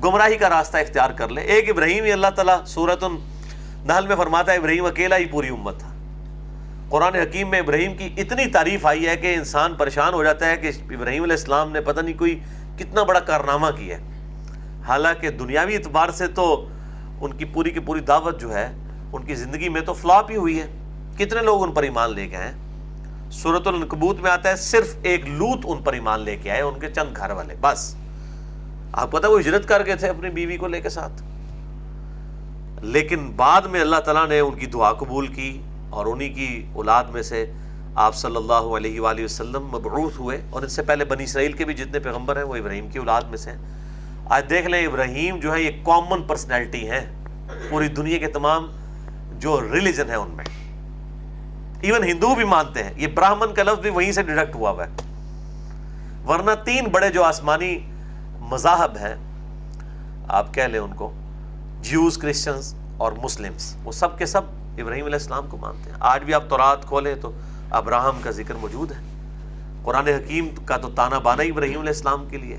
گمراہی 0.04 0.36
کا 0.36 0.48
راستہ 0.48 0.76
اختیار 0.76 1.10
کر 1.10 1.28
لے۔ 1.28 1.40
ایک 1.40 1.70
ابراہیم 1.70 2.04
ہی 2.04 2.12
اللہ 2.12 2.26
تعالیٰ 2.26 2.66
صورت 2.66 3.04
النحل 3.04 4.06
میں 4.06 4.16
فرماتا 4.16 4.52
ہے، 4.52 4.56
ابراہیم 4.56 4.84
اکیلا 4.84 5.16
ہی 5.16 5.26
پوری 5.26 5.48
امت 5.48 5.78
تھا۔ 5.78 5.92
قرآن 6.90 7.14
حکیم 7.14 7.50
میں 7.50 7.58
ابراہیم 7.58 7.96
کی 7.96 8.08
اتنی 8.16 8.46
تعریف 8.46 8.86
آئی 8.86 9.06
ہے 9.06 9.16
کہ 9.16 9.34
انسان 9.34 9.74
پریشان 9.74 10.14
ہو 10.14 10.24
جاتا 10.24 10.46
ہے 10.46 10.56
کہ 10.56 10.70
ابراہیم 10.90 11.22
علیہ 11.22 11.36
السلام 11.36 11.72
نے 11.72 11.80
پتہ 11.80 12.00
نہیں 12.00 12.18
کوئی 12.18 12.38
کتنا 12.78 13.02
بڑا 13.02 13.20
کارنامہ 13.20 13.66
کیا 13.76 13.98
ہے۔ 13.98 14.02
حالانکہ 14.88 15.30
دنیاوی 15.30 15.74
اعتبار 15.74 16.08
سے 16.08 16.26
تو 16.26 16.68
ان 17.20 17.32
کی 17.32 17.44
پوری 17.44 17.70
کی 17.70 17.80
پوری 17.80 18.00
دعوت 18.00 18.40
جو 18.40 18.54
ہے، 18.54 18.72
ان 19.12 19.24
کی 19.24 19.34
زندگی 19.34 19.68
میں 19.68 19.80
تو 19.80 19.92
فلاپ 19.92 20.30
ہی 20.30 20.36
ہوئی 20.36 20.60
ہے۔ 20.60 20.66
کتنے 21.18 21.42
لوگ 21.42 21.62
ان 21.62 21.72
پر 21.72 21.82
ایمان 21.82 22.14
لے 22.14 22.28
کے 22.28 22.36
ہیں 22.36 22.52
صورت 23.32 23.66
القبوت 23.66 24.20
میں 24.20 24.30
آتا 24.30 24.48
ہے، 24.48 24.56
صرف 24.56 24.94
ایک 25.02 25.26
لوت 25.26 25.60
ان 25.64 25.82
پر 25.82 25.92
ایمان 25.92 26.20
لے 26.20 26.36
کے 26.36 26.50
آئے، 26.50 26.60
ان 26.60 26.80
کے 26.80 26.90
چند 26.90 27.16
گھر 27.16 27.30
والے، 27.30 27.54
بس۔ 27.60 27.96
آپ 28.92 29.10
پتہ 29.10 29.26
وہ 29.26 29.40
ہجرت 29.40 29.68
کر 29.68 29.86
گئے 29.86 29.96
تھے 29.96 30.08
اپنی 30.08 30.30
بیوی 30.30 30.56
کو 30.56 30.66
لے 30.66 30.80
کے 30.80 30.88
ساتھ۔ 30.88 31.22
لیکن 32.84 33.32
بعد 33.36 33.62
میں 33.62 33.80
اللہ 33.80 33.96
تعالیٰ 33.96 34.28
نے 34.28 34.40
ان 34.40 34.54
کی 34.54 34.66
دعا 34.66 34.92
قبول 34.92 35.26
کی 35.26 35.62
اور 35.90 36.06
انہی 36.06 36.28
کی 36.28 36.66
اولاد 36.72 37.04
میں 37.04 37.22
سے 37.22 37.52
آپ 37.94 38.14
صلی 38.14 38.36
اللہ 38.36 38.52
علیہ 38.52 39.00
وآلہ 39.00 39.24
وسلم 39.24 39.66
مبعوث 39.66 40.18
ہوئے۔ 40.18 40.40
اور 40.50 40.62
ان 40.62 40.68
سے 40.68 40.82
پہلے 40.82 41.04
بنی 41.04 41.24
اسرائیل 41.24 41.52
کے 41.52 41.64
بھی 41.64 41.74
جتنے 41.74 41.98
پیغمبر 41.98 42.36
ہیں، 42.36 42.44
وہ 42.44 42.56
ابراہیم 42.56 42.88
کی 42.88 42.98
اولاد 42.98 43.22
میں 43.22 43.36
سے 43.36 43.50
ہیں۔ 43.50 43.85
آج 44.30 44.50
دیکھ 44.50 44.66
لیں 44.66 44.86
ابراہیم 44.86 45.40
جو 45.40 45.54
ہے، 45.54 45.62
یہ 45.62 45.70
کامن 45.84 46.22
پرسنالٹی 46.22 46.90
ہیں۔ 46.90 47.06
پوری 47.70 47.88
دنیا 47.88 48.18
کے 48.18 48.26
تمام 48.26 48.70
جو 49.32 49.60
ریلیجن 49.72 50.08
ہیں 50.08 50.16
ان 50.16 50.30
میں۔ 50.30 50.44
ایون 51.80 52.04
ہندو 52.04 52.34
بھی 52.34 52.44
مانتے 52.44 52.82
ہیں۔ 52.82 52.90
یہ 52.96 53.06
براہمن 53.06 53.54
کا 53.54 53.62
لفظ 53.62 53.78
بھی 53.78 53.90
وہیں 53.90 54.12
سے 54.12 54.22
ڈیڈکٹ 54.22 54.54
ہوا 54.54 54.70
ہوا 54.70 54.84
ہے۔ 54.86 54.90
ورنہ 56.28 56.50
تین 56.64 56.84
بڑے 56.84 57.10
جو 57.10 57.24
آسمانی 57.24 57.78
مذاہب 58.40 58.96
ہیں، 58.96 59.14
آپ 60.28 60.54
کہہ 60.54 60.62
لیں 60.62 60.80
ان 60.80 60.94
کو 60.94 61.12
جیوز 61.80 62.18
کرسچنز 62.18 62.74
اور 62.96 63.12
مسلمز 63.12 63.76
وہ 63.84 63.92
سب 63.92 64.18
کے 64.18 64.26
سب 64.26 64.42
ابراہیم 64.78 65.04
علیہ 65.04 65.18
السلام 65.18 65.46
کو 65.46 65.56
مانتے 65.56 65.90
ہیں۔ 65.90 65.96
آج 66.00 66.22
بھی 66.22 66.34
آپ 66.34 66.48
تورات 66.48 66.86
کھولیں 66.86 67.14
تو 67.14 67.32
ابراہم 67.70 68.20
کا 68.22 68.30
ذکر 68.30 68.54
موجود 68.54 68.92
ہے۔ 68.92 68.96
قرآن 69.84 70.08
حکیم 70.08 70.48
کا 70.64 70.76
تو 70.76 70.90
تانا 70.90 71.18
بانا 71.18 71.42
ابراہیم 71.42 71.78
علیہ 71.78 71.92
السلام 71.92 72.28
کے 72.28 72.38
لیے۔ 72.38 72.58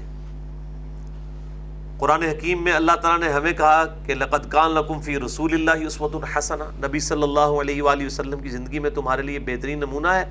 قرآن 2.00 2.24
حکیم 2.24 2.64
میں 2.64 2.74
اللہ 2.74 2.92
تعالیٰ 2.92 3.28
نے 3.28 3.34
ہمیں 3.34 3.54
کہا 3.54 3.84
کہ 4.06 4.16
لقد 4.16 4.52
کان 4.52 4.72
لکم 4.72 5.00
فی 5.02 5.20
رسول 5.20 5.54
اللہ 5.54 5.86
عصمت 5.88 6.16
الحسنہ 6.16 6.64
نبی 6.86 7.00
صلی 7.00 7.24
اللہ 7.24 7.56
علیہ 7.62 7.82
وآلہ 7.82 8.06
وسلم 8.06 8.40
کی 8.40 8.50
زندگی 8.50 8.80
میں 8.80 8.90
تمہارے 8.90 9.22
لیے 9.22 9.40
بہترین 9.40 9.80
نمونہ 9.80 10.08
ہے 10.08 10.26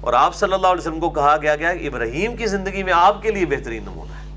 اور 0.00 0.12
آپ 0.12 0.34
صلی 0.34 0.52
اللہ 0.52 0.66
علیہ 0.66 0.80
وسلم 0.80 1.00
کو 1.00 1.10
کہا 1.10 1.36
گیا 1.42 1.56
گیا 1.56 1.74
کہ 1.74 1.86
ابراہیم 1.86 2.36
کی 2.36 2.46
زندگی 2.46 2.82
میں 2.82 2.92
آپ 2.92 3.22
کے 3.22 3.30
لیے 3.30 3.46
بہترین 3.46 3.82
نمونہ 3.82 4.12
ہے۔ 4.12 4.30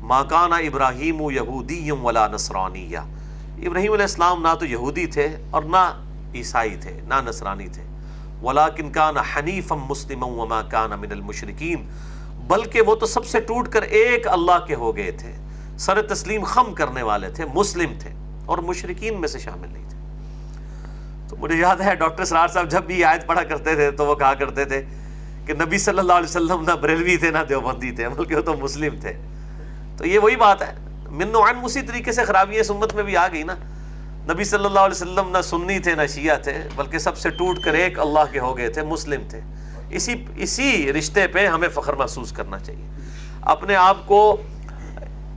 ماکانہ 0.00 0.54
ابراہیم 0.54 1.20
و 1.20 1.30
یہودی 1.30 1.90
ولا 1.90 2.26
نصرانیہ۔ 2.28 2.98
ابراہیم 2.98 3.92
علیہ 3.92 4.08
السلام 4.10 4.42
نہ 4.42 4.54
تو 4.60 4.66
یہودی 4.66 5.06
تھے 5.06 5.36
اور 5.50 5.62
نہ 5.62 5.84
عیسائی 6.34 6.76
تھے، 6.80 7.00
نہ 7.08 7.14
نصرانی 7.24 7.68
تھے۔ 7.68 7.82
ولاکن 8.42 8.90
کان 8.92 9.16
حنیف 9.16 9.72
مسلم 9.72 10.22
وما 10.22 10.62
کان 10.62 10.90
من 11.00 11.12
المشرقین 11.12 11.86
بلکہ 12.46 12.80
وہ 12.80 12.94
تو 12.94 13.06
سب 13.06 13.26
سے 13.26 13.40
ٹوٹ 13.40 13.68
کر 13.68 13.82
ایک 13.82 14.28
اللہ 14.28 14.64
کے 14.66 14.74
ہو 14.74 14.96
گئے 14.96 15.10
تھے، 15.10 15.32
سر 15.78 16.02
تسلیم 16.02 16.44
خم 16.44 16.74
کرنے 16.74 17.02
والے 17.02 17.28
تھے، 17.28 17.44
مسلم 17.54 17.92
تھے، 17.98 18.10
اور 18.46 18.58
مشرقین 18.58 19.20
میں 19.20 19.28
سے 19.28 19.38
شامل 19.38 19.68
نہیں 19.72 19.88
تھے۔ 19.88 19.98
تو 21.28 21.36
مجھے 21.36 21.56
یاد 21.56 21.76
ہے، 21.76 21.94
ڈاکٹر 21.94 22.24
سرار 22.24 22.48
صاحب 22.48 22.70
جب 22.70 22.82
بھی 22.82 23.04
آیت 23.04 23.26
پڑھا 23.26 23.42
کرتے 23.42 23.74
تھے 23.74 23.90
تو 23.90 24.06
وہ 24.06 24.14
کہا 24.14 24.34
کرتے 24.34 24.64
تھے 24.64 24.84
کہ 25.46 25.52
نبی 25.52 25.78
صلی 25.78 25.98
اللہ 25.98 26.12
علیہ 26.12 26.28
وسلم 26.28 26.64
نہ 26.66 26.72
بریلوی 26.72 27.16
تھے، 27.16 27.30
نہ 27.30 27.38
دیوبندی 27.48 27.90
تھے، 27.90 28.08
بلکہ 28.08 28.36
وہ 28.36 28.40
تو 28.40 28.54
مسلم 28.54 29.00
تھے۔ 29.00 29.12
تو 29.96 30.06
یہ 30.06 30.18
وہی 30.18 30.36
بات 30.36 30.62
ہے۔ 30.62 30.74
من 31.10 31.34
عن، 31.34 31.64
اسی 31.64 31.82
طریقے 31.82 32.12
سے 32.12 32.24
خرابی 32.24 32.62
سمت 32.62 32.94
میں 32.94 33.02
بھی 33.02 33.16
آ 33.16 33.28
گئی 33.28 33.42
نا۔ 33.42 33.54
نبی 34.32 34.44
صلی 34.44 34.64
اللہ 34.64 34.80
علیہ 34.80 35.02
وسلم 35.02 35.36
نہ 35.36 35.42
سنی 35.42 35.78
تھے، 35.78 35.94
نہ 35.94 36.06
شیعہ 36.14 36.38
تھے، 36.38 36.58
بلکہ 36.76 36.98
سب 36.98 37.16
سے 37.16 37.30
ٹوٹ 37.30 37.58
کر 37.58 37.74
ایک 37.74 37.98
اللہ 37.98 38.32
کے 38.32 38.38
ہو 38.38 38.58
گئے 38.58 38.68
تھے، 38.68 38.82
مسلم 38.82 39.20
تھے۔ 39.28 39.40
اسی 39.94 40.24
اسی 40.36 40.92
رشتے 40.92 41.26
پہ 41.26 41.46
ہمیں 41.46 41.68
فخر 41.68 41.92
محسوس 41.92 42.32
کرنا 42.32 42.58
چاہیے۔ 42.58 42.88
اپنے 43.42 43.76
آپ 43.76 44.06
کو 44.06 44.36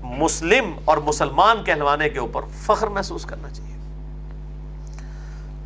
مسلم 0.04 0.66
اور 0.86 0.98
مسلمان 0.98 1.64
کہلوانے 1.64 2.10
کے 2.10 2.20
اوپر 2.20 2.42
فخر 2.62 2.88
محسوس 2.88 3.26
کرنا 3.26 3.50
چاہیے۔ 3.50 3.78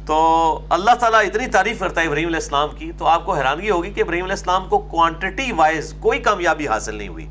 تو 0.05 0.59
اللہ 0.69 0.95
تعالیٰ 0.99 1.19
اتنی 1.19 1.47
تعریف 1.47 1.79
کرتا 1.79 2.01
ہے 2.01 2.05
ابراہیم 2.05 2.27
علیہ 2.27 2.37
السلام 2.37 2.69
کی، 2.77 2.91
تو 2.97 3.07
آپ 3.07 3.25
کو 3.25 3.33
حیرانگی 3.33 3.69
ہوگی 3.69 3.91
کہ 3.91 4.01
ابراہیم 4.01 4.23
علیہ 4.23 4.33
السلام 4.33 4.69
کو 4.69 4.77
کوانٹٹی 4.77 5.51
وائز 5.51 5.93
کوئی 5.99 6.19
کامیابی 6.19 6.67
حاصل 6.67 6.95
نہیں 6.95 7.07
ہوئی۔ 7.07 7.27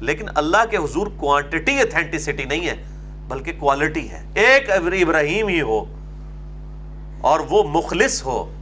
لیکن 0.00 0.26
اللہ 0.34 0.64
کے 0.70 0.76
حضور 0.76 1.06
کوانٹٹی 1.16 1.80
اتھینٹسٹی 1.80 2.44
نہیں 2.44 2.66
ہے، 2.66 2.84
بلکہ 3.28 3.52
کوالٹی 3.58 4.10
ہے۔ 4.10 4.24
ایک 4.34 4.70
ابراہیم 4.70 5.48
ہی 5.48 5.60
ہو 5.60 5.84
اور 7.20 7.40
وہ 7.40 7.62
مخلص 7.62 8.24
ہو۔ 8.24 8.52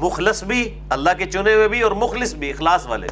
مخلص 0.00 0.44
بھی، 0.44 0.78
اللہ 0.90 1.10
کے 1.18 1.26
چنے 1.26 1.54
ہوئے 1.54 1.68
بھی 1.68 1.80
اور 1.82 1.92
مخلص 1.92 2.34
بھی، 2.34 2.50
اخلاص 2.50 2.86
والے 2.86 3.08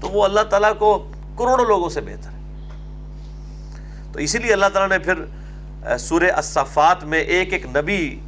تو 0.00 0.08
وہ 0.08 0.24
اللہ 0.24 0.40
تعالیٰ 0.40 0.72
کو 0.78 0.98
کروڑوں 1.38 1.64
لوگوں 1.64 1.88
سے 1.88 2.00
بہتر 2.00 2.30
ہے۔ 2.30 2.38
تو 4.12 4.18
اسی 4.18 4.38
لیے 4.38 4.52
اللہ 4.52 4.66
تعالیٰ 4.72 4.98
نے 4.98 5.04
پھر 5.04 5.96
سورہ 5.98 6.30
الصفات 6.34 7.04
میں 7.04 7.18
ایک 7.18 7.52
ایک 7.52 7.66
نبی 7.66 8.20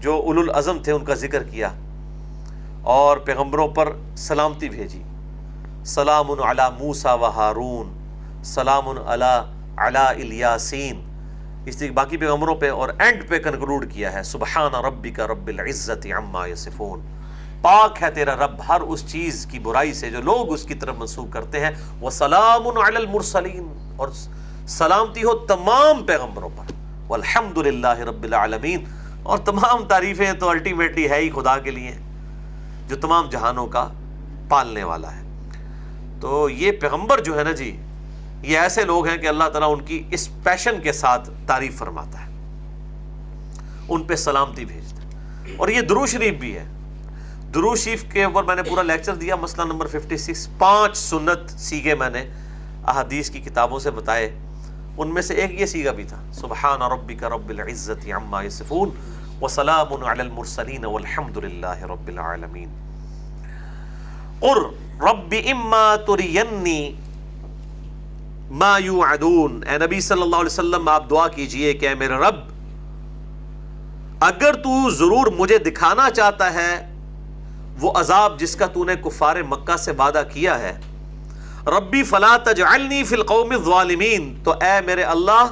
جو 0.00 0.14
اول 0.14 0.38
العظم 0.38 0.78
تھے، 0.78 0.92
ان 0.92 1.04
کا 1.04 1.14
ذکر 1.14 1.42
کیا 1.42 1.68
اور 2.82 3.16
پیغمبروں 3.16 3.68
پر 3.68 3.92
سلامتی 4.16 4.68
بھیجی۔ 4.68 5.02
سلام 5.84 6.30
علی 6.30 6.62
موسا 6.78 7.14
و 7.14 7.24
ہارون، 7.24 7.92
سلام 8.44 8.88
علی 8.88 9.34
علی 9.76 10.22
الیاسین۔ 10.22 11.02
اس 11.66 11.76
طریقے 11.76 11.94
باقی 11.94 12.16
پیغمبروں 12.16 12.54
پہ 12.54 12.70
اور 12.70 12.88
اینڈ 12.98 13.28
پہ 13.28 13.38
کنکلوڈ 13.38 13.92
کیا 13.92 14.12
ہے، 14.12 14.22
سبحان 14.22 14.74
ربی 14.74 15.10
کا 15.10 15.26
رب 15.26 15.46
العزت 15.46 16.06
عما 16.18 16.46
یصفون۔ 16.46 17.00
پاک 17.62 18.02
ہے 18.02 18.10
تیرا 18.10 18.36
رب، 18.36 18.60
ہر 18.68 18.80
اس 18.80 19.06
چیز 19.06 19.46
کی 19.50 19.58
برائی 19.58 19.94
سے 19.94 20.10
جو 20.10 20.20
لوگ 20.20 20.52
اس 20.52 20.64
کی 20.64 20.74
طرف 20.74 20.94
منسوخ 20.98 21.32
کرتے 21.32 21.60
ہیں، 21.60 21.70
وہ 22.00 22.10
سلام 22.10 22.78
المرسلین۔ 22.78 23.94
اور 23.96 24.08
سلامتی 24.66 25.22
ہو 25.22 25.34
تمام 25.34 26.06
پیغمبروں 26.06 26.48
پر۔ 26.56 26.72
والحمد 27.08 27.58
للہ 27.58 27.88
رب 27.88 28.22
العالمین۔ 28.22 28.84
اور 29.22 29.38
تمام 29.38 29.84
تعریفیں 29.84 30.32
تو 30.32 30.48
الٹیمیٹلی 30.48 31.10
ہے 31.10 31.16
ہی 31.16 31.30
خدا 31.30 31.58
کے 31.58 31.70
لیے، 31.70 31.92
جو 32.88 32.96
تمام 32.96 33.28
جہانوں 33.28 33.66
کا 33.66 33.88
پالنے 34.48 34.84
والا 34.84 35.16
ہے۔ 35.16 35.22
تو 36.20 36.50
یہ 36.50 36.72
پیغمبر 36.72 37.20
جو 37.20 37.38
ہے 37.38 37.44
نا 37.44 37.50
جی 37.50 37.76
یہ 38.42 38.58
ایسے 38.58 38.84
لوگ 38.84 39.06
ہیں 39.06 39.16
کہ 39.16 39.26
اللہ 39.26 39.44
تعالیٰ 39.44 39.72
ان 39.72 39.84
کی 39.84 40.02
اس 40.10 40.28
پیشن 40.42 40.80
کے 40.80 40.92
ساتھ 40.92 41.30
تعریف 41.46 41.78
فرماتا 41.78 42.26
ہے۔ 42.26 42.30
ان 43.88 44.02
پہ 44.02 44.16
سلامتی 44.16 44.64
بھیجتا 44.64 45.02
ہے۔ 45.02 45.08
اور 45.56 45.68
یہ 45.68 45.80
درو 45.80 46.06
شریف 46.06 46.34
بھی 46.34 46.56
ہے۔ 46.56 46.64
درو 47.54 47.74
شریف 47.76 48.02
کے 48.12 48.24
اوپر 48.24 48.42
میں 48.44 48.54
نے 48.56 48.62
پورا 48.62 48.82
لیکچر 48.82 49.14
دیا، 49.14 49.36
مسئلہ 49.36 49.64
نمبر 49.66 49.86
ففٹی 49.86 50.16
سکس 50.16 50.48
پانچ 50.58 50.96
سنت 50.96 51.50
سیگے 51.60 51.94
میں 51.94 52.08
نے 52.10 52.22
احادیث 52.86 53.30
کی 53.30 53.40
کتابوں 53.40 53.78
سے 53.78 53.90
بتائے۔ 53.90 54.28
ان 54.96 55.14
میں 55.14 55.22
سے 55.22 55.34
ایک 55.34 55.60
یہ 55.60 55.66
سیگا 55.66 55.92
بھی 55.92 56.04
تھا، 56.04 56.20
سبحان 56.32 56.82
ربک 56.92 57.22
رب 57.24 57.48
العزت 57.48 58.06
عما 58.16 58.42
یصفون 58.42 58.90
وسلام 59.40 59.92
علی 60.04 60.20
المرسلین 60.20 60.84
والحمد 60.84 61.36
للہ 61.36 61.78
رب 61.92 62.08
العالمین۔ 62.08 62.68
قر 64.40 64.60
رب 65.04 65.34
اما 65.50 65.94
ترینی 66.06 66.90
ما 68.60 68.76
یوعدون 68.78 69.60
اے 69.68 69.78
نبی 69.78 70.00
صلی 70.00 70.22
اللہ 70.22 70.36
علیہ 70.36 70.52
وسلم، 70.52 70.88
آپ 70.88 71.08
دعا 71.10 71.26
کیجیے 71.28 71.72
کہ 71.72 71.88
اے 71.88 71.94
میرے 71.94 72.14
رب، 72.26 72.44
اگر 74.30 74.62
تو 74.62 74.88
ضرور 74.90 75.32
مجھے 75.38 75.58
دکھانا 75.58 76.10
چاہتا 76.10 76.52
ہے 76.54 76.70
وہ 77.80 77.92
عذاب 77.94 78.40
جس 78.40 78.56
کا 78.56 78.66
تو 78.66 78.84
نے 78.84 78.94
کفار 78.94 79.36
مکہ 79.36 79.76
سے 79.76 79.90
وعدہ 79.90 80.22
کیا 80.32 80.58
ہے۔ 80.58 80.80
ربی 81.66 82.02
فلا 82.02 82.36
تجعلنی 82.36 83.04
فی 83.04 83.14
القوم 83.14 83.50
الظالمین۔ 83.50 84.40
تو 84.44 84.50
اے 84.50 84.80
میرے 84.86 85.02
اللہ، 85.02 85.46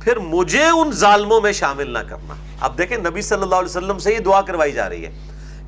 پھر 0.00 0.16
مجھے 0.16 0.64
ان 0.64 0.92
ظالموں 0.92 1.40
میں 1.40 1.52
شامل 1.52 1.92
نہ 1.92 1.98
کرنا۔ 1.98 2.34
اب 2.60 2.78
دیکھیں 2.78 2.96
نبی 2.96 3.22
صلی 3.22 3.42
اللہ 3.42 3.54
علیہ 3.54 3.68
وسلم 3.68 3.98
سے 3.98 4.14
یہ 4.14 4.18
دعا 4.18 4.40
کروائی 4.40 4.72
جا 4.72 4.88
رہی 4.88 5.06
ہے 5.06 5.18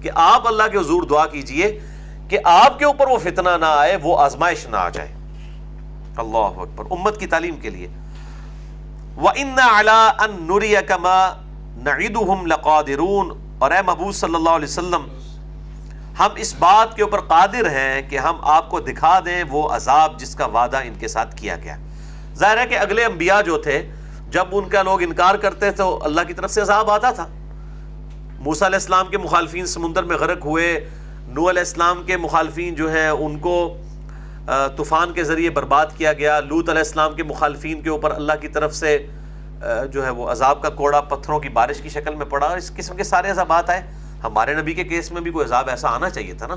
کہ 0.03 0.11
آپ 0.15 0.47
اللہ 0.47 0.63
کے 0.73 0.79
حضور 0.79 1.03
دعا 1.03 1.27
کیجیے 1.27 1.81
کہ 2.29 2.39
آپ 2.45 2.79
کے 2.79 2.85
اوپر 2.85 3.07
وہ 3.07 3.19
فتنہ 3.19 3.57
نہ 3.61 3.65
آئے، 3.69 3.97
وہ 4.03 4.21
آزمائش 4.21 4.67
نہ 4.67 4.77
آ 4.77 4.89
جائے۔ 4.89 5.09
اللہ 6.17 6.37
اکبر۔ 6.37 6.85
امت 6.91 7.21
کی 7.21 7.27
تعلیم 7.27 7.57
کے 7.57 7.71
لیے۔ 7.71 7.89
وَإِنَّ 9.17 9.61
عَلَىٰ 9.61 10.27
أَن 10.27 10.43
نُرِيَكَ 10.43 10.95
مَا 11.01 11.37
نَعِدُهُمْ 11.77 12.47
لَقَادِرُونَ۔ 12.47 13.33
اور 13.59 13.71
اے 13.71 13.83
محبوب 13.83 14.13
صلی 14.13 14.35
اللہ 14.35 14.51
علیہ 14.51 14.69
وسلم 14.69 15.22
ہم 16.19 16.31
اس 16.37 16.55
بات 16.59 16.95
کے 16.97 17.03
اوپر 17.03 17.21
قادر 17.29 17.69
ہیں 17.71 18.03
کہ 18.11 18.19
ہم 18.19 18.37
آپ 18.55 18.69
کو 18.71 18.81
دکھا 18.81 19.19
دیں 19.25 19.43
وہ 19.51 19.69
عذاب 19.69 20.19
جس 20.21 20.35
کا 20.35 20.47
وعدہ 20.47 20.81
ان 20.85 20.95
کے 20.95 21.09
ساتھ 21.09 21.37
کیا 21.37 21.57
گیا۔ 21.57 21.77
ظاہر 22.39 22.59
ہے 22.59 22.67
کہ 22.67 22.79
اگلے 22.79 23.05
انبیاء 23.05 23.41
جو 23.43 23.57
تھے، 23.59 23.81
جب 24.29 24.47
ان 24.53 24.69
کا 24.69 24.83
لوگ 24.83 25.03
انکار 25.03 25.35
کرتے 25.35 25.71
تو 25.71 25.99
اللہ 26.05 26.21
کی 26.29 26.35
طرف 26.35 26.51
سے 26.51 26.61
عذاب 26.61 26.91
آتا 26.91 27.11
تھا۔ 27.11 27.27
موسیٰ 28.39 28.67
علیہ 28.69 28.77
السلام 28.77 29.07
کے 29.07 29.19
مخالفین 29.19 29.67
سمندر 29.67 30.03
میں 30.03 30.17
غرق 30.17 30.45
ہوئے 30.45 30.69
نو 31.29 31.49
علیہ 31.51 31.61
السلام 31.61 32.03
کے 32.07 32.17
مخالفین 32.17 32.75
جو 32.75 32.91
ہیں، 32.93 33.09
ان 33.09 33.39
کو 33.39 33.57
طوفان 34.77 35.13
کے 35.13 35.25
ذریعے 35.25 35.51
برباد 35.51 35.87
کیا 35.97 36.13
گیا۔ 36.13 36.39
لوت 36.41 36.69
علیہ 36.69 36.83
السلام 36.83 37.15
کے 37.15 37.23
مخالفین 37.23 37.83
کے 37.83 37.91
اوپر 37.91 38.11
اللہ 38.11 38.41
کی 38.41 38.49
طرف 38.49 38.75
سے 38.75 38.97
جو 39.93 40.05
ہے 40.05 40.11
وہ 40.11 40.31
عذاب 40.31 40.63
کا 40.63 40.69
کوڑا 40.79 41.01
پتھروں 41.01 41.41
کی 41.41 41.49
بارش 41.49 41.81
کی 41.81 41.89
شکل 41.89 42.15
میں 42.15 42.27
پڑا 42.27 42.47
اس 42.47 42.75
قسم 42.77 42.97
کے 42.97 43.05
سارے 43.05 43.31
عذابات 43.31 43.71
آئے۔ 43.71 43.83
ہمارے 44.25 44.55
نبی 44.55 44.75
کے 44.75 44.85
کیس 44.85 45.13
میں 45.13 45.21
بھی 45.21 45.31
کوئی 45.31 45.47
عذاب 45.47 45.69
ایسا 45.69 45.89
آنا 45.89 46.11
چاہیے 46.11 46.35
تھا 46.35 46.47
نا؟ 46.47 46.57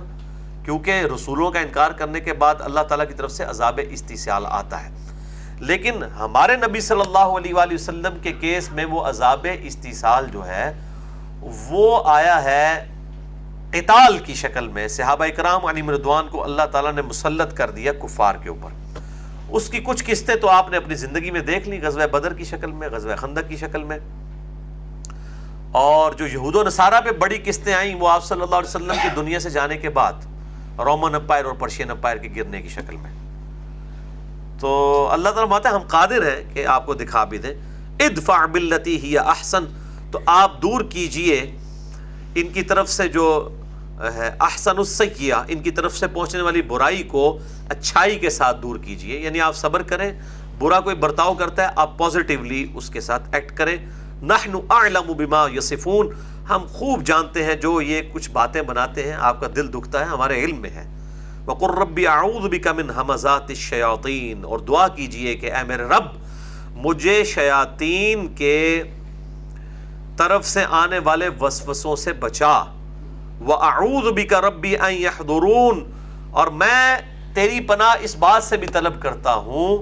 کیونکہ 0.64 0.92
رسولوں 1.16 1.52
کا 1.52 1.60
انکار 1.60 1.92
کرنے 1.92 2.20
کے 2.20 2.34
بعد 2.34 2.56
اللہ 2.60 2.80
تعالیٰ 2.80 3.08
کی 3.08 3.14
طرف 3.14 3.32
سے 3.32 3.44
عذاب 3.44 3.80
استحصال 3.90 4.46
آتا 4.50 4.84
ہے۔ 4.84 4.90
لیکن 5.60 6.04
ہمارے 6.04 6.56
نبی 6.56 6.80
صلی 6.80 7.02
اللہ 7.02 7.18
علیہ 7.18 7.54
وآلہ 7.54 7.74
وسلم 7.74 8.18
کے 8.22 8.32
کیس 8.32 8.72
میں 8.72 8.86
وہ 8.86 9.06
عذاب 9.06 9.48
استحصال 9.62 10.28
جو 10.32 10.48
ہے، 10.48 10.74
وہ 11.70 12.04
آیا 12.06 12.44
ہے 12.44 12.90
قتال 13.70 14.18
کی 14.18 14.34
شکل 14.34 14.68
میں۔ 14.68 14.88
صحابہ 14.88 15.26
اکرام 15.26 15.66
علی 15.66 15.82
مردوان 15.82 16.28
کو 16.28 16.44
اللہ 16.44 16.62
تعالیٰ 16.72 16.94
نے 16.94 17.02
مسلط 17.02 17.54
کر 17.54 17.70
دیا 17.70 17.94
کفار 17.94 18.36
کے 18.36 18.50
اوپر۔ 18.50 18.70
اس 19.50 19.70
کی 19.70 19.80
کچھ 19.80 20.04
قسطیں 20.08 20.36
تو 20.36 20.50
آپ 20.50 20.70
نے 20.70 20.78
اپنی 20.78 20.96
زندگی 20.96 21.32
میں 21.32 21.42
دیکھ 21.42 21.70
لی، 21.70 21.82
غزوہ 21.82 22.08
بدر 22.08 22.34
کی 22.34 22.44
شکل 22.44 22.72
میں، 22.72 22.90
غزوہ 22.92 23.16
خندق 23.16 23.50
کی 23.50 23.58
شکل 23.58 23.84
میں۔ 23.84 23.98
اور 25.76 26.14
جو 26.14 26.28
یہود 26.28 26.56
و 26.56 26.64
نصارہ 26.64 27.02
پہ 27.02 27.12
بڑی 27.12 27.38
قسطیں 27.44 27.74
آئیں، 27.74 27.96
وہ 27.96 28.10
آپ 28.10 28.26
صلی 28.26 28.42
اللہ 28.42 28.56
علیہ 28.56 28.70
وسلم 28.70 28.92
کی 29.04 29.08
دنیا 29.16 29.40
سے 29.40 29.50
جانے 29.50 29.78
کے 29.78 29.90
بعد 29.90 30.14
رومن 30.80 31.16
امپائر 31.16 31.46
اور 31.46 31.54
پرشین 31.54 31.92
امپائر 31.92 32.18
کے 32.18 32.30
گرنے 32.36 32.62
کی 32.62 32.70
شکل 32.70 32.96
میں۔ 32.96 33.12
تو 34.60 35.08
اللہ 35.12 35.30
تعالیٰ 35.30 35.50
ماتا 35.50 35.70
ہم 35.70 35.82
قادر 35.88 36.22
ہیں 36.22 36.54
کہ 36.54 36.66
آپ 36.66 36.86
کو 36.86 36.94
دکھا 36.94 37.24
بھی 37.24 37.38
دیں۔ 37.38 37.54
ادفع 38.00 38.46
باللتی 38.46 38.98
ہی 38.98 39.18
احسن، 39.18 39.66
تو 40.12 40.20
آپ 40.26 40.62
دور 40.62 40.82
کیجیے 40.90 41.58
ان 42.36 42.48
کی 42.48 42.64
طرف 42.64 42.90
سے 42.90 43.08
جو 43.08 43.50
ہے، 44.16 44.32
احسن 44.40 44.78
السیہ 44.78 45.34
ان 45.48 45.60
کی 45.60 45.72
طرف 45.72 45.98
سے 45.98 46.08
پہنچنے 46.08 46.42
والی 46.42 46.62
برائی 46.62 47.04
کو 47.04 47.40
اچھائی 47.70 48.20
کے 48.20 48.30
ساتھ 48.30 48.62
دور 48.62 48.76
کیجیے۔ 48.76 49.20
یعنی 49.20 49.42
آپ 49.42 49.56
صبر 49.56 49.82
کریں، 49.82 50.12
برا 50.60 50.80
کوئی 50.80 50.96
برتاؤ 50.96 51.34
کرتا 51.34 51.64
ہے، 51.64 51.74
آپ 51.76 51.98
پازیٹیولی 51.98 52.68
اس 52.74 52.90
کے 52.90 53.02
ساتھ 53.02 53.30
ایکٹ 53.32 53.58
کریں۔ 53.58 53.78
نحن 54.26 54.56
اعلم 54.70 55.14
بما 55.18 55.48
یصفون۔ 55.56 56.10
ہم 56.50 56.66
خوب 56.70 57.04
جانتے 57.04 57.44
ہیں 57.44 57.54
جو 57.54 57.82
یہ 57.82 58.02
کچھ 58.14 58.32
باتیں 58.32 58.62
بناتے 58.62 59.04
ہیں، 59.04 59.14
آپ 59.20 59.42
کا 59.42 59.48
دل 59.56 59.74
دکھتا 59.74 60.00
ہے، 60.00 60.06
ہمارے 60.06 60.44
علم 60.44 60.62
میں 60.62 60.70
ہے۔ 60.70 60.84
وقر 61.46 61.80
ربی 61.80 62.08
اعوذ 62.08 62.48
بک 62.48 62.68
من 62.68 62.90
حمزات 62.90 63.50
الشیاطین 63.50 64.46
اور 64.46 64.60
دعا 64.60 64.88
کیجیے 64.88 65.36
کہ 65.36 65.54
اے 65.54 65.64
میرے 65.64 65.84
رب، 65.84 66.04
مجھے 66.70 67.24
شیاطین 67.24 68.36
کے 68.36 68.84
طرف 70.18 70.46
سے 70.46 70.64
آنے 70.70 71.00
والے 71.00 71.30
وسوسوں 71.42 71.96
سے 71.96 72.14
بچا۔ 72.14 72.64
وَأَعُوذُ 73.48 74.14
بِكَ 74.14 74.36
رَبِّ 74.36 74.76
أَن 74.88 74.94
يَحْضُرُونَ۔ 74.94 75.80
اور 76.32 76.48
میں 76.48 76.98
تیری 77.34 77.60
پناہ 77.60 77.96
اس 78.02 78.16
بات 78.16 78.44
سے 78.44 78.58
بھی 78.58 78.68
طلب 78.68 79.02
کرتا 79.02 79.34
ہوں 79.34 79.78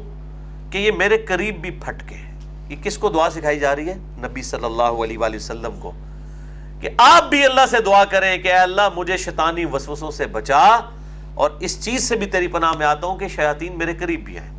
کہ 0.71 0.77
یہ 0.77 0.91
میرے 0.91 1.17
قریب 1.17 1.61
بھی 1.61 1.71
پھٹکے 1.71 2.22
یہ 2.70 2.76
کس 2.84 2.97
کو 2.97 3.09
دعا 3.09 3.30
سکھائی 3.30 3.59
جا 3.59 3.76
رہی 3.76 3.89
ہے؟ 3.89 3.95
نبی 4.18 4.41
صلی 4.41 4.66
اللہ 4.66 5.03
علیہ 5.03 5.18
وآلہ 5.18 5.36
وسلم 5.36 5.80
کو 5.80 5.91
کہ 6.82 6.89
آپ 6.97 7.30
بھی 7.30 7.43
اللہ 7.45 7.66
سے 7.70 7.80
دعا 7.86 8.03
کریں 8.11 8.38
کہ 8.38 8.51
اے 8.51 8.57
اللہ 8.57 8.89
مجھے 8.95 9.18
شیطانی 9.18 9.66
وسوسوں 9.74 10.11
سے 10.11 10.26
بچا 10.32 10.64
اور 11.34 11.51
اس 11.59 11.80
چیز 11.84 12.07
سے 12.07 12.16
بھی 12.16 12.26
تیری 12.28 12.47
پناہ 12.47 12.72
میں 12.78 12.86
آتا 12.86 13.07
ہوں 13.07 13.18
کہ 13.18 13.28
شیاطین 13.28 13.78
میرے 13.78 13.93
قریب 13.99 14.24
بھی 14.26 14.38
آئے 14.39 14.49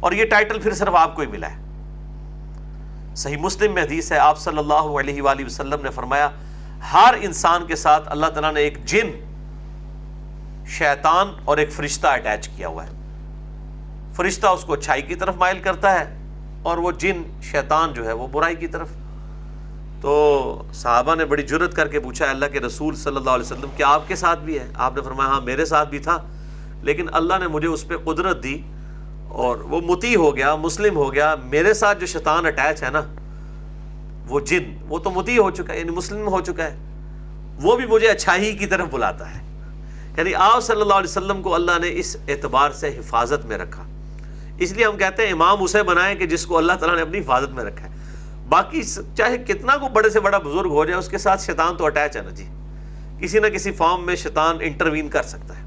اور 0.00 0.12
یہ 0.12 0.24
ٹائٹل 0.30 0.60
پھر 0.60 0.74
صرف 0.74 0.94
آپ 0.94 1.14
کو 1.16 1.22
ہی 1.22 1.26
ملا 1.26 1.50
ہے۔ 1.50 1.60
صحیح 3.16 3.36
مسلم 3.36 3.74
میں 3.74 3.82
حدیث 3.82 4.12
ہے، 4.12 4.18
آپ 4.18 4.38
صلی 4.38 4.58
اللہ 4.58 4.88
علیہ 5.00 5.22
وآلہ 5.22 5.44
وسلم 5.46 5.82
نے 5.82 5.90
فرمایا، 5.90 6.28
ہر 6.92 7.14
انسان 7.20 7.66
کے 7.66 7.76
ساتھ 7.76 8.08
اللہ 8.10 8.26
تعالیٰ 8.26 8.52
نے 8.52 8.60
ایک 8.60 8.84
جن، 8.84 9.10
شیطان 10.78 11.32
اور 11.44 11.58
ایک 11.58 11.72
فرشتہ 11.72 12.06
اٹیچ 12.06 12.48
کیا 12.48 12.68
ہوا 12.68 12.86
ہے۔ 12.86 12.90
فرشتہ 14.16 14.46
اس 14.46 14.64
کو 14.64 14.72
اچھائی 14.72 15.02
کی 15.02 15.14
طرف 15.14 15.36
مائل 15.36 15.58
کرتا 15.58 16.00
ہے 16.00 16.04
اور 16.62 16.78
وہ 16.78 16.92
جن 16.92 17.22
شیطان 17.42 17.92
جو 17.92 18.06
ہے 18.06 18.12
وہ 18.12 18.26
برائی 18.26 18.56
کی 18.56 18.66
طرف۔ 18.66 18.88
تو 20.00 20.62
صحابہ 20.74 21.14
نے 21.14 21.24
بڑی 21.24 21.42
جرت 21.42 21.74
کر 21.74 21.88
کے 21.88 22.00
پوچھا، 22.00 22.30
اللہ 22.30 22.46
کے 22.52 22.60
رسول 22.60 22.94
صلی 22.94 23.16
اللہ 23.16 23.30
علیہ 23.30 23.44
وسلم 23.44 23.70
کیا 23.76 23.88
آپ 23.88 24.08
کے 24.08 24.16
ساتھ 24.16 24.40
بھی 24.40 24.58
ہے؟ 24.58 24.66
آپ 24.74 24.96
نے 24.96 25.02
فرمایا 25.02 25.30
ہاں 25.30 25.40
میرے 25.40 25.64
ساتھ 25.64 25.88
بھی 25.88 25.98
تھا، 25.98 26.18
لیکن 26.82 27.06
اللہ 27.12 27.34
نے 27.40 27.48
مجھے 27.48 27.68
اس 27.68 27.88
پہ 27.88 27.96
قدرت 27.96 28.42
دی 28.42 28.62
اور 29.28 29.56
وہ 29.56 29.80
متی 29.80 30.16
ہو 30.16 30.36
گیا، 30.36 30.54
مسلم 30.56 30.96
ہو 30.96 31.14
گیا، 31.14 31.34
میرے 31.44 31.74
ساتھ 31.74 32.00
جو 32.00 32.06
شیطان 32.06 32.46
اٹیچ 32.46 32.82
ہے 32.82 32.90
نا، 32.90 33.00
وہ 34.28 34.40
جن، 34.40 34.72
وہ 34.88 34.98
تو 34.98 35.10
متی 35.10 35.38
ہو 35.38 35.50
چکا 35.50 35.72
ہے 35.72 35.78
یعنی 35.78 35.90
مسلم 35.90 36.28
ہو 36.28 36.40
چکا 36.40 36.64
ہے، 36.64 36.76
وہ 37.62 37.76
بھی 37.76 37.86
مجھے 37.86 38.08
اچھائی 38.08 38.56
کی 38.56 38.66
طرف 38.66 38.86
بلاتا 38.90 39.30
ہے۔ 39.30 39.40
یعنی 40.16 40.34
آپ 40.34 40.62
صلی 40.62 40.80
اللہ 40.80 40.94
علیہ 40.94 41.10
وسلم 41.10 41.42
کو 41.42 41.54
اللہ 41.54 41.78
نے 41.82 41.88
اس 41.92 42.16
اعتبار 42.28 42.70
سے 42.70 42.88
حفاظت 42.88 43.46
میں 43.46 43.58
رکھا۔ 43.58 43.82
اس 44.58 44.72
لیے 44.72 44.84
ہم 44.84 44.96
کہتے 44.96 45.26
ہیں 45.26 45.32
امام 45.32 45.62
اسے 45.62 45.82
بنائے 45.82 46.14
کہ 46.16 46.26
جس 46.26 46.46
کو 46.46 46.58
اللہ 46.58 46.72
تعالیٰ 46.72 46.96
نے 46.96 47.02
اپنی 47.02 47.18
حفاظت 47.18 47.52
میں 47.54 47.64
رکھا 47.64 47.86
ہے۔ 47.86 48.00
باقی 48.48 48.82
چاہے 49.16 49.38
کتنا 49.38 49.76
کو 49.76 49.88
بڑے 49.88 50.10
سے 50.10 50.20
بڑا 50.20 50.38
بزرگ 50.38 50.70
ہو 50.70 50.84
جائے، 50.84 50.98
اس 50.98 51.08
کے 51.08 51.18
ساتھ 51.18 51.42
شیطان 51.42 51.76
تو 51.76 51.84
اٹیچ 51.86 52.16
ہے 52.16 52.22
نا 52.22 52.30
جی۔ 52.30 52.44
کسی 53.20 53.38
نہ 53.38 53.46
کسی 53.46 53.72
فارم 53.72 54.06
میں 54.06 54.16
شیطان 54.16 54.56
انٹروین 54.60 55.08
کر 55.08 55.22
سکتا 55.22 55.58
ہے۔ 55.58 55.62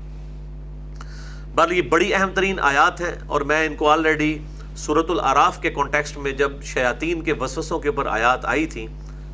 بل 1.56 1.72
یہ 1.72 1.82
بڑی 1.90 2.14
اہم 2.14 2.30
ترین 2.36 2.60
آیات 2.60 3.02
ہیں 3.02 3.14
اور 3.28 3.42
میں 3.42 3.66
ان 3.66 3.76
کو 3.76 3.90
آلریڈی 3.90 4.38
صورت 4.78 5.10
العراف 5.10 5.62
کے 5.62 5.70
کانٹیکسٹ 5.70 6.18
میں 6.18 6.32
جب 6.32 6.62
شیاطین 6.64 7.22
کے 7.24 7.34
وسوسوں 7.40 7.80
کے 7.80 7.90
اوپر 7.90 8.06
آیات 8.06 8.46
آئی 8.46 8.66
تھیں 8.66 8.88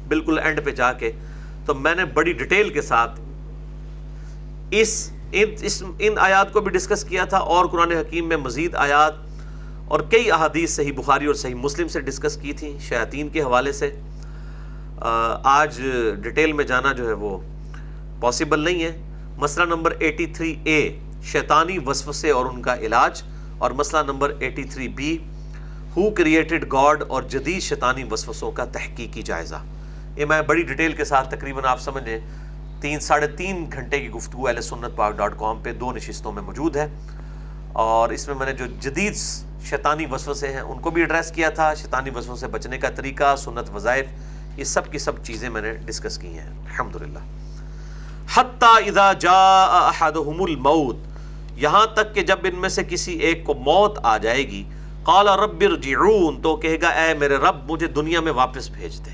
بالکل 0.07 0.39
اینڈ 0.39 0.59
پہ 0.65 0.71
جا 0.71 0.91
کے، 0.93 1.11
تو 1.65 1.73
میں 1.75 1.95
نے 1.95 2.05
بڑی 2.13 2.33
ڈیٹیل 2.33 2.69
کے 2.69 2.81
ساتھ 2.81 3.19
اس 4.71 5.11
اس 5.31 5.81
ان 5.99 6.17
آیات 6.19 6.51
کو 6.53 6.61
بھی 6.61 6.71
ڈسکس 6.71 7.03
کیا 7.03 7.25
تھا 7.25 7.37
اور 7.37 7.65
قرآن 7.65 7.91
حکیم 7.91 8.27
میں 8.29 8.37
مزید 8.37 8.75
آیات 8.75 9.13
اور 9.91 9.99
کئی 9.99 10.31
احادیث 10.31 10.75
صحیح 10.75 10.91
بخاری 10.93 11.25
اور 11.25 11.35
صحیح 11.35 11.55
مسلم 11.55 11.87
سے 11.87 12.01
ڈسکس 12.01 12.37
کی 12.37 12.53
تھیں 12.53 12.79
شیاطین 12.79 13.29
کے 13.29 13.41
حوالے 13.41 13.71
سے۔ 13.71 13.99
آج 15.43 15.81
ڈیٹیل 16.21 16.53
میں 16.53 16.65
جانا 16.65 16.93
جو 16.93 17.07
ہے 17.07 17.13
وہ 17.13 17.37
پاسبل 18.21 18.59
نہیں 18.59 18.83
ہے۔ 18.83 19.01
مسئلہ 19.37 19.65
نمبر 19.65 19.91
ایٹی 19.99 20.25
تھری 20.25 20.55
اے 20.63 20.99
شیطانی 21.23 21.77
وسوسے 21.85 22.31
اور 22.31 22.45
ان 22.45 22.61
کا 22.61 22.75
علاج۔ 22.75 23.23
اور 23.57 23.71
مسئلہ 23.71 24.01
number 24.01 24.33
eighty 24.39 24.63
three 24.63 24.87
B 24.87 25.17
who 25.97 26.09
created 26.09 26.71
God 26.71 27.03
اور 27.07 27.23
جدید 27.23 27.61
شیطانی 27.61 28.03
وسوسوں 28.11 28.51
کا 28.51 28.65
تحقیقی 28.65 29.21
جائزہ۔ 29.21 29.55
یہ 30.15 30.25
میں 30.25 30.41
بڑی 30.41 30.63
ڈیٹیل 30.63 30.91
کے 30.91 31.03
ساتھ 31.03 31.35
تقریباً 31.35 31.65
آپ 31.65 31.81
سمجھیں 31.81 32.19
تین، 32.81 32.99
ساڑھے 32.99 33.27
تین 33.27 33.65
گھنٹے 33.73 33.99
کی 33.99 34.09
گفتگو 34.09 34.47
اہل 34.47 34.61
سنت 34.61 34.95
پاک 34.95 35.17
ڈاٹ 35.17 35.33
کام 35.37 35.59
پہ 35.63 35.73
دو 35.73 35.91
نشستوں 35.91 36.31
میں 36.31 36.41
موجود 36.41 36.75
ہے۔ 36.75 36.87
اور 37.73 38.09
اس 38.09 38.27
میں 38.27 38.35
میں 38.35 38.45
نے 38.45 38.53
جو 38.53 38.65
جدید 38.79 39.15
شیطانی 39.69 40.05
وسوسے 40.11 40.47
ہیں، 40.47 40.61
ان 40.61 40.79
کو 40.79 40.89
بھی 40.89 41.01
ایڈریس 41.01 41.31
کیا 41.31 41.49
تھا، 41.49 41.73
شیطانی 41.73 42.09
وسوسوں 42.09 42.35
سے 42.35 42.47
بچنے 42.47 42.77
کا 42.77 42.89
طریقہ، 42.89 43.35
سنت، 43.35 43.69
وظائف، 43.75 44.05
یہ 44.57 44.63
سب 44.63 44.91
کی 44.91 44.97
سب 44.97 45.23
چیزیں 45.23 45.49
میں 45.49 45.61
نے 45.61 45.73
ڈسکس 45.73 46.17
کی 46.17 46.27
ہیں۔ 46.27 46.49
الحمد 46.49 46.95
للہ 46.95 47.19
حتیٰ 48.35 48.87
اذا 48.87 49.13
جا 49.13 49.63
احدہم 49.63 50.43
الموت، 50.43 50.95
یہاں 51.55 51.85
تک 51.85 52.15
کہ 52.15 52.21
جب 52.21 52.39
ان 52.43 52.55
میں 52.55 52.69
سے 52.69 52.83
کسی 52.83 53.11
ایک 53.11 53.43
کو 53.43 53.53
موت 53.53 53.99
آ 54.03 54.17
جائے 54.17 54.47
گی، 54.47 54.63
قال 55.03 55.27
رب 55.27 55.63
ارجعون، 55.71 56.41
تو 56.41 56.55
کہے 56.55 56.81
گا، 56.81 56.87
اے 56.87 57.13
میرے 57.13 57.35
رب، 57.35 57.71
مجھے 57.71 57.87
دنیا 57.87 58.19
میں 58.19 58.31
واپس 58.31 58.69
بھیج 58.69 59.05
دے۔ 59.05 59.11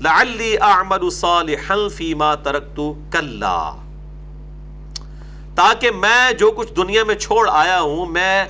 لعلی 0.00 0.56
اعمل 0.60 1.10
صالحا 1.10 1.76
فیما 1.96 2.34
ترکت، 2.34 2.80
کلا۔ 3.10 3.76
تاکہ 5.54 5.90
میں 5.90 6.32
جو 6.32 6.50
کچھ 6.50 6.72
دنیا 6.72 7.04
میں 7.04 7.14
چھوڑ 7.14 7.48
آیا 7.52 7.80
ہوں، 7.80 8.06
میں 8.06 8.44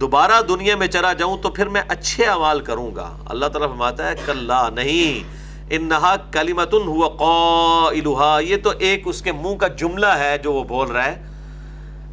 دوبارہ 0.00 0.42
دنیا 0.48 0.76
میں 0.76 0.86
چلا 0.86 1.12
جاؤں 1.12 1.36
تو 1.36 1.50
پھر 1.50 1.68
میں 1.68 1.82
اچھے 1.88 2.24
اعمال 2.24 2.60
کروں 2.60 2.96
گا۔ 2.96 3.16
اللہ 3.26 3.46
تعالیٰ 3.46 3.68
فرماتا 3.68 4.08
ہے، 4.08 4.14
کلا 4.26 4.68
نہیں، 4.68 5.28
انہا 5.70 6.16
کلمتن 6.30 6.86
ہوا 6.86 7.08
قائلہا۔ 7.08 8.38
یہ 8.38 8.56
تو 8.62 8.70
ایک 8.78 9.02
اس 9.04 9.22
کے 9.22 9.32
منہ 9.32 9.56
کا 9.56 9.66
جملہ 9.66 10.06
ہے 10.06 10.38
جو 10.38 10.52
وہ 10.52 10.64
بول 10.64 10.90
رہا 10.90 11.04
ہے۔ 11.04 11.22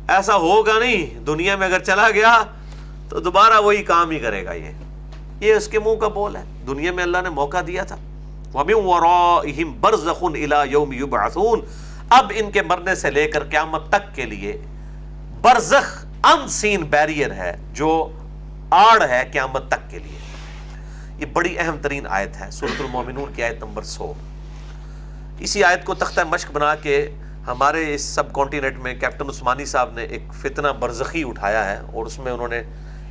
ایسا 0.08 0.36
ہوگا 0.36 0.80
نہیں، 0.80 1.20
دنیا 1.20 1.56
میں 1.56 1.68
اگر 1.68 1.80
چلا 1.80 2.10
گیا 2.10 2.44
تو 3.10 3.20
دوبارہ 3.20 3.60
وہی 3.60 3.84
کام 3.84 4.10
ہی 4.10 4.20
کرے 4.20 4.46
گا 4.46 4.54
یہ۔ 4.54 4.72
یہ 5.40 5.54
اس 5.54 5.68
کے 5.68 5.80
منہ 5.80 5.96
کا 5.96 6.08
بول 6.08 6.36
ہے۔ 6.36 6.44
دنیا 6.68 6.92
میں 6.92 7.04
اللہ 7.04 7.18
نے 7.24 7.30
موقع 7.30 7.58
دیا 7.68 7.84
تھا۔ 7.84 7.98
وَمِن 8.54 9.72
بَرْزَخٌ 9.72 10.32
إِلَى 10.32 10.70
يَوْمِ 10.72 10.96
يُبْعَثُونَ۔ 10.96 11.62
اب 12.10 12.32
ان 12.36 12.52
کے 12.52 12.62
مرنے 12.62 12.96
سے 12.96 13.12
لے 13.12 13.28
کر 13.28 13.44
قیامت 13.44 13.90
تک 13.90 14.16
کے 14.16 14.26
لیے 14.26 14.62
برزخ 15.42 16.06
ان 16.24 16.48
سین 16.48 16.82
بیریئر 16.82 17.32
ہے 17.32 17.56
جو 17.74 18.12
آڑ 18.70 19.10
ہے 19.10 19.30
قیامت 19.32 19.68
تک 19.68 19.90
کے 19.90 20.00
لیے۔ 20.00 20.20
یہ 21.18 21.26
بڑی 21.26 21.60
اہم 21.60 21.78
ترین 21.82 22.08
آیت 22.10 22.42
ہے 22.42 22.52
سورت 22.52 22.82
المومنون 22.82 23.34
کی 23.34 23.44
آیت 23.44 23.64
نمبر 23.64 23.84
سو۔ 23.84 24.14
اسی 25.40 25.64
آیت 25.64 25.86
کو 25.86 25.94
تختہ 25.94 26.22
مشق 26.30 26.52
بنا 26.52 26.76
کے 26.76 27.16
ہمارے 27.48 27.96
اس 27.96 28.02
سب 28.02 28.34
کانٹیننٹ 28.34 28.78
میں 28.78 28.94
کیپٹن 28.94 29.30
عثمانی 29.30 29.66
صاحب 29.66 29.94
نے 29.94 30.04
ایک 30.04 30.34
فتنہ 30.34 30.68
برزخی 30.68 31.24
اٹھایا 31.28 31.72
ہے 31.72 31.78
اور 31.94 32.06
اس 32.06 32.20
میں 32.20 32.32
انہوں 32.32 32.48
نے 32.48 32.62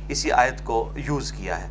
اسی 0.09 0.31
آیت 0.31 0.63
کو 0.63 0.91
یوز 0.95 1.31
کیا 1.31 1.61
ہے۔ 1.61 1.67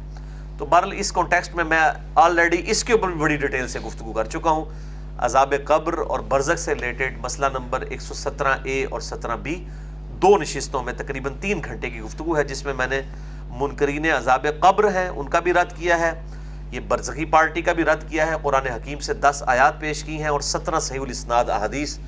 تو 0.58 0.66
بہرحال 0.66 0.92
اس 0.96 1.12
کانٹیکسٹ 1.12 1.54
میں 1.54 1.64
میں 1.64 1.80
آلریڈی 2.14 2.62
اس 2.66 2.84
کے 2.84 2.92
اوپر 2.92 3.08
بھی 3.08 3.20
بڑی 3.20 3.36
ڈیٹیل 3.36 3.68
سے 3.68 3.80
گفتگو 3.80 4.12
کر 4.12 4.24
چکا 4.24 4.50
ہوں۔ 4.50 4.64
عذاب 5.18 5.54
قبر 5.64 5.98
اور 5.98 6.20
برزخ 6.20 6.58
سے 6.58 6.74
ریلیٹڈ 6.74 7.18
مسئلہ 7.18 7.46
نمبر 7.52 7.80
ایک 7.80 8.00
سو 8.00 8.14
سترہ 8.14 8.54
اے 8.62 8.86
اور 8.90 9.00
سترہ 9.00 9.36
بی 9.36 9.64
دو 10.22 10.36
نشستوں 10.38 10.82
میں 10.82 10.92
تقریباً 10.92 11.32
تین 11.40 11.60
گھنٹے 11.64 11.90
کی 11.90 12.00
گفتگو 12.00 12.36
ہے، 12.36 12.44
جس 12.44 12.64
میں 12.64 12.74
میں 12.74 12.86
نے 12.86 13.02
منکرین 13.50 14.06
عذاب 14.06 14.46
قبر 14.60 14.94
ہیں، 14.94 15.08
ان 15.08 15.28
کا 15.28 15.40
بھی 15.40 15.52
رد 15.52 15.72
کیا 15.76 16.00
ہے، 16.00 16.22
یہ 16.72 16.80
برزخی 16.80 17.24
پارٹی 17.24 17.62
کا 17.62 17.72
بھی 17.72 17.84
رد 17.84 18.08
کیا 18.08 18.26
ہے، 18.26 18.32
قرآن 18.42 18.66
حکیم 18.66 19.00
سے 19.00 19.14
دس 19.14 19.42
آیات 19.46 19.80
پیش 19.80 20.04
کی 20.04 20.16
ہیں 20.16 20.28
اور 20.28 20.40
سترہ 20.40 20.80
صحیح 20.80 21.00
الاسناد 21.00 21.44
احادیث، 21.48 21.98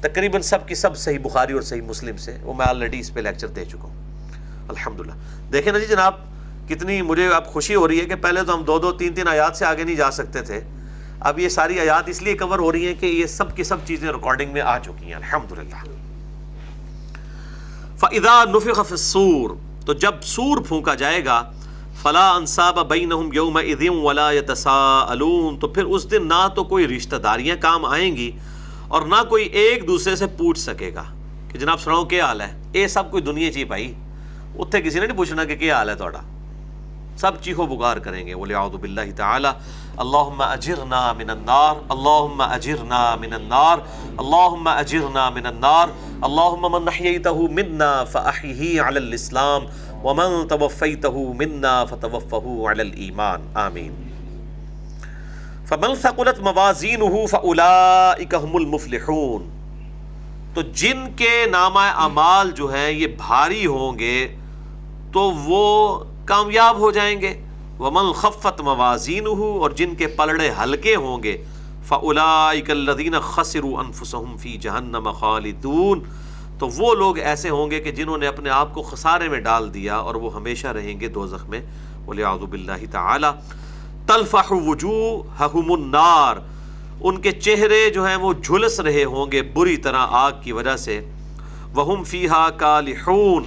تقریباً 0.00 0.40
سب 0.40 0.68
کی 0.68 0.74
سب 0.74 0.96
صحیح 0.96 1.18
بخاری 1.18 1.52
اور 1.52 1.62
صحیح 1.62 1.82
مسلم 1.82 2.16
سے، 2.16 2.38
وہ 2.42 2.54
میں 2.54 2.66
آلریڈی 2.68 3.00
اس 3.00 3.14
پہ 3.14 3.20
لیکچر 3.20 3.48
دے 3.48 3.64
چکا 3.64 3.82
ہوں۔ 3.82 3.94
الحمدللہ۔ 4.68 5.12
دیکھیں 5.52 5.72
نا 5.72 5.78
جی 5.78 5.86
جناب، 5.86 6.14
کتنی 6.68 7.02
مجھے 7.02 7.28
اب 7.28 7.46
خوشی 7.46 7.74
ہو 7.74 7.88
رہی 7.88 8.00
ہے 8.00 8.04
کہ 8.04 8.14
پہلے 8.14 8.42
تو 8.42 8.54
ہم 8.54 8.62
دو 8.62 8.78
دو 8.78 8.92
تین 8.92 9.14
تین 9.14 9.28
آیات 9.28 9.56
سے 9.56 9.64
آگے 9.64 9.84
نہیں 9.84 9.96
جا 9.96 10.10
سکتے 10.10 10.42
تھے، 10.42 10.60
اب 11.20 11.38
یہ 11.38 11.48
ساری 11.48 11.80
آیات 11.80 12.08
اس 12.08 12.22
لیے 12.22 12.36
کور 12.36 12.58
ہو 12.58 12.72
رہی 12.72 12.86
ہیں 12.86 12.94
کہ 12.94 13.06
یہ 13.06 13.26
سب 13.26 13.56
کی 13.56 13.64
سب 13.64 13.76
چیزیں 13.84 14.08
ریکارڈنگ 14.08 14.52
میں 14.52 14.60
آ 14.60 14.78
چکی 14.78 15.06
ہیں۔ 15.06 15.14
الحمدللہ۔ 15.14 15.95
فَإِذَا 18.06 18.44
نُفِخَ 18.50 18.82
فِي 18.88 18.94
السُّورِ 18.94 19.54
تو 19.86 19.92
جب 20.02 20.22
سور 20.22 20.58
پھونکا 20.66 20.94
جائے 20.94 21.24
گا، 21.24 21.42
فلا 22.02 22.28
انصاب 22.30 22.78
بینہم 22.88 23.32
یوم 23.32 23.56
اذن 23.56 23.96
ولا 24.02 24.30
یتساءلون 24.32 25.56
تو 25.60 25.68
پھر 25.68 25.84
اس 25.84 26.10
دن 26.10 26.26
نہ 26.28 26.46
تو 26.54 26.64
کوئی 26.64 26.86
رشتہ 26.88 27.16
داریاں 27.24 27.56
کام 27.60 27.84
آئیں 27.84 28.16
گی 28.16 28.30
اور 28.88 29.02
نہ 29.12 29.22
کوئی 29.28 29.44
ایک 29.62 29.86
دوسرے 29.88 30.14
سے 30.16 30.26
پوچھ 30.36 30.58
سکے 30.58 30.90
گا 30.94 31.04
کہ 31.48 31.58
جناب 31.58 31.80
سناؤ 31.80 32.04
کیا 32.04 32.26
حال 32.26 32.40
ہے؟ 32.40 32.52
اے 32.72 32.86
سب 32.88 33.10
کوئی 33.10 33.22
دنیا 33.22 33.48
جی 33.50 33.54
چی 33.54 33.64
پائی 33.72 33.92
اتنے 34.58 34.80
کسی 34.80 35.00
نے 35.00 35.06
نہیں 35.06 35.16
پوچھنا 35.16 35.44
کہ 35.44 35.56
کیا 35.56 35.76
حال 35.76 35.88
ہے 35.90 35.94
تھوڑا 35.96 36.20
سب 37.20 37.42
چیخو 37.42 37.66
بگار 37.66 37.96
کریں 38.06 38.26
گے۔ 38.26 38.34
ولی 38.34 38.54
اعوذ 38.54 38.80
باللہ 38.80 39.10
تعالی 39.16 39.48
اللہم 39.98 40.42
اجرنا 40.42 41.12
من 41.12 41.30
النار، 41.30 41.74
اللہم 41.88 42.40
اجرنا 42.40 43.14
من 43.20 43.32
النار، 43.32 43.78
اللہم 44.16 44.68
اجرنا 44.68 45.28
من 45.30 45.46
النار، 45.46 45.88
اللہم 46.20 46.72
من 46.72 46.84
نحییتہو 46.84 47.48
منا 47.48 48.04
فأحیہی 48.04 48.78
علی 48.78 48.96
الاسلام، 48.96 49.64
ومن 50.04 50.48
توفیتہو 50.48 51.32
منا 51.32 51.84
فتوفہو 51.84 52.70
علی 52.70 52.80
الایمان، 52.80 53.46
آمین. 53.54 54.10
فمن 55.66 55.94
ثقلت 55.94 56.40
موازینہ 56.40 57.26
فاولئک 57.26 58.34
هم 58.34 58.56
المفلحون. 58.56 59.48
تو 60.54 60.62
جن 60.62 61.16
کے 61.16 61.46
نامہ 61.50 61.80
اعمال 61.96 62.50
جو 62.50 62.74
ہیں 62.74 62.90
یہ 62.90 63.06
بھاری 63.06 63.66
ہوں 63.66 63.98
گے 63.98 64.36
تو 65.12 65.20
وہ 65.20 65.98
کامیاب 66.24 66.78
ہو 66.78 66.90
جائیں 66.90 67.20
گے۔ 67.20 67.45
ومن 67.80 68.12
خفت 68.12 68.60
موازین 68.60 69.26
اور 69.26 69.70
جن 69.70 69.94
کے 69.94 70.06
پلڑے 70.06 70.50
ہلکے 70.62 70.94
ہوں 70.94 71.22
گے 71.22 71.44
فلاک 71.88 72.70
الدین 72.70 73.14
خسر 73.20 73.64
انفسم 73.64 74.36
فی 74.36 74.56
جہنم 74.56 75.10
خالدون۔ 75.12 76.00
تو 76.58 76.68
وہ 76.68 76.94
لوگ 76.94 77.18
ایسے 77.18 77.50
ہوں 77.50 77.70
گے 77.70 77.80
کہ 77.80 77.90
جنہوں 77.90 78.18
نے 78.18 78.26
اپنے 78.26 78.50
آپ 78.50 78.74
کو 78.74 78.82
خسارے 78.82 79.28
میں 79.28 79.40
ڈال 79.40 79.74
دیا 79.74 79.96
اور 79.96 80.14
وہ 80.14 80.34
ہمیشہ 80.34 80.66
رہیں 80.66 81.00
گے 81.00 81.08
دو 81.08 81.26
میں۔ 81.48 81.60
بولے 82.04 82.24
آزب 82.24 82.52
اللہ 82.52 82.84
تعالی 82.90 83.26
تلفح 84.06 84.50
وجوہہم 84.50 85.72
النار۔ 85.72 86.36
ان 87.00 87.20
کے 87.20 87.32
چہرے 87.32 87.90
جو 87.90 88.06
ہیں 88.06 88.16
وہ 88.16 88.32
جھلس 88.32 88.80
رہے 88.80 89.04
ہوں 89.04 89.32
گے 89.32 89.42
بری 89.42 89.76
طرح 89.76 90.06
آگ 90.10 90.32
کی 90.42 90.52
وجہ 90.52 90.76
سے۔ 90.76 91.00
وہم 91.74 92.04
فیہا 92.04 92.50
کالحون 92.50 93.42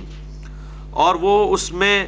اور 0.91 1.15
وہ 1.15 1.53
اس 1.53 1.71
میں 1.71 2.07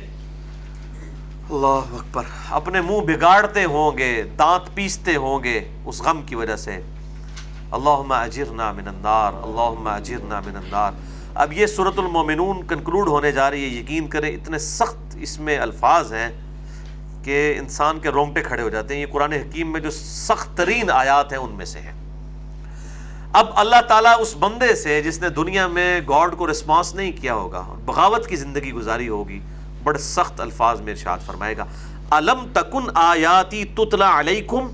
اللہ 1.51 1.95
اکبر، 1.95 2.23
اپنے 2.49 2.81
منہ 2.81 2.99
بگاڑتے 3.01 3.63
ہوں 3.63 3.97
گے، 3.97 4.23
دانت 4.23 4.75
پیستے 4.75 5.15
ہوں 5.15 5.43
گے 5.43 5.71
اس 5.85 6.01
غم 6.01 6.21
کی 6.21 6.35
وجہ 6.35 6.55
سے۔ 6.55 6.81
اللہم 7.71 8.11
اجرنا 8.11 8.71
من 8.71 8.87
النار، 8.87 9.33
اللہم 9.43 9.87
اجرنا 9.87 10.39
من 10.39 10.55
النار۔ 10.55 10.91
اب 11.35 11.53
یہ 11.53 11.65
صورت 11.65 11.99
المومنون 11.99 12.67
کنکلوڈ 12.67 13.07
ہونے 13.07 13.31
جا 13.31 13.51
رہی 13.51 13.63
ہے، 13.63 13.67
یقین 13.67 14.07
کریں 14.07 14.29
اتنے 14.35 14.57
سخت 14.57 15.15
اس 15.19 15.39
میں 15.39 15.57
الفاظ 15.57 16.13
ہیں 16.13 16.29
کہ 17.23 17.55
انسان 17.57 17.99
کے 17.99 18.09
رونگٹے 18.09 18.41
کھڑے 18.41 18.61
ہو 18.61 18.69
جاتے 18.69 18.93
ہیں۔ 18.93 19.01
یہ 19.01 19.11
قرآن 19.11 19.33
حکیم 19.33 19.71
میں 19.71 19.81
جو 19.81 19.89
سخت 19.91 20.57
ترین 20.57 20.89
آیات 20.89 21.31
ہیں 21.31 21.39
ان 21.39 21.51
میں 21.51 21.65
سے 21.65 21.79
ہیں۔ 21.79 21.93
اب 23.33 23.47
اللہ 23.55 23.81
تعالیٰ 23.87 24.15
اس 24.19 24.35
بندے 24.39 24.75
سے 24.75 25.01
جس 25.01 25.21
نے 25.21 25.29
دنیا 25.29 25.67
میں 25.67 26.01
گاڈ 26.09 26.37
کو 26.37 26.51
رسپانس 26.51 26.95
نہیں 26.95 27.11
کیا 27.11 27.33
ہوگا، 27.33 27.61
بغاوت 27.85 28.27
کی 28.27 28.35
زندگی 28.35 28.71
گزاری 28.73 29.09
ہوگی 29.09 29.39
بڑے 29.83 29.99
سخت 29.99 30.41
الفاظ 30.41 30.81
میں 30.81 30.93
ارشاد 30.93 31.17
فرمائے 31.25 31.57
گا۔ 31.57 31.65
علم 32.11 32.47
تکن 32.53 32.83
آیاتی 32.95 33.65
تتلا 33.65 34.19
علیکم؟ 34.19 34.67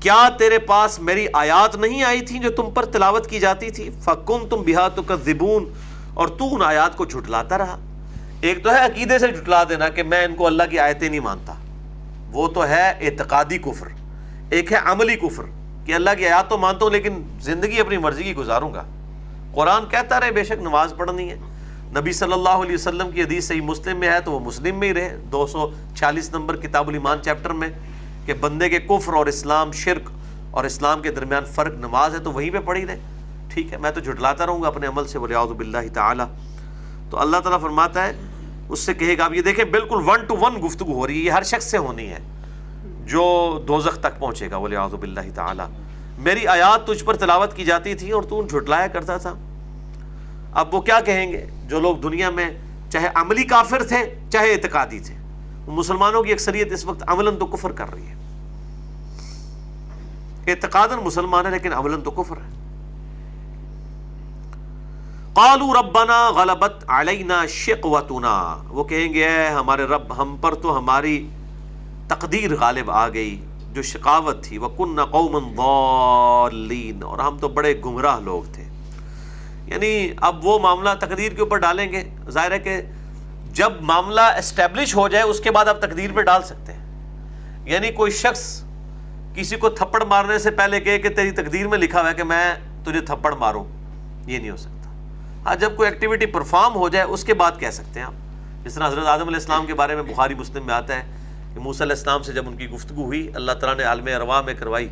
کیا 0.00 0.28
تیرے 0.38 0.58
پاس 0.58 0.98
میری 0.98 1.26
آیات 1.32 1.76
نہیں 1.76 2.02
آئی 2.02 2.20
تھی 2.20 2.38
جو 2.38 2.50
تم 2.50 2.70
پر 2.74 2.84
تلاوت 2.84 3.26
کی 3.26 3.40
جاتی 3.40 3.70
تھی؟ 3.70 3.90
فکن 4.00 4.48
تم 4.48 4.62
بہا 4.66 4.88
تو 4.88 5.02
اور 6.14 6.28
تو 6.28 6.54
ان 6.54 6.62
آیات 6.62 6.96
کو 6.96 7.04
جھٹلاتا 7.04 7.58
رہا 7.58 7.78
ایک 8.40 8.64
تو 8.64 8.70
ہے 8.70 8.84
عقیدے 8.84 9.18
سے 9.18 9.28
جھٹلا 9.28 9.64
دینا 9.64 9.88
کہ 9.88 10.02
میں 10.02 10.24
ان 10.24 10.34
کو 10.34 10.46
اللہ 10.46 10.62
کی 10.70 10.78
آیتیں 10.78 11.08
نہیں 11.08 11.20
مانتا۔ 11.20 11.54
وہ 12.32 12.48
تو 12.48 12.66
ہے 12.66 12.90
اعتقادی 12.90 13.58
کفر۔ 13.58 13.86
ایک 14.50 14.72
ہے 14.72 14.78
عملی 14.84 15.16
کفر 15.16 15.42
کہ 15.86 15.94
اللہ 15.94 16.10
کی 16.18 16.26
آیات 16.26 16.50
تو 16.50 16.58
مانتا 16.58 16.84
ہوں 16.84 16.92
لیکن 16.92 17.22
زندگی 17.40 17.80
اپنی 17.80 17.96
مرضی 17.96 18.24
کی 18.24 18.34
گزاروں 18.34 18.74
گا۔ 18.74 18.84
قرآن 19.54 19.88
کہتا 19.88 20.20
رہے 20.20 20.30
بے 20.30 20.44
شک 20.44 20.52
نماز 20.52 20.94
پڑھنی 20.96 21.30
ہے۔ 21.30 21.36
نبی 21.96 22.12
صلی 22.12 22.32
اللہ 22.32 22.48
علیہ 22.48 22.74
وسلم 22.74 23.10
کی 23.10 23.22
حدیث 23.22 23.46
صحیح 23.48 23.60
مسلم 23.60 23.98
میں 24.00 24.08
ہے 24.08 24.20
تو 24.20 24.32
وہ 24.32 24.40
مسلم 24.40 24.78
میں 24.78 24.88
ہی 24.88 24.94
رہے۔ 24.94 25.16
دو 25.32 25.46
سو 25.46 25.70
چھیالیس 25.96 26.30
نمبر 26.32 26.56
کتاب 26.56 26.88
الایمان 26.88 27.18
چیپٹر 27.22 27.50
میں 27.50 27.68
کہ 28.26 28.34
بندے 28.34 28.68
کے 28.68 28.78
کفر 28.78 29.12
اور 29.12 29.26
اسلام 29.26 29.72
شرک 29.72 30.08
اور 30.50 30.64
اسلام 30.64 31.02
کے 31.02 31.10
درمیان 31.10 31.44
فرق 31.44 31.74
نماز 31.74 32.14
ہے 32.14 32.18
تو 32.18 32.32
وہیں 32.32 32.50
پہ 32.50 32.58
پڑھی 32.58 32.86
رہے۔ 32.86 32.98
ٹھیک 33.48 33.72
ہے، 33.72 33.78
میں 33.78 33.90
تو 33.90 34.00
جھٹلاتا 34.00 34.46
رہوں 34.46 34.62
گا 34.62 34.68
اپنے 34.68 34.86
عمل 34.86 35.06
سے 35.06 35.18
بولے 35.18 35.34
اعوذ 35.34 35.52
باللہ 35.52 35.92
تعالی۔ 35.94 36.22
تو 37.10 37.18
اللہ 37.18 37.36
تعالیٰ 37.36 37.60
فرماتا 37.60 38.06
ہے، 38.06 38.12
اس 38.68 38.80
سے 38.80 38.94
کہے 38.94 39.18
گا، 39.18 39.24
اب 39.24 39.34
یہ 39.34 39.42
دیکھیں، 39.42 39.64
بالکل 39.64 39.96
ون 40.06 40.24
ٹو 40.24 40.36
ون 40.36 40.66
گفتگو 40.66 40.92
ہو 40.92 41.06
رہی 41.06 41.18
ہے، 41.18 41.22
یہ 41.22 41.30
ہر 41.30 41.42
شخص 41.42 41.70
سے 41.70 41.78
ہونی 41.78 42.08
ہے، 42.08 42.18
جو 43.04 43.24
دوزخ 43.68 43.98
تک 43.98 44.18
پہنچے 44.18 44.50
گا 44.50 44.58
بولے 44.58 44.76
اعوذ 44.76 44.94
باللہ 44.94 45.34
تعالی۔ 45.34 45.62
میری 46.18 46.46
آیات 46.46 46.86
تجھ 46.86 47.04
پر 47.04 47.16
تلاوت 47.16 47.54
کی 47.54 47.64
جاتی 47.64 47.94
تھی 47.94 48.10
اور 48.10 48.22
تو 48.22 48.42
جھٹلایا 48.42 48.86
کرتا 48.86 49.16
تھا۔ 49.16 49.34
اب 50.52 50.74
وہ 50.74 50.80
کیا 50.80 51.00
کہیں 51.00 51.32
گے؟ 51.32 51.46
جو 51.66 51.80
لوگ 51.80 51.96
دنیا 51.96 52.30
میں 52.30 52.50
چاہے 52.90 53.08
عملی 53.14 53.44
کافر 53.44 53.82
تھے، 53.82 54.18
چاہے 54.30 54.52
اعتقادی 54.52 55.00
تھے 55.00 55.14
مسلمانوں 55.66 56.22
کی 56.22 56.32
اکثریت 56.32 56.72
اس 56.72 56.84
وقت 56.84 57.02
عملاً 57.06 57.36
تو 57.36 57.46
کفر 57.46 57.72
کر 57.72 57.92
رہی 57.92 58.06
ہے۔ 58.06 58.14
اعتقاد 60.46 60.88
مسلمان 61.04 61.46
ہے 61.46 61.50
لیکن 61.50 61.72
عملاً 61.72 62.00
تو 62.00 62.10
کفر 62.10 62.36
ہے 62.36 62.50
قالو 65.34 65.72
ربنا 65.80 66.30
غلبت 66.30 66.84
علینا 66.88 67.46
شقوتنا۔ 67.46 68.56
وہ 68.68 68.84
کہیں 68.84 69.14
گے، 69.14 69.24
اے 69.24 69.48
ہمارے 69.48 69.84
رب، 69.84 70.22
ہم 70.22 70.36
پر 70.40 70.54
تو 70.54 70.78
ہماری 70.78 71.28
تقدیر 72.08 72.54
غالب 72.60 72.90
آ 72.90 73.08
گئی۔ 73.08 73.44
جو 73.72 73.82
شقاوت 73.82 74.44
تھی 74.44 74.58
وہ 74.58 74.68
کن 74.68 75.04
قومن 75.04 75.60
اور 77.02 77.18
ہم 77.18 77.38
تو 77.38 77.48
بڑے 77.48 77.80
گمراہ 77.84 78.20
لوگ 78.20 78.52
تھے۔ 78.52 78.71
یعنی 79.66 80.12
اب 80.16 80.46
وہ 80.46 80.58
معاملہ 80.58 80.90
تقدیر 81.00 81.32
کے 81.32 81.40
اوپر 81.40 81.56
ڈالیں 81.56 81.92
گے۔ 81.92 82.04
ظاہر 82.30 82.50
ہے 82.50 82.58
کہ 82.58 82.82
جب 83.52 83.72
معاملہ 83.80 84.20
اسٹیبلش 84.20 84.96
ہو 84.96 85.08
جائے، 85.08 85.24
اس 85.24 85.40
کے 85.40 85.50
بعد 85.50 85.64
آپ 85.64 85.80
تقدیر 85.80 86.10
پہ 86.14 86.22
ڈال 86.22 86.42
سکتے 86.42 86.72
ہیں۔ 86.72 86.82
یعنی 87.64 87.90
کوئی 87.90 88.10
شخص 88.10 88.64
کسی 89.34 89.56
کو 89.56 89.68
تھپڑ 89.68 90.04
مارنے 90.04 90.38
سے 90.38 90.50
پہلے 90.50 90.80
کہے 90.80 90.98
کہ 90.98 91.08
تیری 91.08 91.30
تقدیر 91.30 91.68
میں 91.68 91.78
لکھا 91.78 92.00
ہوا 92.00 92.10
ہے 92.10 92.14
کہ 92.14 92.24
میں 92.24 92.54
تجھے 92.84 93.00
تھپڑ 93.00 93.34
ماروں۔ 93.34 93.64
یہ 94.26 94.38
نہیں 94.38 94.50
ہو 94.50 94.56
سکتا۔ 94.56 94.90
ہاں 95.46 95.56
جب 95.56 95.76
کوئی 95.76 95.88
ایکٹیویٹی 95.88 96.26
پرفارم 96.26 96.74
ہو 96.74 96.88
جائے، 96.88 97.04
اس 97.04 97.24
کے 97.24 97.34
بعد 97.34 97.52
کہہ 97.58 97.70
سکتے 97.70 98.00
ہیں 98.00 98.06
آپ۔ 98.06 98.12
جس 98.64 98.74
طرح 98.74 98.88
حضرت 98.88 99.06
آدم 99.06 99.22
علیہ 99.22 99.36
السلام 99.36 99.66
کے 99.66 99.74
بارے 99.74 99.94
میں 99.94 100.02
بخاری 100.02 100.34
مسلم 100.34 100.66
میں 100.66 100.74
آتا 100.74 100.96
ہے 100.96 101.02
کہ 101.54 101.60
موسیٰ 101.60 101.80
علیہ 101.80 101.96
السلام 101.96 102.22
سے 102.22 102.32
جب 102.32 102.48
ان 102.48 102.56
کی 102.56 102.70
گفتگو 102.70 103.04
ہوئی، 103.04 103.30
اللہ 103.34 103.52
تعالیٰ 103.52 103.76
نے 103.76 103.84
عالم 103.84 104.06
اروا 104.06 104.40
میں 104.40 104.54
کروائی۔ 104.54 104.88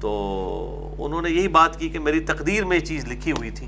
تو 0.00 0.94
انہوں 0.98 1.22
نے 1.22 1.30
یہی 1.30 1.48
بات 1.48 1.78
کی 1.78 1.88
کہ 1.88 1.98
میری 1.98 2.20
تقدیر 2.20 2.64
میں 2.64 2.76
یہ 2.76 2.84
چیز 2.84 3.04
لکھی 3.04 3.32
ہوئی 3.32 3.50
تھی، 3.50 3.66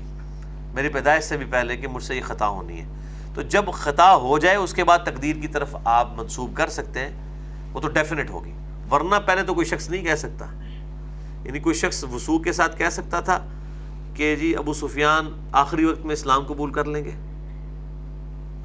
میری 0.73 0.89
پیدائش 0.89 1.23
سے 1.23 1.37
بھی 1.37 1.45
پہلے 1.45 1.77
کہ 1.77 1.87
مجھ 1.87 2.03
سے 2.03 2.15
یہ 2.15 2.21
خطا 2.21 2.47
ہونی 2.47 2.79
ہے۔ 2.79 2.85
تو 3.33 3.41
جب 3.41 3.65
خطا 3.73 4.15
ہو 4.15 4.37
جائے، 4.37 4.55
اس 4.55 4.73
کے 4.73 4.83
بعد 4.83 4.99
تقدیر 4.99 5.35
کی 5.35 5.47
طرف 5.47 5.75
آپ 5.83 6.09
منسوب 6.15 6.55
کر 6.55 6.67
سکتے 6.67 6.99
ہیں، 6.99 7.09
وہ 7.73 7.81
تو 7.81 7.87
ڈیفینیٹ 7.87 8.29
ہوگی۔ 8.29 8.53
ورنہ 8.91 9.15
پہلے 9.25 9.43
تو 9.43 9.53
کوئی 9.53 9.65
شخص 9.65 9.89
نہیں 9.89 10.03
کہہ 10.03 10.15
سکتا۔ 10.15 10.45
یعنی 11.45 11.59
کوئی 11.59 11.75
شخص 11.75 12.03
وسوع 12.03 12.39
کے 12.39 12.51
ساتھ 12.51 12.77
کہہ 12.77 12.89
سکتا 12.91 13.19
تھا 13.19 13.45
کہ 14.13 14.35
جی 14.35 14.55
ابو 14.55 14.73
سفیان 14.73 15.49
آخری 15.51 15.85
وقت 15.85 16.05
میں 16.05 16.13
اسلام 16.13 16.43
قبول 16.43 16.71
کر 16.71 16.85
لیں 16.85 17.05
گے۔ 17.05 17.11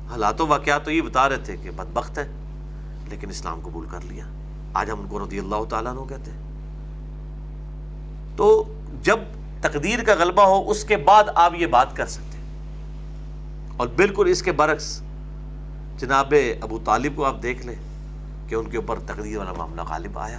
حالات 0.08 0.40
و 0.40 0.46
واقعات 0.46 0.84
تو 0.84 0.90
یہ 0.90 1.02
بتا 1.02 1.28
رہے 1.28 1.36
تھے 1.36 1.56
کہ 1.56 1.70
بدبخت 1.70 2.18
ہے 2.18 2.28
لیکن 3.08 3.28
اسلام 3.28 3.60
قبول 3.60 3.86
کر 3.90 4.00
لیا۔ 4.00 4.24
آج 4.74 4.90
ہم 4.90 5.00
ان 5.00 5.06
کو 5.06 5.24
رضی 5.24 5.38
اللہ 5.38 5.64
تعالیٰ 5.68 6.08
کہتے 6.08 6.30
ہیں۔ 6.30 6.45
تو 8.36 8.74
جب 9.02 9.18
تقدیر 9.60 10.04
کا 10.04 10.14
غلبہ 10.18 10.42
ہو، 10.42 10.70
اس 10.70 10.84
کے 10.84 10.96
بعد 10.96 11.24
آپ 11.34 11.54
یہ 11.54 11.66
بات 11.66 11.96
کر 11.96 12.06
سکتے 12.06 12.38
ہیں۔ 12.38 12.44
اور 13.76 13.88
بالکل 13.88 14.26
اس 14.30 14.42
کے 14.42 14.52
برعکس، 14.52 15.02
جناب 15.98 16.34
ابو 16.60 16.78
طالب 16.84 17.16
کو 17.16 17.24
آپ 17.24 17.42
دیکھ 17.42 17.66
لیں 17.66 17.74
کہ 18.48 18.54
ان 18.54 18.70
کے 18.70 18.76
اوپر 18.76 18.98
تقدیر 19.06 19.38
والا 19.38 19.52
معاملہ 19.52 19.82
غالب 19.82 20.18
آیا۔ 20.18 20.38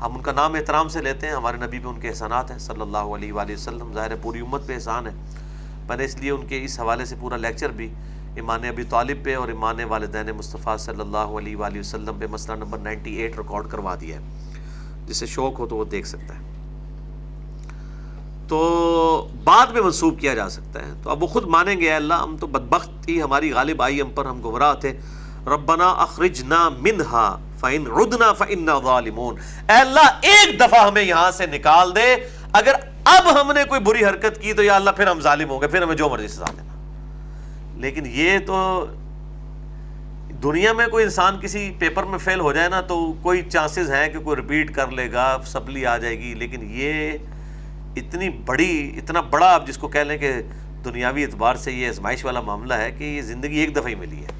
ہم 0.00 0.14
ان 0.14 0.22
کا 0.22 0.32
نام 0.32 0.54
احترام 0.54 0.88
سے 0.88 1.02
لیتے 1.02 1.26
ہیں، 1.26 1.34
ہمارے 1.34 1.56
نبی 1.56 1.78
پہ 1.78 1.88
ان 1.88 2.00
کے 2.00 2.08
احسانات 2.08 2.50
ہیں۔ 2.50 2.58
صلی 2.58 2.80
اللہ 2.80 2.98
علیہ 2.98 3.32
وآلہ 3.32 3.52
وسلم 3.52 3.92
ظاہر 3.94 4.12
پوری 4.22 4.40
امت 4.40 4.66
پہ 4.66 4.74
احسان 4.74 5.06
ہے۔ 5.06 5.12
میں 5.88 5.96
نے 5.96 6.04
اس 6.04 6.18
لیے 6.18 6.30
ان 6.30 6.46
کے 6.46 6.64
اس 6.64 6.80
حوالے 6.80 7.04
سے 7.04 7.16
پورا 7.20 7.36
لیکچر 7.36 7.70
بھی 7.70 7.88
ایمان 8.34 8.64
ابی 8.64 8.82
طالب 8.84 9.24
پہ 9.24 9.36
اور 9.36 9.48
ایمان 9.48 9.84
والدین 9.84 10.26
مصطفیٰ 10.26 10.78
صلی 10.78 11.00
اللہ 11.00 11.18
علیہ 11.18 11.56
وآلہ 11.56 11.78
وسلم 11.78 12.18
پہ 12.18 12.26
مسئلہ 12.26 12.56
نمبر 12.56 12.78
نائنٹی 12.78 13.14
ایٹ 13.14 13.38
ریکارڈ 13.38 13.68
کروا 13.70 13.94
دیا 14.00 14.16
ہے۔ 14.16 14.50
جسے 15.06 15.26
شوق 15.26 15.58
ہو 15.58 15.66
تو 15.66 15.76
وہ 15.76 15.84
دیکھ 15.84 16.08
سکتا 16.08 16.34
ہے۔ 16.34 16.53
تو 18.48 19.28
بعد 19.44 19.66
میں 19.66 19.80
منسوخ 19.80 20.18
کیا 20.18 20.34
جا 20.34 20.48
سکتا 20.48 20.80
ہے۔ 20.80 20.92
تو 21.02 21.10
اب 21.10 21.22
وہ 21.22 21.26
خود 21.26 21.44
مانیں 21.44 21.80
گے 21.80 21.92
اللہ، 21.92 22.14
ہم 22.14 22.36
تو 22.36 22.46
بدبخت 22.46 23.08
ہی، 23.08 23.22
ہماری 23.22 23.52
غالب 23.52 23.82
آئی 23.82 24.00
ہم 24.00 24.10
پر 24.10 24.24
ہم 24.24 24.40
گمراہ 24.40 24.74
تھے۔ 24.74 24.98
ربنا 25.46 25.88
اخرجنا 25.88 26.68
منہا، 26.68 27.38
فَإِن 27.58 27.86
عُدْنَا 27.86 28.32
فَإِنَّا 28.32 28.80
ظَالِمُونَ۔ 28.84 29.38
اے 29.72 29.76
اللہ، 29.76 30.18
ایک 30.20 30.60
دفعہ 30.60 30.86
ہمیں 30.86 31.02
یہاں 31.02 31.30
سے 31.30 31.46
نکال 31.46 31.96
دے۔ 31.96 32.28
اگر 32.52 32.72
اب 33.04 33.40
ہم 33.40 33.52
نے 33.52 33.64
کوئی 33.64 33.80
بری 33.80 34.04
حرکت 34.04 34.40
کی 34.40 34.52
تو 34.52 34.62
یا 34.62 34.76
اللہ، 34.76 34.90
پھر 34.90 35.06
ہم 35.06 35.20
ظالم 35.20 35.50
ہوں 35.50 35.60
گے، 35.60 35.66
پھر 35.66 35.82
ہمیں 35.82 35.94
جو 35.94 36.08
مرضی 36.08 36.28
سزا 36.28 36.44
دینا 36.44 36.74
لیکن 37.76 38.02
یہ 38.06 38.38
تو 38.46 38.86
دنیا 40.42 40.72
میں 40.72 40.86
کوئی 40.86 41.04
انسان 41.04 41.40
کسی 41.40 41.72
پیپر 41.78 42.02
میں 42.02 42.18
فیل 42.18 42.40
ہو 42.40 42.52
جائے 42.52 42.68
نا 42.68 42.80
تو 42.80 43.12
کوئی 43.22 43.42
چانسز 43.42 43.92
ہیں 43.92 44.08
کہ 44.08 44.18
کوئی 44.18 44.36
ریپیٹ 44.36 44.74
کر 44.74 44.90
لے 44.90 45.12
گا 45.12 45.38
سپلی 45.46 45.86
آ 45.86 45.96
جائے 45.96 46.18
گی۔ 46.18 46.34
لیکن 46.34 46.60
یہ 46.62 47.12
اتنی 47.96 48.28
بڑی، 48.28 48.92
اتنا 48.96 49.20
بڑا 49.20 49.54
آپ 49.54 49.66
جس 49.66 49.78
کو 49.78 49.88
کہہ 49.88 50.00
لیں 50.00 50.18
کہ 50.18 50.42
دنیاوی 50.84 51.24
اعتبار 51.24 51.54
سے 51.54 51.72
یہ 51.72 51.88
ازمائش 51.88 52.24
والا 52.24 52.40
معاملہ 52.40 52.74
ہے 52.74 52.92
کہ 52.92 53.04
یہ 53.04 53.22
زندگی 53.22 53.58
ایک 53.58 53.76
دفعہ 53.76 53.86
ہی 53.86 53.94
ملی 53.94 54.24
ہے، 54.24 54.30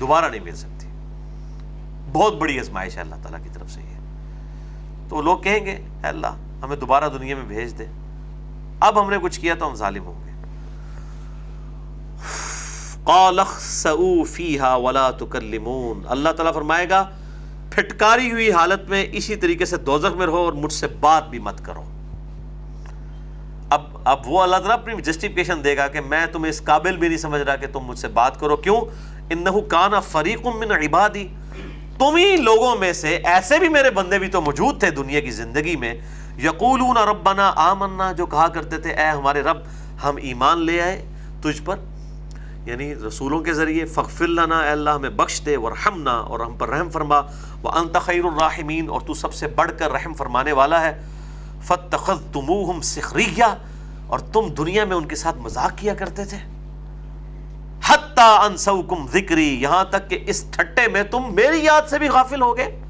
دوبارہ 0.00 0.24
نہیں 0.24 0.40
مل 0.40 0.54
سکتی۔ 0.54 0.86
بہت 2.12 2.36
بڑی 2.36 2.60
ازمائش 2.60 2.96
ہے 2.96 3.00
اللہ 3.00 3.14
تعالیٰ 3.14 3.42
کی 3.42 3.48
طرف 3.52 3.70
سے 3.70 3.80
یہ۔ 3.80 4.00
تو 5.08 5.22
لوگ 5.22 5.38
کہیں 5.38 5.66
گے، 5.66 5.72
اے 5.72 6.06
اللہ، 6.06 6.36
ہمیں 6.62 6.76
دوبارہ 6.76 7.08
دنیا 7.08 7.36
میں 7.36 7.44
بھیج 7.44 7.78
دے۔ 7.78 7.86
اب 8.80 9.04
ہم 9.04 9.10
نے 9.10 9.16
کچھ 9.22 9.40
کیا 9.40 9.54
تو 9.54 9.68
ہم 9.68 9.74
ظالم 9.74 10.04
ہوں 10.04 10.24
گے۔ 10.24 10.30
ولا 14.76 15.10
تکلمون۔ 15.10 16.02
اللہ 16.08 16.28
تعالیٰ 16.28 16.54
فرمائے 16.54 16.88
گا، 16.88 17.08
پھٹکاری 17.70 18.32
ہوئی 18.32 18.52
حالت 18.52 18.88
میں 18.88 19.06
اسی 19.12 19.36
طریقے 19.36 19.64
سے 19.64 19.76
دوزخ 19.76 20.16
میں 20.16 20.26
رہو 20.26 20.36
اور 20.36 20.52
مجھ 20.52 20.72
سے 20.72 20.86
بات 20.86 21.28
بھی 21.28 21.38
مت 21.38 21.64
کرو۔ 21.64 21.84
اب 24.10 24.20
وہ 24.26 24.42
اللہ 24.42 24.56
تعالیٰ 24.56 24.78
اپنی 24.78 25.02
جسٹیفکیشن 25.02 25.64
دے 25.64 25.76
گا 25.76 25.86
کہ 25.86 26.00
میں 26.00 26.26
تمہیں 26.26 26.50
اس 26.50 26.64
قابل 26.64 26.96
بھی 26.96 27.08
نہیں 27.08 27.18
سمجھ 27.18 27.42
رہا 27.42 27.56
کہ 27.56 27.66
تم 27.72 27.80
مجھ 27.80 27.98
سے 27.98 28.08
بات 28.08 28.40
کرو۔ 28.40 28.56
کیوں؟ 28.56 28.80
انہو 29.30 29.60
کانا 29.60 30.00
فریق 30.00 30.46
من 30.46 30.70
عبادی۔ 30.70 31.28
تم 31.98 32.16
ہی 32.16 32.36
لوگوں 32.36 32.76
میں 32.76 32.92
سے 32.92 33.20
ایسے 33.24 33.58
بھی 33.58 33.68
میرے 33.68 33.90
بندے 33.90 34.18
بھی 34.18 34.28
تو 34.28 34.40
موجود 34.40 34.80
تھے 34.80 34.90
دنیا 34.90 35.20
کی 35.20 35.30
زندگی 35.30 35.76
میں۔ 35.76 35.94
یقولون 36.44 36.96
ربنا 36.96 37.52
آمنا، 37.56 38.12
جو 38.12 38.26
کہا 38.26 38.48
کرتے 38.48 38.78
تھے، 38.78 38.90
اے 38.90 39.06
ہمارے 39.06 39.40
رب، 39.40 39.56
ہم 40.04 40.16
ایمان 40.16 40.58
لے 40.58 40.82
آئے 40.82 41.04
تجھ 41.40 41.62
پر۔ 41.64 41.76
یعنی 42.66 42.94
رسولوں 42.94 43.40
کے 43.40 43.52
ذریعے 43.52 43.84
فغفر 43.84 44.26
لنا، 44.26 44.60
اے 44.60 44.70
اللہ، 44.70 44.90
ہمیں 44.90 45.10
بخش 45.10 45.42
دے، 45.46 45.56
ورحمنا، 45.56 46.12
اور 46.12 46.40
ہم 46.40 46.56
پر 46.56 46.68
رحم 46.68 46.90
فرما۔ 46.90 47.20
وانت 47.62 47.96
خیر 48.02 48.24
الراحمین، 48.24 48.88
اور 48.88 49.00
تو 49.00 49.14
سب 49.14 49.34
سے 49.34 49.48
بڑھ 49.48 49.70
کر 49.78 49.92
رحم 49.92 50.14
فرمانے 50.14 50.52
والا 50.52 50.80
ہے۔ 50.80 51.02
فتخذتموہم 51.62 52.80
سخریہ۔ 52.80 53.44
اور 54.10 54.18
تم 54.18 54.48
دنیا 54.48 54.84
میں 54.84 54.96
ان 54.96 55.08
کے 55.08 55.16
ساتھ 55.16 55.38
مذاق 55.38 55.78
کیا 55.78 55.94
کرتے 55.94 56.24
تھے؟ 56.24 56.36
حتی 57.88 58.36
انسوکم 58.44 59.06
ذکری، 59.06 59.62
یہاں 59.62 59.84
تک 59.84 60.10
کہ 60.10 60.18
اس 60.26 60.44
ٹھٹے 60.50 60.88
میں 60.88 61.02
تم 61.02 61.34
میری 61.34 61.64
یاد 61.64 61.82
سے 61.90 61.98
بھی 61.98 62.08
غافل 62.08 62.42
ہو 62.42 62.56
گئے 62.56 62.80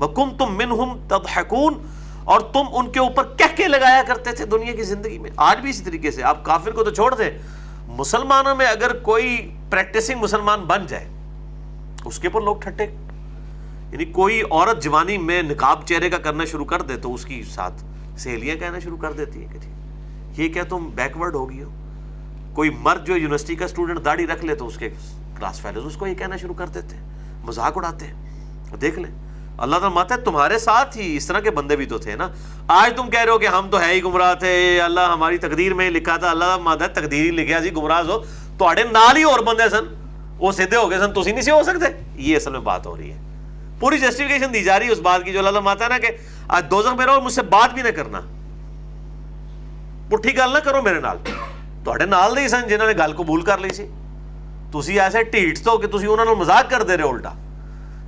وَكُنْتُم 0.00 0.56
مِّنْهُمْ 0.56 1.08
تَضْحَكُونَ 1.08 1.76
اور 2.24 2.40
تم 2.40 2.62
ان 2.72 2.90
کے 2.90 3.00
اوپر 3.00 3.24
کہہ 3.36 3.56
کے 3.56 3.68
لگایا 3.68 4.02
کرتے 4.06 4.32
تھے 4.32 4.44
دنیا 4.44 4.74
کی 4.74 4.82
زندگی 4.82 5.18
میں۔ 5.18 5.30
آج 5.36 5.58
بھی 5.58 5.70
اسی 5.70 5.84
طریقے 5.84 6.10
سے، 6.10 6.22
آپ 6.22 6.44
کافر 6.44 6.70
کو 6.70 6.84
تو 6.84 6.90
چھوڑ 6.90 7.14
دیں۔ 7.14 7.30
مسلمانوں 7.86 8.56
میں 8.56 8.66
اگر 8.66 8.96
کوئی 8.96 9.54
پریکٹسنگ 9.70 10.20
مسلمان 10.20 10.60
بن 10.60 10.86
جائے، 10.86 11.08
اس 12.04 12.18
کے 12.18 12.28
اوپر 12.28 12.40
لوگ 12.40 12.56
ٹھٹے۔ 12.56 12.84
یعنی 13.92 14.04
کوئی 14.04 14.42
عورت 14.50 14.82
جوانی 14.82 15.18
میں 15.18 15.42
نقاب 15.42 15.86
چہرے 15.86 16.10
کا 16.10 16.18
کرنا 16.18 16.44
شروع 16.44 16.64
کر 16.64 16.82
دے 16.82 16.96
تو 16.96 17.14
اس 17.14 17.24
کی 17.24 17.42
ساتھ 17.42 17.84
سہیلیاں 18.18 18.56
کہنا 18.56 18.78
شروع 18.78 18.96
کر 18.96 19.12
دیتی 19.12 19.44
ہیں 19.44 19.52
کہ 19.52 19.58
جی 19.58 19.72
یہ 20.40 20.48
کیا 20.48 20.62
تم 20.68 20.90
بیکورڈ 20.94 21.34
ہو 21.34 21.50
گئی 21.50 21.62
ہو۔ 21.62 21.70
کوئی 22.54 22.70
مرد 22.70 23.06
جو 23.06 23.16
یونیورسٹی 23.16 23.54
کا 23.54 23.64
اسٹوڈنٹ 23.64 24.04
داڑھی 24.04 24.26
رکھ 24.26 24.44
لے 24.44 24.54
تو 24.54 24.66
اس 24.66 24.76
کے 24.76 24.88
کلاس 25.36 25.60
فیلوز 25.60 25.86
اس 25.86 25.96
کو 25.96 26.06
یہ 26.06 26.14
کہنا 26.14 26.36
شروع 26.36 26.54
کر 26.54 26.66
دیتے 26.66 26.96
ہیں۔ 26.96 27.02
مذاق 27.44 27.72
اڑاتے 27.76 28.06
ہیں۔ 28.06 28.30
دیکھ 28.76 28.98
لیں۔ 28.98 29.10
اللہ 29.58 29.76
تعالیٰ 29.76 29.96
ماتا 29.96 30.14
ہے، 30.14 30.20
تمہارے 30.20 30.58
ساتھ 30.58 30.98
ہی 30.98 31.16
اس 31.16 31.26
طرح 31.26 31.40
کے 31.40 31.50
بندے 31.50 31.76
بھی 31.76 31.86
تو 31.86 31.98
تھے 31.98 32.16
نا۔ 32.16 32.28
آج 32.68 32.96
تم 32.96 33.10
کہہ 33.10 33.20
رہے 33.20 33.32
ہو 33.32 33.38
کہ 33.38 33.46
ہم 33.46 33.68
تو 33.70 33.80
ہے 33.80 33.94
ہی 33.94 34.02
گمراہ 34.02 34.34
تھے 34.34 34.80
اللہ 34.80 35.00
ہماری 35.00 35.38
تقدیر 35.38 35.74
میں 35.74 35.90
لکھا 35.90 36.16
تھا۔ 36.16 36.30
اللہ 36.30 36.56
ماتا 36.56 36.84
ہے، 36.84 36.88
تقدیر 36.88 37.24
ہی 37.24 37.30
لکھا 37.30 37.62
سی 37.62 37.72
گمراہ 37.72 38.02
ہو۔ 38.02 38.18
تو 38.58 38.72
نال 38.72 39.16
ہی 39.16 39.22
اور 39.22 39.40
بندے 39.40 39.68
سن۔ 39.70 39.94
وہ 40.38 40.52
سیدھے 40.52 40.76
ہو 40.76 40.90
گئے 40.90 40.98
سن 40.98 41.22
تھی 41.22 41.32
نہیں 41.32 41.42
سے 41.42 41.50
ہو 41.50 41.62
سکتے۔ 41.62 42.02
یہ 42.14 42.36
اصل 42.36 42.52
میں 42.52 42.60
بات 42.60 42.86
ہو 42.86 42.96
رہی 42.96 43.12
ہے۔ 43.12 43.18
پوری 43.80 43.98
جسٹیفکیشن 43.98 44.54
دی 44.54 44.62
جا 44.62 44.78
رہی 44.78 44.86
ہے 44.86 44.92
اس 44.92 44.98
بات 44.98 45.24
کی 45.24 45.32
جو 45.32 45.46
اللہ 45.46 45.60
ماتا 45.60 45.84
ہے 45.84 45.88
نا 45.88 45.98
کہ 45.98 46.08
آج 46.48 46.64
دوزخ 46.70 46.94
میں 46.94 47.06
رہو، 47.06 47.20
مجھ 47.20 47.32
سے 47.32 47.42
بات 47.42 47.74
بھی 47.74 47.82
نہ 47.82 47.88
کرنا۔ 47.88 48.20
پٹھی 50.10 50.36
گل 50.36 50.52
نہ 50.52 50.58
کرو 50.58 50.82
میرے 50.82 51.00
نال 51.00 51.16
تھوڑے 51.84 52.04
نال 52.06 52.36
دے 52.36 52.46
سن 52.48 52.68
جنہوں 52.68 52.86
نے 52.86 52.92
گل 52.98 53.12
قبول 53.16 53.42
کر 53.42 53.58
لی 53.58 53.68
سی 53.74 53.86
تھی 54.72 55.00
ایسے 55.00 55.22
ٹھیٹ 55.24 55.62
تو 55.64 55.76
کہ 55.78 55.86
تھی 55.88 56.06
انہوں 56.06 56.24
نے 56.24 56.34
مزاق 56.34 56.70
کر 56.70 56.82
دے 56.82 56.96
رہے 56.96 57.08
الٹا 57.08 57.32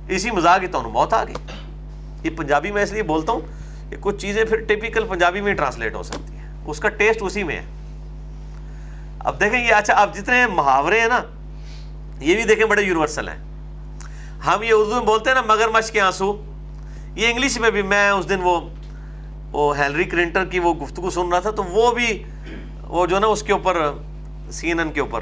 اسی 0.09 0.31
مزاق 0.31 0.61
ہی 0.61 0.67
تمہیں 0.67 0.93
موت 0.93 1.13
آ 1.13 1.23
گئی 1.23 1.33
یہ 2.23 2.35
پنجابی 2.37 2.71
میں 2.71 2.83
اس 2.83 2.91
لیے 2.91 3.03
بولتا 3.03 3.31
ہوں 3.31 3.41
کہ 3.89 3.97
کچھ 3.99 4.17
چیزیں 4.17 4.43
پھر 4.45 4.63
ٹپیکل 4.67 5.07
پنجابی 5.07 5.41
میں 5.41 5.53
ٹرانسلیٹ 5.53 5.95
ہو 5.95 6.03
سکتی 6.03 6.37
ہیں 6.37 6.47
اس 6.65 6.79
کا 6.79 6.89
ٹیسٹ 6.97 7.21
اسی 7.21 7.43
میں 7.43 7.55
ہے 7.55 7.65
اب 9.19 9.39
دیکھیں 9.39 9.59
یہ 9.59 9.73
اچھا 9.73 9.93
اب 9.93 10.15
جتنے 10.15 10.45
محاورے 10.47 10.99
ہیں 11.01 11.07
نا 11.07 11.21
یہ 12.19 12.35
بھی 12.35 12.43
دیکھیں 12.43 12.65
بڑے 12.65 12.81
یونیورسل 12.81 13.29
ہیں 13.29 13.37
ہم 14.45 14.63
یہ 14.63 14.73
اردو 14.73 14.95
میں 14.95 15.05
بولتے 15.05 15.29
ہیں 15.29 15.35
نا 15.35 15.41
مگر 15.45 15.67
مچھ 15.69 15.91
کے 15.91 16.01
آنسو 16.01 16.35
یہ 17.15 17.27
انگلش 17.27 17.57
میں 17.59 17.71
بھی 17.71 17.81
میں 17.83 18.09
اس 18.09 18.29
دن 18.29 18.39
وہ 18.43 18.59
وہ 19.53 19.77
ہیلری 19.77 20.03
کرنٹر 20.03 20.45
کی 20.45 20.59
وہ 20.59 20.73
گفتگو 20.73 21.09
سن 21.09 21.29
رہا 21.31 21.39
تھا، 21.39 21.51
تو 21.51 21.63
وہ 21.63 21.91
بھی 21.93 22.23
وہ 22.83 23.05
جو 23.05 23.19
نا، 23.19 23.27
اس 23.27 23.43
کے 23.43 23.53
اوپر، 23.53 23.77
سی 24.51 24.67
این 24.67 24.79
این 24.79 24.91
کے 24.91 25.01
اوپر۔ 25.01 25.21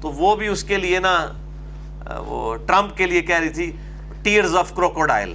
تو 0.00 0.10
وہ 0.12 0.36
بھی 0.36 0.46
اس 0.46 0.64
کے 0.64 0.76
لیے 0.76 0.98
نا، 0.98 1.32
وہ 2.26 2.56
ٹرمپ 2.56 2.96
کے 2.96 3.06
لیے 3.06 3.22
کہہ 3.22 3.38
رہی 3.38 3.48
تھی 3.48 3.72
ٹیئرز 4.22 4.56
آف 4.56 4.74
کروکوڈائل۔ 4.74 5.34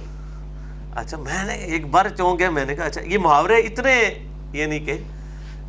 اچھا 0.96 1.16
میں 1.16 1.44
نے 1.44 1.54
ایک 1.54 1.86
بار 1.90 2.08
چونک 2.08 2.38
گیا، 2.38 2.50
میں 2.50 2.64
نے 2.64 2.74
کہا 2.74 2.84
اچھا 2.84 3.00
یہ 3.00 3.18
محاورے 3.18 3.56
اتنے 3.56 3.94
یعنی 4.52 4.78
کہ 4.78 4.98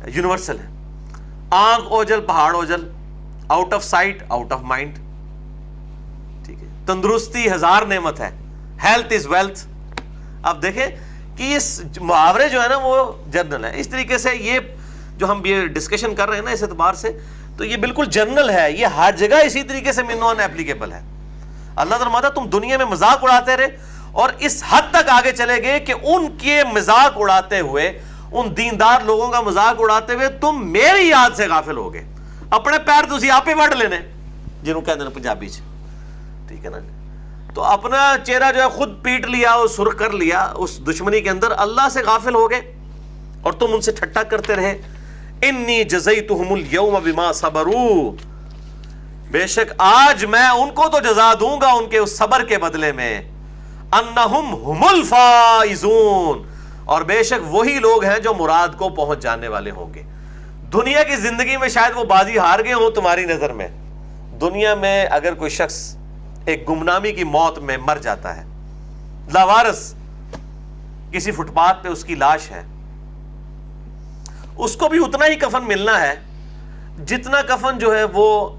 یونیورسل 0.06 0.58
ہیں۔ 0.58 0.70
آنکھ 1.50 1.86
اوجل، 1.88 2.20
پہاڑ 2.20 2.54
اوجل 2.54 2.88
out 3.48 3.72
of 3.74 3.84
sight 3.84 4.22
out 4.28 4.52
of 4.52 4.60
mind 4.62 4.94
ٹھیک 6.46 6.62
ہے۔ 6.62 6.68
تندرستی 6.86 7.50
ہزار 7.50 7.82
نعمت 7.82 8.20
ہے۔ 8.20 8.30
ہیلتھ 8.84 9.12
از 9.12 9.26
ویلتھ 9.26 9.66
اب 10.42 10.62
دیکھیں 10.62 10.86
کہ 11.36 11.42
یہ 11.42 11.58
محاورے 12.00 12.48
جو 12.48 12.62
ہے 12.62 12.68
نا 12.68 12.76
وہ 12.76 13.12
جرنل 13.32 13.64
ہے 13.64 13.80
اس 13.80 13.88
طریقے 13.88 14.18
سے 14.18 14.30
یہ 14.36 14.58
جو 15.16 15.30
ہم 15.30 15.42
یہ 15.44 15.66
ڈسکشن 15.66 16.14
کر 16.14 16.28
رہے 16.28 16.36
ہیں 16.36 16.44
نا 16.44 16.50
اس 16.50 16.62
اعتبار 16.62 16.94
سے، 16.94 17.08
تو 17.56 17.64
یہ 17.64 17.76
بالکل 17.76 18.06
جنرل 18.06 18.50
ہے۔ 18.50 18.72
یہ 18.72 18.86
ہر 18.86 19.14
جگہ 19.16 19.34
اسی 19.44 19.62
طریقے 19.62 19.92
سے 19.92 20.02
نان 20.02 20.40
اپلیکیبل 20.40 20.92
ہے۔ 20.92 21.00
اللہ 21.76 21.94
تعالیٰ 21.94 22.30
تم 22.30 22.48
دنیا 22.48 22.76
میں 22.76 22.86
مذاق 22.86 23.18
اڑاتے 23.22 23.56
رہے 23.56 23.66
اور 24.12 24.30
اس 24.38 24.64
حد 24.68 24.82
تک 24.90 25.08
آگے 25.08 25.32
چلے 25.32 25.62
گئے 25.62 25.80
کہ 25.80 25.94
ان 26.02 26.36
کے 26.38 26.62
مذاق 26.72 27.12
اڑاتے 27.16 27.60
ہوئے، 27.60 28.02
ان 28.32 28.56
دیندار 28.56 29.00
لوگوں 29.04 29.28
کا 29.28 29.40
مذاق 29.40 29.76
اڑاتے 29.78 30.14
ہوئے 30.14 30.28
تم 30.28 30.72
میری 30.72 31.08
یاد 31.08 31.36
سے 31.36 31.48
غافل 31.48 31.76
ہو 31.76 31.92
گئے۔ 31.92 32.04
اپنے 32.50 32.78
پیر 32.78 33.04
تو 33.08 33.32
آپ 33.32 33.48
ہی 33.48 33.54
وڈ 33.54 33.74
لینے، 33.74 33.98
جنہوں 34.62 34.82
کہتے 34.82 35.00
ہیں 35.00 35.10
پنجابی 35.10 35.48
چ۔ 35.48 35.60
ٹھیک 36.48 36.64
ہے 36.64 36.70
نا 36.70 36.78
جی؟ 36.78 36.95
تو 37.56 37.64
اپنا 37.64 38.14
چہرہ 38.26 38.52
جو 38.52 38.62
ہے 38.62 38.68
خود 38.68 39.02
پیٹ 39.02 39.26
لیا 39.26 39.50
اور 39.50 39.68
سرخ 39.68 39.98
کر 39.98 40.10
لیا، 40.10 40.52
اس 40.56 40.80
دشمنی 40.90 41.20
کے 41.20 41.30
اندر 41.30 41.46
اللہ 41.56 41.88
سے 41.90 42.02
غافل 42.02 42.34
ہو 42.34 42.50
گئے 42.50 42.74
اور 43.42 43.52
تم 43.52 43.66
ان 43.72 43.80
سے 43.80 43.92
ٹھٹا 43.92 44.22
کرتے 44.22 44.56
رہے۔ 44.56 44.78
انی 45.42 45.84
جزیتہم 45.84 46.52
اليوم 46.52 46.94
بما 47.04 47.32
صبروا۔ 47.32 48.12
بے 49.30 49.46
شک 49.46 49.72
آج 49.78 50.24
میں 50.24 50.48
ان 50.48 50.70
کو 50.70 50.88
تو 50.88 50.98
جزا 50.98 51.32
دوں 51.40 51.60
گا 51.60 51.72
ان 51.72 51.88
کے 51.88 51.98
اس 51.98 52.18
صبر 52.18 52.44
کے 52.44 52.58
بدلے 52.58 52.92
میں۔ 52.92 53.20
انہم 53.92 54.70
ہم 54.70 54.84
الفائزون۔ 54.84 56.42
اور 56.84 57.02
بے 57.02 57.22
شک 57.22 57.54
وہی 57.54 57.78
لوگ 57.78 58.04
ہیں 58.04 58.18
جو 58.18 58.34
مراد 58.34 58.68
کو 58.78 58.88
پہنچ 58.88 59.18
جانے 59.18 59.48
والے 59.48 59.70
ہوں 59.70 59.94
گے۔ 59.94 60.02
دنیا 60.72 61.02
کی 61.02 61.16
زندگی 61.16 61.56
میں 61.56 61.68
شاید 61.68 61.96
وہ 61.96 62.04
بازی 62.04 62.38
ہار 62.38 62.60
گئے 62.64 62.72
ہوں 62.72 62.90
تمہاری 62.90 63.24
نظر 63.24 63.52
میں۔ 63.52 63.68
دنیا 64.40 64.74
میں 64.74 65.06
اگر 65.10 65.34
کوئی 65.34 65.50
شخص 65.50 65.95
ایک 66.46 66.68
گمنامی 66.68 67.12
کی 67.12 67.24
موت 67.24 67.58
میں 67.58 67.76
مر 67.76 67.96
جاتا 67.96 68.36
ہے۔ 68.36 68.44
لاوارس 69.34 69.94
کسی 71.12 71.30
فٹ 71.30 71.54
پاتھ 71.54 71.84
پہ 71.84 71.88
اس 71.88 72.04
کی 72.04 72.14
لاش 72.14 72.50
ہے۔ 72.50 72.62
اس 74.56 74.76
کو 74.76 74.88
بھی 74.88 74.98
اتنا 74.98 75.26
ہی 75.26 75.34
کفن 75.34 75.64
ملنا 75.64 76.00
ہے 76.00 76.14
جتنا 77.06 77.42
کفن 77.42 77.78
جو 77.78 77.96
ہے 77.96 78.04
وہ 78.04 78.56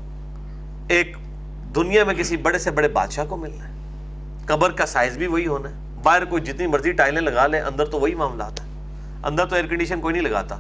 ایک 0.88 1.18
دنیا 1.76 2.04
میں 2.04 2.16
کسی 2.16 2.38
بڑے 2.38 2.60
سے 2.60 2.72
بڑے 2.72 2.88
بادشاہ 2.88 3.26
کو 3.26 3.38
ملنا 3.38 3.68
ہے۔ 3.68 3.74
قبر 4.46 4.72
کا 4.72 4.86
سائز 4.86 5.18
بھی 5.18 5.28
وہی 5.28 5.48
ہونا 5.48 5.70
ہے۔ 5.70 5.76
باہر 6.04 6.26
کوئی 6.26 6.42
جتنی 6.42 6.68
مرضی 6.68 6.92
ٹائلیں 6.92 7.22
لگا 7.22 7.48
لیں، 7.48 7.62
اندر 7.62 7.86
تو 7.86 8.00
وہی 8.00 8.16
معاملات 8.16 8.60
ہیں۔ 8.60 8.68
اندر 9.24 9.46
تو 9.46 9.56
ایئر 9.56 9.68
کنڈیشن 9.68 10.02
کوئی 10.02 10.14
نہیں 10.14 10.32
لگاتا۔ 10.32 10.56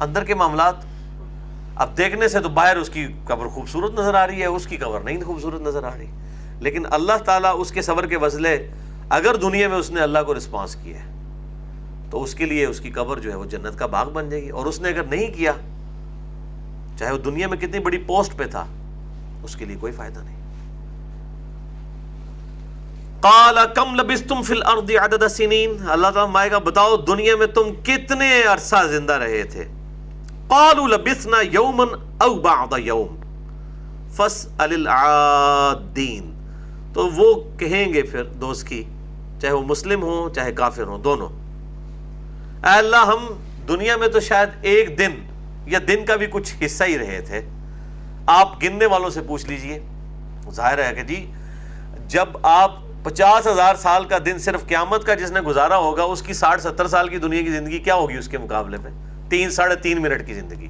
اندر 0.00 0.24
کے 0.24 0.34
معاملات 0.34 0.74
اب 1.76 1.96
دیکھنے 1.98 2.28
سے 2.28 2.40
تو 2.40 2.48
باہر 2.48 2.76
اس 2.76 2.90
کی 2.90 3.06
قبر 3.24 3.46
خوبصورت 3.46 3.92
نظر 3.92 4.14
آ 4.14 4.26
رہی 4.26 4.40
ہے، 4.40 4.46
اس 4.46 4.66
کی 4.66 4.76
قبر 4.76 5.00
نہیں 5.00 5.22
خوبصورت 5.22 5.60
نظر 5.60 5.84
آ 5.84 5.90
رہی۔ 5.98 6.10
لیکن 6.60 6.82
اللہ 6.90 7.16
تعالیٰ 7.24 7.54
اس 7.58 7.72
کے 7.72 7.82
صبر 7.82 8.06
کے 8.06 8.16
وزلے 8.16 8.68
اگر 9.08 9.34
دنیا 9.34 9.68
میں 9.68 9.76
اس 9.76 9.90
نے 9.90 10.00
اللہ 10.00 10.18
کو 10.26 10.34
رسپانس 10.34 10.76
کیا 10.76 10.98
ہے، 10.98 11.10
تو 12.10 12.22
اس 12.22 12.34
کے 12.34 12.44
لیے 12.44 12.66
اس 12.66 12.80
کی 12.80 12.90
قبر 12.90 13.18
جو 13.18 13.30
ہے 13.30 13.36
وہ 13.36 13.44
جنت 13.44 13.78
کا 13.78 13.86
باغ 13.86 14.10
بن 14.10 14.30
جائے 14.30 14.42
گی۔ 14.42 14.50
اور 14.50 14.66
اس 14.66 14.80
نے 14.80 14.88
اگر 14.88 15.02
نہیں 15.02 15.30
کیا، 15.30 15.52
چاہے 16.98 17.12
وہ 17.12 17.18
دنیا 17.18 17.48
میں 17.48 17.58
کتنی 17.58 17.78
بڑی 17.78 17.98
پوسٹ 17.98 18.36
پہ 18.36 18.44
تھا، 18.44 18.66
اس 19.42 19.56
کے 19.56 19.64
لیے 19.64 19.76
کوئی 19.76 19.92
فائدہ 19.92 20.20
نہیں۔ 20.20 20.36
قال، 23.20 23.58
کم 23.74 23.94
لبستم 23.94 24.42
فی 24.42 24.54
الارض 24.54 24.90
عدد 24.90 25.28
سنین۔ 25.28 25.70
اللہ 25.88 26.06
تعالیٰ 26.06 26.32
مائے 26.32 26.50
گا، 26.50 26.58
بتاؤ 26.58 26.96
دنیا 26.96 27.36
میں 27.36 27.46
تم 27.46 27.74
کتنے 27.82 28.42
عرصہ 28.42 28.86
زندہ 28.90 29.12
رہے 29.12 29.42
تھے؟ 29.42 29.64
قالوا 30.48 30.86
لبثنا 30.88 31.40
یوما 31.42 31.84
او 32.24 32.34
بعض 32.40 32.78
یوم 32.78 33.16
فاسأل 34.16 34.72
العادین. 34.74 36.32
تو 36.94 37.06
وہ 37.14 37.32
کہیں 37.58 37.92
گے 37.94 38.02
پھر 38.02 38.22
دوست 38.42 38.66
کی، 38.68 38.82
چاہے 39.40 39.52
وہ 39.52 39.62
مسلم 39.62 40.02
ہوں، 40.02 40.34
چاہے 40.34 40.52
کافر 40.60 40.86
ہوں، 40.86 40.98
دونوں. 41.04 41.28
اے 42.64 42.76
اللہ، 42.76 43.04
ہم 43.06 43.26
دنیا 43.68 43.96
میں 43.96 44.08
تو 44.08 44.20
شاید 44.20 44.48
ایک 44.62 44.98
دن 44.98 45.12
یا 45.66 45.78
دن 45.88 46.04
کا 46.06 46.16
بھی 46.16 46.26
کچھ 46.32 46.54
حصہ 46.64 46.84
ہی 46.84 46.98
رہے 46.98 47.20
تھے. 47.26 47.40
آپ 48.26 48.62
گننے 48.62 48.86
والوں 48.86 49.10
سے 49.10 49.20
پوچھ 49.26 49.46
لیجیے. 49.46 49.78
ظاہر 50.54 50.78
ہے 50.84 50.92
کہ 50.94 51.02
جی 51.02 51.24
جب 52.08 52.28
آپ 52.42 52.70
پچاس 53.04 53.46
ہزار 53.46 53.74
سال 53.82 54.04
کا 54.04 54.18
دن 54.26 54.38
صرف 54.38 54.66
قیامت 54.68 55.04
کا 55.06 55.14
جس 55.14 55.30
نے 55.30 55.40
گزارا 55.40 55.76
ہوگا، 55.78 56.02
اس 56.02 56.22
کی 56.22 56.32
ساٹھ 56.32 56.60
ستر 56.62 56.86
سال 56.88 57.08
کی 57.08 57.18
دنیا 57.18 57.42
کی 57.42 57.52
زندگی 57.52 57.78
کیا 57.78 57.94
ہوگی 57.94 58.16
اس 58.18 58.28
کے 58.28 58.38
مقابلے 58.38 58.78
میں؟ 58.82 58.90
تین 59.28 59.50
ساڑھے 59.50 59.76
تین 59.76 60.02
منٹ 60.02 60.26
کی 60.26 60.34
زندگی۔ 60.34 60.68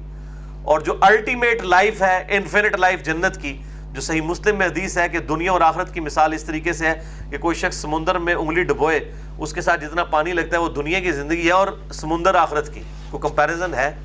اور 0.63 0.81
جو 0.81 0.93
الٹیمیٹ 1.01 1.61
لائف 1.61 2.01
ہے 2.01 2.25
انفینٹ 2.29 2.75
لائف 2.75 3.03
جنت 3.03 3.41
کی، 3.41 3.57
جو 3.93 4.01
صحیح 4.01 4.21
مسلم 4.21 4.57
میں 4.57 4.67
حدیث 4.67 4.97
ہے 4.97 5.09
کہ 5.09 5.19
دنیا 5.19 5.51
اور 5.51 5.61
آخرت 5.61 5.93
کی 5.93 5.99
مثال 5.99 6.33
اس 6.33 6.43
طریقے 6.43 6.73
سے 6.73 6.87
ہے 6.87 7.01
کہ 7.31 7.37
کوئی 7.37 7.55
شخص 7.55 7.77
سمندر 7.81 8.17
میں 8.17 8.33
انگلی 8.33 8.63
ڈبوئے، 8.63 9.11
اس 9.37 9.53
کے 9.53 9.61
ساتھ 9.61 9.85
جتنا 9.85 10.03
پانی 10.03 10.33
لگتا 10.33 10.57
ہے 10.57 10.61
وہ 10.61 10.69
دنیا 10.69 10.99
کی 10.99 11.11
زندگی 11.11 11.47
ہے 11.47 11.51
اور 11.51 11.67
سمندر 11.93 12.35
آخرت 12.35 12.73
کی۔ 12.73 12.81
کوئی 13.09 13.21
کمپیریزن 13.21 13.73
ہے؟ 13.73 13.95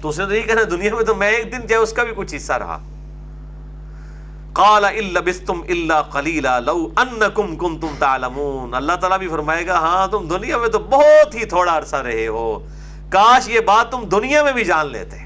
تو 0.00 0.08
اس 0.08 0.18
نے 0.18 0.26
تو 0.26 0.34
یہ 0.34 0.42
کہنا 0.42 0.60
دنیا 0.70 0.94
میں 0.94 1.04
تو 1.04 1.14
میں 1.14 1.30
ایک 1.30 1.52
دن 1.52 1.66
جائے، 1.66 1.82
اس 1.82 1.92
کا 1.92 2.02
بھی 2.02 2.12
کچھ 2.16 2.34
حصہ 2.34 2.52
رہا۔ 2.52 2.78
قال 4.52 4.84
لبستم 5.04 5.60
الا 5.68 6.02
قليلا 6.02 6.58
لو 6.58 6.88
انکم 6.96 7.56
کنتم 7.56 7.88
تعلمون۔ 7.98 8.74
اللہ 8.74 8.92
تعالیٰ 8.92 9.18
بھی 9.18 9.28
فرمائے 9.28 9.66
گا 9.66 9.74
ہاں 9.74 10.06
تم 10.06 10.28
دنیا 10.28 10.58
میں 10.58 10.68
تو 10.68 10.78
بہت 10.78 11.34
ہی 11.34 11.44
تھوڑا 11.44 11.78
عرصہ 11.78 11.96
رہے 11.96 12.26
ہو۔ 12.26 12.66
کاش 13.12 13.48
یہ 13.48 13.60
بات 13.60 13.92
تم 13.92 14.04
دنیا 14.04 14.42
میں 14.42 14.52
بھی 14.52 14.64
جان 14.64 14.86
لیتے۔ 14.86 15.16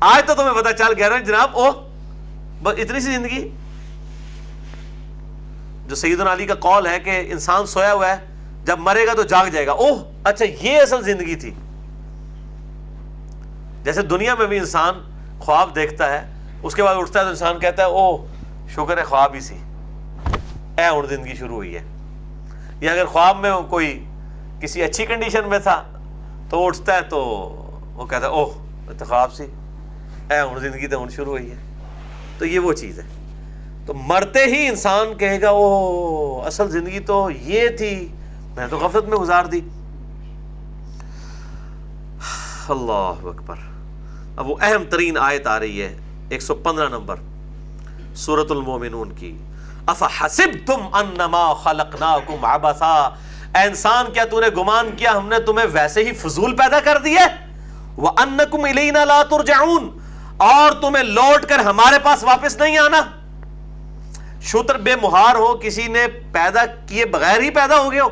آج 0.00 0.26
تو 0.26 0.34
تمہیں 0.34 0.62
پتا 0.62 0.72
چل 0.72 0.92
گیا 0.96 1.08
جناب 1.18 1.50
او 1.52 1.70
بس 2.62 2.74
اتنی 2.78 3.00
سی 3.00 3.14
زندگی۔ 3.14 3.50
جو 5.88 5.94
سیدنا 5.94 6.32
علی 6.32 6.46
کا 6.46 6.54
قول 6.54 6.86
ہے 6.86 7.00
کہ 7.00 7.28
انسان 7.32 7.66
سویا 7.66 7.92
ہوا 7.92 8.08
ہے، 8.08 8.16
جب 8.64 8.78
مرے 8.78 9.06
گا 9.06 9.14
تو 9.14 9.22
جاگ 9.22 9.46
جائے 9.46 9.66
گا۔ 9.66 9.72
اوہ 9.72 10.12
اچھا 10.24 10.66
یہ 10.66 10.80
اصل 10.82 11.02
زندگی 11.02 11.34
تھی۔ 11.34 11.54
جیسے 13.84 14.02
دنیا 14.02 14.34
میں 14.34 14.46
بھی 14.46 14.58
انسان 14.58 14.94
خواب 15.38 15.74
دیکھتا 15.74 16.12
ہے، 16.12 16.32
اس 16.62 16.74
کے 16.74 16.82
بعد 16.82 16.94
اٹھتا 16.94 17.18
ہے 17.18 17.24
تو 17.24 17.30
انسان 17.30 17.58
کہتا 17.58 17.82
ہے 17.82 17.88
او 17.88 18.26
شکر 18.68 18.98
ہے، 18.98 19.02
خواب 19.02 19.34
ہی 19.34 19.40
سی۔ 19.40 19.56
اے 20.78 20.88
ہوں 20.88 21.06
زندگی 21.06 21.34
شروع 21.34 21.56
ہوئی 21.56 21.76
ہے۔ 21.76 21.82
یا 22.80 22.92
اگر 22.92 23.06
خواب 23.06 23.36
میں 23.36 23.52
کوئی 23.68 24.04
کسی 24.60 24.82
اچھی 24.82 25.06
کنڈیشن 25.06 25.48
میں 25.48 25.58
تھا 25.58 25.84
تو 26.50 26.60
وہ 26.60 26.66
اٹھتا 26.66 26.94
ہے 26.94 27.02
تو 27.02 27.18
وہ 27.94 28.06
کہتا 28.06 28.26
ہے، 28.26 28.32
اوہ 28.32 28.46
تو 28.98 29.04
خواب 29.04 29.32
سی۔ 29.32 29.44
اے، 30.30 30.40
ہوں، 30.40 30.58
زندگی 30.58 30.86
تو 30.86 30.96
ہوں 30.96 31.08
شروع 31.08 31.38
ہوئی 31.38 31.50
ہے۔ 31.50 31.56
تو 32.38 32.46
یہ 32.46 32.58
وہ 32.58 32.72
چیز 32.72 32.98
ہے۔ 32.98 33.04
تو 33.86 33.94
مرتے 33.94 34.44
ہی 34.44 34.66
انسان 34.66 35.18
کہے 35.18 35.40
گا 35.40 35.48
او 35.48 36.42
اصل 36.46 36.70
زندگی 36.70 37.00
تو 37.00 37.30
یہ 37.30 37.68
تھی۔ 37.68 38.08
میں 38.56 38.66
تو 38.70 38.78
غفلت 38.78 39.04
میں 39.04 39.18
گزار 39.18 39.44
دی۔ 39.44 39.60
اللہ 42.68 43.28
اکبر۔ 43.28 43.54
اب 44.36 44.50
وہ 44.50 44.56
اہم 44.62 44.84
ترین 44.90 45.16
آیت 45.18 45.46
آ 45.46 45.60
رہی 45.60 45.82
ہے، 45.82 45.98
ایک 46.28 46.42
سو 46.42 46.54
پندرہ 46.54 46.88
نمبر۔ 46.88 47.16
سورت 48.14 48.50
المومنون 48.50 49.12
کی۔ 49.12 49.38
افا 49.86 50.06
حسب 50.20 50.66
تم 50.66 50.86
انما 50.92 51.54
خلقناکم 51.54 52.44
عبثا۔ 52.44 53.08
اے 53.56 53.62
انسان 53.62 54.12
کیا 54.12 54.24
تو 54.24 54.40
نے 54.40 54.46
گمان 54.56 54.90
کیا 54.96 55.16
ہم 55.16 55.28
نے 55.28 55.38
تمہیں 55.38 55.66
ویسے 55.72 56.04
ہی 56.04 56.12
فضول 56.12 56.56
پیدا 56.56 56.80
کر 56.80 56.98
دیے 57.04 57.18
وَأَنَّكُمْ 57.98 58.66
إِلَيْنَا 58.66 59.04
لَا 59.04 59.22
تُرْجَعُونَ۔ 59.22 59.86
اور 60.36 60.72
تمہیں 60.72 61.04
لوٹ 61.04 61.46
کر 61.46 61.58
ہمارے 61.58 61.98
پاس 61.98 62.24
واپس 62.24 62.56
نہیں 62.56 62.78
آنا۔ 62.78 63.00
شتر 64.42 64.78
بے 64.78 64.96
مہار 64.96 65.34
ہو، 65.34 65.54
کسی 65.54 65.86
نے 65.86 66.06
پیدا 66.32 66.66
کیے 66.66 67.04
بغیر 67.04 67.40
ہی 67.40 67.50
پیدا 67.50 67.78
ہو 67.78 67.92
گئے 67.92 68.00
ہو۔ 68.00 68.08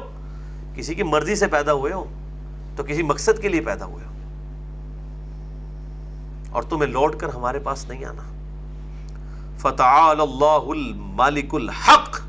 کسی 0.74 0.94
کی 0.94 1.02
مرضی 1.02 1.34
سے 1.34 1.46
پیدا 1.46 1.72
ہوئے 1.72 1.92
ہو، 1.92 2.04
تو 2.76 2.84
کسی 2.84 3.02
مقصد 3.02 3.42
کے 3.42 3.48
لیے 3.48 3.60
پیدا 3.60 3.84
ہوئے 3.84 4.04
ہو۔ 4.04 4.10
اور 6.52 6.62
تمہیں 6.62 6.90
لوٹ 6.90 7.16
کر 7.16 7.28
ہمارے 7.28 7.58
پاس 7.58 7.88
نہیں 7.88 8.04
آنا۔ 8.04 8.22
فتعال 9.58 10.20
اللہ 10.20 10.68
المالک 10.68 11.54
الحق۔ 11.54 12.20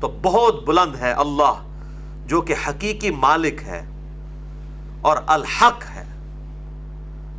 تو 0.00 0.18
بہت 0.22 0.64
بلند 0.64 0.96
ہے 0.96 1.12
اللہ۔ 1.12 1.73
جو 2.26 2.40
کہ 2.40 2.54
حقیقی 2.68 3.10
مالک 3.10 3.62
ہے 3.62 3.84
اور 5.02 5.16
الحق 5.26 5.84
ہے۔ 5.94 6.04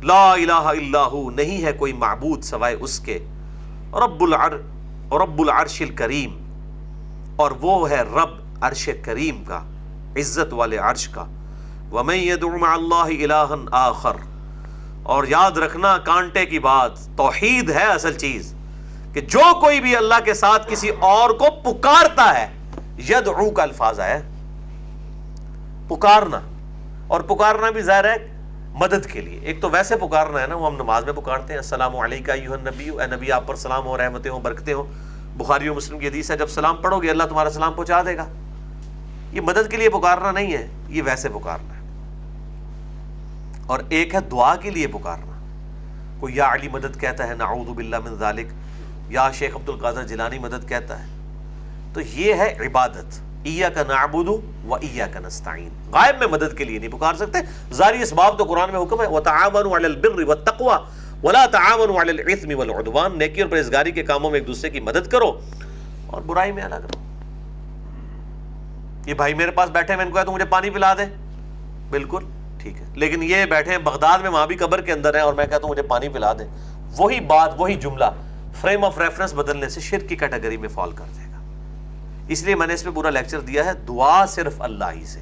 لا 0.02 0.32
الہ 0.32 0.52
الا 0.52 1.04
ہو، 1.04 1.30
نہیں 1.30 1.64
ہے 1.64 1.72
کوئی 1.72 1.92
معبود 1.92 2.42
سوائے 2.42 2.76
اس 2.80 3.00
کے۔ 3.00 3.18
رب 3.92 4.22
العر، 4.22 4.50
رب 5.12 5.40
العرش 5.40 5.82
الکریم۔ 5.82 6.38
اور 7.36 7.50
وہ 7.50 7.90
ہے 7.90 8.02
رب 8.02 8.56
عرش 8.60 8.88
کریم 9.02 9.44
کا، 9.44 9.58
عزت 10.16 10.52
والے 10.52 10.76
عرش 10.76 11.08
کا۔ 11.08 11.24
وَمَن 11.92 12.14
يَدْعُ 12.14 12.48
مَعَ 12.48 12.70
اللَّهِ 12.70 13.16
إِلَٰهًا 13.16 13.68
آخر۔ 13.70 14.16
اور 15.02 15.24
یاد 15.24 15.50
رکھنا 15.50 15.98
کانٹے 15.98 16.46
کی 16.46 16.58
بات، 16.58 16.90
توحید 17.16 17.70
ہے 17.70 17.84
اصل 17.84 18.12
چیز۔ 18.12 18.54
کہ 19.12 19.20
جو 19.20 19.60
کوئی 19.60 19.80
بھی 19.80 19.96
اللہ 19.96 20.14
کے 20.24 20.34
ساتھ 20.34 20.70
کسی 20.70 20.88
اور 20.88 21.30
کو 21.30 21.46
پکارتا 21.64 22.40
ہے 22.40 22.48
یدعو 23.08 23.50
کا 23.50 23.62
الفاظ 23.62 24.00
ہے 24.00 24.35
پکارنا۔ 25.88 26.40
اور 27.06 27.20
پکارنا 27.20 27.70
بھی 27.70 27.82
ظاہر 27.82 28.04
ہے 28.04 28.16
مدد 28.72 29.06
کے 29.12 29.20
لیے۔ 29.20 29.40
ایک 29.40 29.62
تو 29.62 29.70
ویسے 29.70 29.96
پکارنا 29.96 30.40
ہے 30.40 30.46
نا، 30.46 30.54
وہ 30.54 30.66
ہم 30.66 30.74
نماز 30.74 31.04
میں 31.04 31.12
پکارتے 31.12 31.52
ہیں۔ 31.52 31.60
السلام 31.60 31.96
علیکم 31.96 32.54
نبی 32.54 32.88
اے 32.88 33.06
نبی 33.06 33.32
آپ 33.32 33.46
پر 33.46 33.54
سلام 33.54 33.86
ہو 33.86 33.98
رحمتیں 33.98 34.30
ہوں، 34.30 34.40
برکتیں 34.40 34.74
ہوں۔ 34.74 34.84
بخاری 35.38 35.68
و 35.68 35.74
مسلم 35.74 35.98
کی 35.98 36.08
حدیث 36.08 36.30
ہے، 36.30 36.36
جب 36.36 36.46
سلام 36.46 36.76
پڑھو 36.76 37.02
گے 37.02 37.10
اللہ 37.10 37.22
تمہارا 37.22 37.50
سلام 37.50 37.72
پہنچا 37.72 38.02
دے 38.02 38.16
گا۔ 38.16 38.26
یہ 39.32 39.40
مدد 39.40 39.70
کے 39.70 39.76
لیے 39.76 39.88
پکارنا 39.88 40.30
نہیں 40.30 40.52
ہے، 40.52 40.68
یہ 40.88 41.02
ویسے 41.02 41.28
پکارنا 41.28 41.74
ہے۔ 41.74 41.80
اور 43.66 43.78
ایک 43.88 44.14
ہے 44.14 44.20
دعا 44.20 44.56
کے 44.56 44.70
لیے 44.70 44.86
پکارنا۔ 44.86 45.32
کوئی 46.20 46.36
یا 46.36 46.52
علی 46.52 46.68
مدد 46.68 47.00
کہتا 47.00 47.26
ہے، 47.26 47.34
نعوذ 47.34 47.68
باللہ 47.68 47.96
من 48.04 48.16
ذالک۔ 48.16 48.46
یا 49.08 49.30
شیخ 49.30 49.56
عبد 49.56 49.68
القادر 49.68 50.02
جلانی 50.02 50.38
مدد 50.38 50.68
کہتا 50.68 50.98
ہے۔ 50.98 51.08
تو 51.92 52.00
یہ 52.00 52.34
ہے 52.34 52.56
عبادت۔ 52.60 53.25
ایا 53.46 53.68
کا 53.68 53.82
نعبد 53.88 54.28
و 54.66 54.74
ایا 54.74 55.06
کا 55.06 55.20
نستعین۔ 55.20 55.68
غائب 55.92 56.18
میں 56.18 56.26
مدد 56.26 56.58
کے 56.58 56.64
لیے 56.64 56.78
نہیں 56.78 56.90
پکار 56.90 57.14
سکتے۔ 57.14 57.38
ظاہری 57.72 58.02
اسباب 58.02 58.38
تو 58.38 58.44
قرآن 58.44 58.72
میں 58.72 58.80
حکم 58.80 59.02
ہے، 59.02 59.06
وتعاونوا 59.06 59.76
علی 59.76 59.84
البر 59.84 60.22
والتقوى 60.22 60.74
ولا 61.22 61.46
تعاونوا 61.46 62.02
علی 62.02 62.10
الاثم 62.10 62.58
والعدوان۔ 62.58 63.18
نیکی 63.18 63.42
اور 63.42 63.50
پرہیزگاری 63.50 63.90
کے 63.90 64.02
کاموں 64.02 64.30
میں 64.30 64.38
ایک 64.38 64.46
دوسرے 64.46 64.70
کی 64.70 64.80
مدد 64.80 65.08
کرو 65.08 65.40
اور 66.06 66.22
برائی 66.22 66.52
میں 66.52 66.62
الگ 66.62 66.74
رہو 66.74 67.02
یہ 69.06 69.14
بھائی 69.14 69.34
میرے 69.34 69.50
پاس 69.50 69.70
بیٹھے 69.70 69.92
ہیں، 69.92 69.96
میں 69.96 70.04
ان 70.04 70.10
کو 70.10 70.16
کہتا 70.16 70.28
ہوں 70.28 70.34
مجھے 70.34 70.44
پانی 70.44 70.70
پلا 70.70 70.94
دے۔ 70.94 71.02
بالکل، 71.90 72.22
ٹھیک 72.58 72.76
ہے۔ 72.76 72.84
لیکن 72.94 73.22
یہ 73.22 73.44
بیٹھے 73.44 73.70
ہیں، 73.70 73.78
بغداد 73.78 74.18
میں 74.18 74.30
وہاں 74.30 74.46
بھی 74.46 74.56
قبر 74.56 74.80
کے 74.80 74.92
اندر 74.92 75.14
ہیں 75.14 75.22
اور 75.22 75.34
میں 75.34 75.46
کہتا 75.46 75.62
ہوں 75.62 75.70
مجھے 75.70 75.82
پانی 75.82 76.08
پلا 76.08 76.32
دے۔ 76.32 76.44
وہی 76.96 77.20
بات، 77.20 77.54
وہی 77.56 77.74
جملہ 77.74 78.04
فریم 78.60 78.84
آف 78.84 78.98
ریفرنس 78.98 79.34
بدلنے 79.34 79.68
سے 79.68 79.80
شرک 79.80 80.08
کی 80.08 80.16
کیٹیگری 80.16 80.56
میں 80.56 80.68
فال 80.68 80.90
کر 80.92 81.04
دے۔ 81.16 81.25
اس 82.28 82.42
لیے 82.42 82.54
میں 82.54 82.66
نے 82.66 82.74
اس 82.74 82.84
پہ 82.84 82.90
پورا 82.90 83.10
لیکچر 83.10 83.40
دیا 83.40 83.64
ہے، 83.64 83.72
دعا 83.72 84.26
صرف 84.26 84.62
اللہ 84.62 84.84
ہی 84.94 85.04
سے۔ 85.04 85.20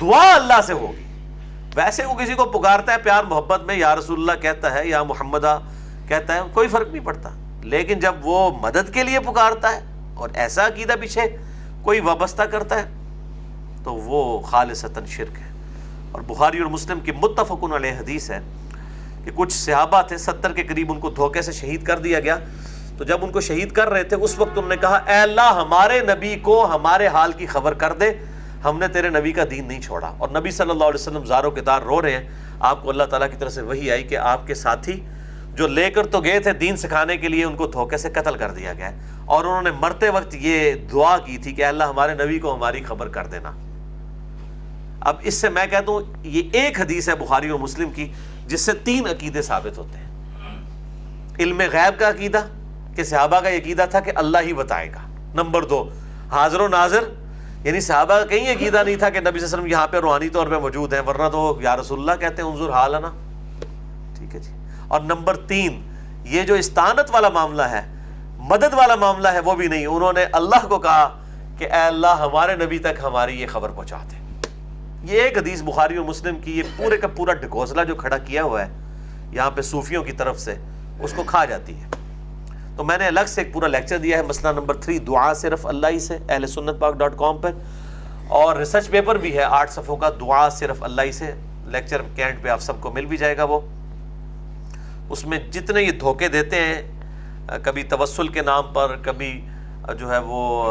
دعا 0.00 0.34
اللہ 0.34 0.60
سے 0.66 0.72
ہوگی۔ 0.72 1.04
ویسے 1.74 2.04
وہ 2.04 2.14
کسی 2.14 2.34
کو 2.34 2.44
پکارتا 2.44 2.92
ہے 2.92 2.98
پیار 2.98 3.24
محبت 3.24 3.62
میں، 3.62 3.74
یا 3.74 3.96
رسول 3.96 4.20
اللہ 4.20 4.42
کہتا 4.42 4.74
ہے، 4.74 4.88
یا 4.88 5.02
محمدہ 5.02 5.58
کہتا 6.08 6.34
ہے، 6.34 6.40
کوئی 6.52 6.68
فرق 6.68 6.88
نہیں 6.88 7.04
پڑتا۔ 7.04 7.30
لیکن 7.62 8.00
جب 8.00 8.14
وہ 8.22 8.50
مدد 8.60 8.94
کے 8.94 9.02
لیے 9.02 9.20
پکارتا 9.20 9.76
ہے 9.76 9.80
اور 10.14 10.28
ایسا 10.34 10.66
عقیدہ 10.66 10.92
پیچھے 11.00 11.36
کوئی 11.82 12.00
وابستہ 12.00 12.42
کرتا 12.42 12.82
ہے، 12.82 12.84
تو 13.84 13.94
وہ 13.94 14.40
خالصتاً 14.40 15.04
شرک 15.06 15.40
ہے۔ 15.40 15.50
اور 16.12 16.20
بخاری 16.20 16.58
اور 16.58 16.66
مسلم 16.66 17.00
کی 17.00 17.12
متفقن 17.12 17.72
علیہ 17.72 17.92
حدیث 17.92 18.30
ہے 18.30 18.40
کہ 19.24 19.30
کچھ 19.34 19.52
صحابہ 19.52 20.02
تھے، 20.02 20.18
ستر 20.18 20.52
کے 20.52 20.62
قریب 20.62 20.92
ان 20.92 21.00
کو 21.00 21.10
دھوکے 21.10 21.42
سے 21.42 21.52
شہید 21.52 21.84
کر 21.84 21.98
دیا 21.98 22.20
گیا۔ 22.20 22.38
تو 23.00 23.04
جب 23.04 23.18
ان 23.22 23.30
کو 23.30 23.40
شہید 23.40 23.72
کر 23.72 23.90
رہے 23.90 24.02
تھے، 24.02 24.16
اس 24.16 24.38
وقت 24.38 24.50
انہوں 24.56 24.68
نے 24.68 24.76
کہا، 24.76 24.96
اے 24.96 25.14
اللہ، 25.14 25.52
ہمارے 25.54 26.00
نبی 26.00 26.36
کو 26.36 26.74
ہمارے 26.74 27.06
حال 27.06 27.32
کی 27.32 27.46
خبر 27.46 27.74
کر 27.74 27.92
دے، 27.92 28.10
ہم 28.64 28.78
نے 28.78 28.88
تیرے 28.88 29.08
نبی 29.08 29.32
کا 29.32 29.42
دین 29.50 29.68
نہیں 29.68 29.80
چھوڑا۔ 29.80 30.14
اور 30.18 30.28
نبی 30.28 30.50
صلی 30.50 30.70
اللہ 30.70 30.84
علیہ 30.84 31.00
وسلم 31.00 31.24
زاروں 31.24 31.50
کے 31.50 31.60
دار 31.60 31.82
رو 31.82 32.02
رہے 32.02 32.12
ہیں۔ 32.12 32.28
آپ 32.60 32.82
کو 32.82 32.90
اللہ 32.90 33.02
تعالیٰ 33.02 33.30
کی 33.30 33.36
طرف 33.36 33.52
سے 33.52 33.62
وہی 33.62 33.90
آئی 33.90 34.02
کہ 34.02 34.16
آپ 34.16 34.46
کے 34.46 34.54
ساتھی 34.54 35.00
جو 35.54 35.66
لے 35.66 35.90
کر 35.90 36.06
تو 36.06 36.20
گئے 36.20 36.40
تھے 36.40 36.52
دین 36.52 36.76
سکھانے 36.76 37.16
کے 37.16 37.28
لیے، 37.28 37.44
ان 37.44 37.56
کو 37.56 37.66
دھوکے 37.66 37.96
سے 37.96 38.10
قتل 38.10 38.34
کر 38.34 38.50
دیا 38.50 38.72
گیا 38.72 38.90
اور 39.24 39.44
انہوں 39.44 39.62
نے 39.62 39.70
مرتے 39.70 40.08
وقت 40.08 40.34
یہ 40.34 40.74
دعا 40.92 41.18
کی 41.18 41.38
تھی 41.38 41.52
کہ 41.52 41.64
اللہ، 41.64 41.84
ہمارے 41.84 42.14
نبی 42.14 42.38
کو 42.38 42.54
ہماری 42.54 42.82
خبر 42.82 43.08
کر 43.08 43.26
دینا۔ 43.26 43.50
اب 45.00 45.16
اس 45.22 45.34
سے 45.34 45.48
میں 45.48 45.66
کہتا 45.66 45.92
ہوں، 45.92 46.00
یہ 46.22 46.42
ایک 46.52 46.80
حدیث 46.80 47.08
ہے 47.08 47.14
بخاری 47.14 47.48
اور 47.48 47.60
مسلم 47.60 47.90
کی، 47.90 48.12
جس 48.46 48.60
سے 48.60 48.72
تین 48.72 49.06
عقیدے 49.06 49.42
ثابت 49.42 49.78
ہوتے 49.78 49.98
ہیں۔ 49.98 50.10
علم 51.38 51.60
غیب 51.72 52.00
کا 52.00 52.08
عقیدہ 52.08 52.40
کہ 53.00 53.04
صحابہ 53.04 53.40
کا 53.40 53.48
عقیدہ 53.48 53.84
تھا 53.90 54.00
کہ 54.00 54.12
اللہ 54.14 54.38
ہی 54.42 54.52
بتائے 54.52 54.92
گا۔ 54.92 55.06
نمبر 55.34 55.64
دو، 55.64 55.88
حاضر 56.30 56.60
و 56.60 56.68
ناظر 56.68 57.04
یعنی 57.64 57.80
صحابہ 57.80 58.18
کا 58.18 58.24
کہیں 58.24 58.52
عقیدہ 58.52 58.82
نہیں 58.84 58.96
تھا 58.96 59.08
کہ 59.10 59.20
نبی 59.20 59.38
صلی 59.38 59.44
اللہ 59.44 59.46
علیہ 59.46 59.54
وسلم 59.54 59.66
یہاں 59.66 59.86
پہ 59.86 59.96
روحانی 59.96 60.28
طور 60.28 60.46
پہ 60.46 60.58
موجود 60.58 60.92
ہیں، 60.92 61.00
ورنہ 61.00 61.28
تو 61.28 61.58
یا 61.60 61.76
رسول 61.76 62.00
اللہ 62.00 62.20
کہتے 62.20 62.42
ہیں، 62.42 62.48
انظر 62.48 62.70
حال 62.70 62.92
نا 62.92 63.10
ٹھیک 64.18 64.34
ہے 64.34 64.40
جی۔ 64.40 64.52
اور 64.88 65.00
نمبر 65.00 65.36
تین، 65.36 65.80
یہ 66.24 66.42
جو 66.42 66.54
استانت 66.54 67.10
والا 67.10 67.28
معاملہ 67.28 67.62
ہے، 67.62 67.82
مدد 68.38 68.74
والا 68.74 68.94
معاملہ 68.94 69.28
ہے، 69.28 69.40
وہ 69.40 69.54
بھی 69.54 69.66
نہیں۔ 69.66 69.86
انہوں 69.86 70.12
نے 70.12 70.24
اللہ 70.32 70.66
کو 70.68 70.78
کہا 70.78 71.08
کہ 71.58 71.64
اے 71.64 71.80
اللہ، 71.80 72.20
ہمارے 72.20 72.56
نبی 72.56 72.78
تک 72.78 73.00
ہماری 73.02 73.40
یہ 73.40 73.46
خبر 73.46 73.70
پہنچا 73.70 73.98
دے 74.10 74.16
یہ 75.02 75.22
ایک 75.22 75.38
حدیث 75.38 75.62
بخاری 75.62 75.96
اور 75.96 76.04
مسلم 76.04 76.40
کی، 76.40 76.58
یہ 76.58 76.76
پورے 76.76 76.96
کا 76.96 77.08
پورا 77.08 77.34
ڈھکوسلا 77.34 77.84
جو 77.84 77.94
کھڑا 77.94 78.18
کیا 78.18 78.42
ہوا 78.42 78.66
ہے، 78.66 78.70
یہاں 79.32 79.50
پہ 79.50 79.60
صوفیوں 79.60 80.04
کی 80.04 80.12
طرف 80.12 80.40
سے، 80.40 80.54
اس 81.00 81.12
کو 81.12 81.22
کھا 81.22 81.44
جاتی 81.44 81.80
ہے۔ 81.80 81.99
تو 82.80 82.84
میں 82.84 82.98
نے 82.98 83.06
الگ 83.06 83.20
سے 83.26 83.40
ایک 83.40 83.52
پورا 83.52 83.66
لیکچر 83.66 83.98
دیا 83.98 84.18
ہے، 84.18 84.22
مسئلہ 84.22 84.52
نمبر 84.52 84.76
تھری 84.76 84.98
دعا 84.98 85.34
صرف 85.34 85.66
اللہ 85.66 85.86
ہی 85.86 85.98
سے، 85.98 86.18
اہل 86.28 86.46
سنت 86.46 86.80
پاک 86.80 86.94
ڈاٹ 86.94 87.14
کام 87.16 87.38
پر۔ 87.38 87.50
اور 88.28 88.56
ریسرچ 88.56 88.90
پیپر 88.90 89.16
بھی 89.16 89.36
ہے 89.36 89.42
آٹھ 89.42 89.70
صفحوں 89.70 89.96
کا، 89.96 90.08
دعا 90.20 90.48
صرف 90.48 90.82
اللہ 90.82 91.02
ہی 91.02 91.12
سے۔ 91.12 91.32
لیکچر 91.64 92.02
کینٹ 92.16 92.42
پہ 92.42 92.48
آپ 92.48 92.60
سب 92.60 92.80
کو 92.80 92.90
مل 92.90 93.04
بھی 93.04 93.16
جائے 93.16 93.36
گا 93.36 93.44
وہ۔ 93.44 93.60
اس 95.10 95.26
میں 95.26 95.38
جتنے 95.38 95.82
یہ 95.82 95.90
دھوکے 95.90 96.28
دیتے 96.28 96.56
ہیں، 96.56 96.82
کبھی 97.62 97.82
توسل 97.82 98.28
کے 98.28 98.42
نام 98.42 98.64
پر، 98.72 98.96
کبھی 99.02 99.46
جو 99.98 100.10
ہے 100.10 100.18
وہ 100.18 100.64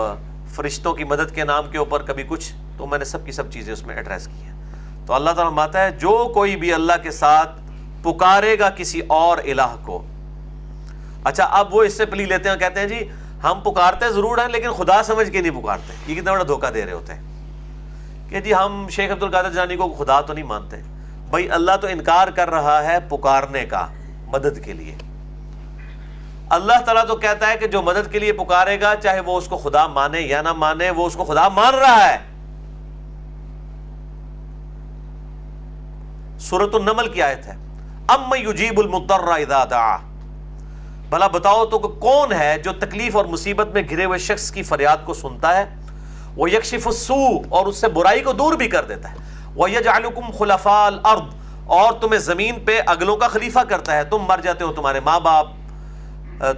فرشتوں 0.48 0.94
کی 0.94 1.04
مدد 1.04 1.36
کے 1.36 1.44
نام 1.44 1.72
کے 1.72 1.78
اوپر، 1.78 2.02
کبھی 2.02 2.24
کچھ۔ 2.28 2.54
تو 2.78 2.86
میں 2.86 3.00
نے 3.00 3.06
سب 3.06 3.26
کی 3.26 3.32
سب 3.32 3.52
چیزیں 3.52 3.74
اس 3.74 3.86
میں 3.86 3.96
ایڈریس 3.96 4.26
کی 4.26 4.44
ہیں۔ 4.44 4.62
تو 5.06 5.14
اللہ 5.14 5.30
تعالیٰ 5.30 5.54
ماتا 5.54 5.84
ہے، 5.84 5.92
جو 5.92 6.32
کوئی 6.34 6.56
بھی 6.56 6.74
اللہ 6.74 6.94
کے 7.04 7.12
ساتھ 7.12 7.62
پکارے 8.04 8.60
گا 8.60 8.70
کسی 8.70 9.02
اور 9.08 9.38
الہ 9.38 9.76
کو 9.84 10.04
اچھا 11.24 11.44
اب 11.44 11.76
وہ 11.76 11.84
اس 11.84 11.98
سے 11.98 12.06
پلی 12.06 12.26
لیتے 12.26 12.50
ہیں 12.50 12.56
کہتے 12.56 12.80
ہیں 12.80 12.88
جی 12.88 13.10
ہم 13.44 13.60
پکارتے 13.60 14.12
ضرور 14.12 14.38
ہیں 14.38 14.48
لیکن 14.48 14.72
خدا 14.72 15.04
سمجھ 15.04 15.32
کے 15.32 15.42
نہیں 15.42 15.62
پکارتے۔ 15.62 16.14
یہ 16.14 16.22
کتنا 16.22 16.32
بڑا 16.32 16.44
دھوکہ 16.48 16.72
دے 16.72 16.86
رہے 16.86 16.92
ہوتے 16.92 17.14
ہیں۔ 17.14 17.22
کہ 18.30 18.40
جی 18.40 18.54
ہم 18.54 18.88
شیخ 18.90 19.12
عبد 19.12 19.24
القادر 19.24 19.52
جانی 19.52 19.76
کو 19.76 19.90
خدا 19.90 20.22
تو 20.22 20.34
نہیں 20.34 20.46
مانتے۔ 20.46 20.76
بھائی، 21.30 21.52
اللہ 21.52 21.72
تو 21.82 21.88
انکار 21.88 22.28
کر 22.28 22.50
رہا 22.50 22.84
ہے 22.84 22.98
پکارنے 23.10 23.66
کا 23.66 23.88
مدد 24.26 24.66
کے 24.66 24.74
لیے۔ 24.74 24.96
اللہ 26.50 26.82
تعالیٰ 26.86 27.08
تو 27.08 27.16
کہتا 27.16 27.48
ہے 27.48 27.58
کہ 27.58 27.68
جو 27.68 27.82
مدد 27.82 28.12
کے 28.12 28.20
لیے 28.20 28.34
پکارے 28.34 28.82
گا، 28.82 28.96
چاہے 28.96 29.20
وہ 29.20 29.38
اس 29.38 29.48
کو 29.48 29.58
خدا 29.58 29.88
مانے 29.88 30.22
یا 30.22 30.42
نہ 30.42 30.54
مانے، 30.54 30.90
وہ 30.90 31.06
اس 31.06 31.14
کو 31.14 31.24
خدا 31.24 31.48
مان 31.48 31.76
رہا 31.76 32.10
ہے۔ 32.10 32.18
سورت 36.40 36.76
النمل 36.76 37.08
کی 37.08 37.22
آیت 37.22 37.48
ہے۔ 37.48 37.54
ام 38.08 38.50
یجیب 38.50 38.80
المضطر 38.80 39.28
اذا 39.28 39.66
دعا۔ 39.66 40.09
بھلا 41.10 41.28
بتاؤ 41.28 41.66
تو 41.66 41.80
کون 41.80 42.32
ہے 42.34 42.58
جو 42.64 42.72
تکلیف 42.74 43.16
اور 43.16 43.26
مصیبت 43.26 43.68
میں 43.68 43.82
گھرے 43.90 44.06
ہوئے 44.06 44.18
شخص 44.18 44.52
کی 44.52 44.64
فریاد 44.64 44.98
کو 45.06 45.14
سنتا 45.14 45.58
ہے؟ 45.58 45.66
وہ 46.36 46.50
یکشف 46.52 46.88
السوء 46.88 47.38
اور 47.50 47.66
اس 47.66 47.78
سے 47.78 47.88
برائی 47.88 48.22
کو 48.22 48.34
دور 48.34 48.54
بھی 48.54 48.68
کر 48.68 48.86
دیتا 48.86 49.12
ہے۔ 49.12 49.16
وہ 49.56 49.72
یجعلکم 49.72 50.32
خلفاء 50.38 50.86
الارض 50.86 51.34
اور 51.66 51.94
تمہیں 51.94 52.20
زمین 52.20 52.60
پہ 52.66 52.80
اگلوں 52.86 53.16
کا 53.18 53.28
خلیفہ 53.28 53.60
کرتا 53.70 53.96
ہے۔ 53.96 54.04
تم 54.04 54.24
مر 54.28 54.40
جاتے 54.44 54.64
ہو 54.64 54.74
تمہارے 54.74 55.00
ماں 55.00 55.20
باپ۔ 55.20 55.48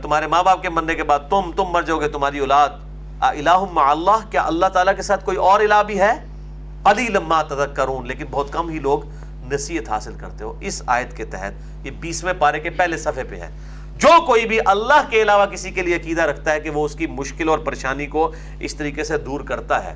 تمہارے 0.02 0.28
ماں 0.28 0.44
باپ 0.44 0.62
کے 0.62 0.70
مرنے 0.70 0.96
کے 0.96 1.04
بعد 1.04 1.20
تم 1.30 1.52
تم 1.56 1.64
مر 1.64 1.82
جاؤ 1.82 2.00
گے 2.00 2.08
تمہاری 2.08 2.40
اولاد۔ 2.40 2.70
مع 3.72 3.90
اللہ، 3.90 4.30
کیا 4.32 4.44
اللہ 4.44 4.66
تعالیٰ 4.66 4.96
کے 4.96 5.02
ساتھ 5.02 5.26
کوئی 5.26 5.38
اور 5.38 5.60
الہ 5.60 5.82
بھی 5.88 6.00
ہے؟ 6.00 6.14
قلیل 6.84 7.18
ما 7.20 7.42
تذکرون، 7.42 8.08
لیکن 8.08 8.26
بہت 8.32 8.48
کم 8.52 8.70
ہی 8.70 8.80
لوگ 8.80 9.00
نصیحت 9.52 9.90
حاصل 9.90 10.14
کرتے 10.14 10.44
ہو۔ 10.44 10.54
اس 10.60 10.82
آیت 10.86 11.18
کے 11.18 11.26
تحت 11.26 11.86
یہ 11.86 11.92
بیسویں 11.92 12.34
پارے 12.40 12.60
کے 12.60 12.70
پہلے 12.70 12.98
صفحے 12.98 13.24
پہ 13.24 13.36
ہے۔ 13.36 13.50
جو 14.02 14.26
کوئی 14.26 14.46
بھی 14.46 14.60
اللہ 14.66 15.02
کے 15.10 15.22
علاوہ 15.22 15.46
کسی 15.46 15.72
کے 15.72 15.82
لیے 15.82 15.96
عقیدہ 15.96 16.22
رکھتا 16.22 16.52
ہے 16.52 16.60
کہ 16.60 16.70
وہ 16.70 16.86
اس 16.86 16.96
کی 16.96 17.08
مشکل 17.08 17.50
اور 17.50 17.60
پریشانی 17.60 18.06
کو 18.06 18.32
اس 18.60 18.76
طریقے 18.76 19.04
سے 19.04 19.18
دور 19.18 19.42
کرتا 19.42 19.84
ہے، 19.84 19.94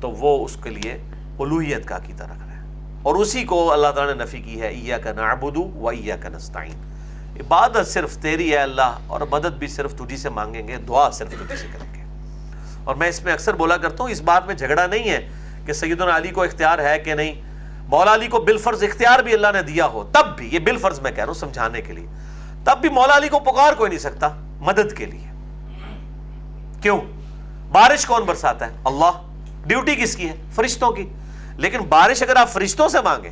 تو 0.00 0.10
وہ 0.10 0.44
اس 0.44 0.56
کے 0.62 0.70
لیے 0.70 0.92
الوحیت 1.38 1.86
کا 1.86 1.96
عقیدہ 1.96 2.24
رکھ 2.24 2.38
رہا 2.38 2.56
ہے۔ 2.56 2.66
اور 3.02 3.14
اسی 3.14 3.44
کو 3.44 3.72
اللہ 3.72 3.88
تعالیٰ 3.94 4.14
نے 4.14 4.24
نفی 4.24 4.40
کی 4.40 4.60
ہے 4.60 4.68
ایا 4.68 4.98
کا 4.98 5.12
نعبدو 5.12 5.62
و 5.62 5.88
ایا 5.88 6.16
کا 6.16 6.28
نستعین۔ 6.28 6.78
عبادت 7.40 7.88
صرف 7.88 8.16
تیری 8.18 8.52
ہے 8.52 8.56
اللہ، 8.56 8.98
اور 9.06 9.20
مدد 9.30 9.58
بھی 9.58 9.66
صرف 9.66 9.94
تجھی 9.94 10.16
سے 10.16 10.28
مانگیں 10.28 10.68
گے، 10.68 10.76
دعا 10.76 11.10
صرف 11.10 11.30
تجھی 11.30 11.56
سے 11.56 11.66
کریں 11.72 11.94
گے۔ 11.94 12.02
اور 12.84 12.94
میں 12.94 13.08
اس 13.08 13.24
میں 13.24 13.32
اکثر 13.32 13.54
بولا 13.54 13.76
کرتا 13.76 14.04
ہوں، 14.04 14.10
اس 14.10 14.20
بات 14.20 14.46
میں 14.46 14.54
جھگڑا 14.54 14.86
نہیں 14.86 15.10
ہے 15.10 15.28
کہ 15.66 15.72
سیدنا 15.72 16.16
علی 16.16 16.28
کو 16.28 16.42
اختیار 16.42 16.78
ہے 16.78 16.98
کہ 16.98 17.14
نہیں۔ 17.14 17.47
مولا 17.88 18.14
علی 18.14 18.26
کو 18.26 18.38
بالفرض 18.38 18.82
اختیار 18.82 19.18
بھی 19.18 19.34
اللہ 19.34 19.46
نے 19.52 19.62
دیا 19.62 19.86
ہو، 19.86 20.10
تب 20.12 20.36
بھی، 20.36 20.48
یہ 20.52 20.58
بالفرض 20.58 21.00
میں 21.00 21.10
کہہ 21.10 21.24
رہا 21.24 21.26
ہوں، 21.26 21.34
سمجھانے 21.34 21.80
کے 21.80 21.92
لیے۔ 21.92 22.06
تب 22.64 22.78
بھی 22.80 22.88
مولا 22.88 23.16
علی 23.16 23.28
کو 23.28 23.38
پکار 23.38 23.72
کوئی 23.72 23.88
نہیں 23.88 23.98
سکتا، 23.98 24.28
مدد 24.60 24.96
کے 24.96 25.04
لیے۔ 25.04 25.26
کیوں؟ 26.82 27.00
بارش 27.72 28.06
کون 28.06 28.22
برساتا 28.22 28.66
ہے؟ 28.66 28.76
اللہ۔ 28.84 29.10
ڈیوٹی 29.66 29.94
کس 29.94 30.16
کی 30.16 30.28
ہے؟ 30.28 30.34
فرشتوں 30.52 30.90
کی۔ 30.90 31.08
لیکن 31.56 31.78
بارش 31.78 32.22
اگر 32.22 32.36
آپ 32.36 32.48
فرشتوں 32.48 32.88
سے 32.88 33.00
مانگے 33.00 33.30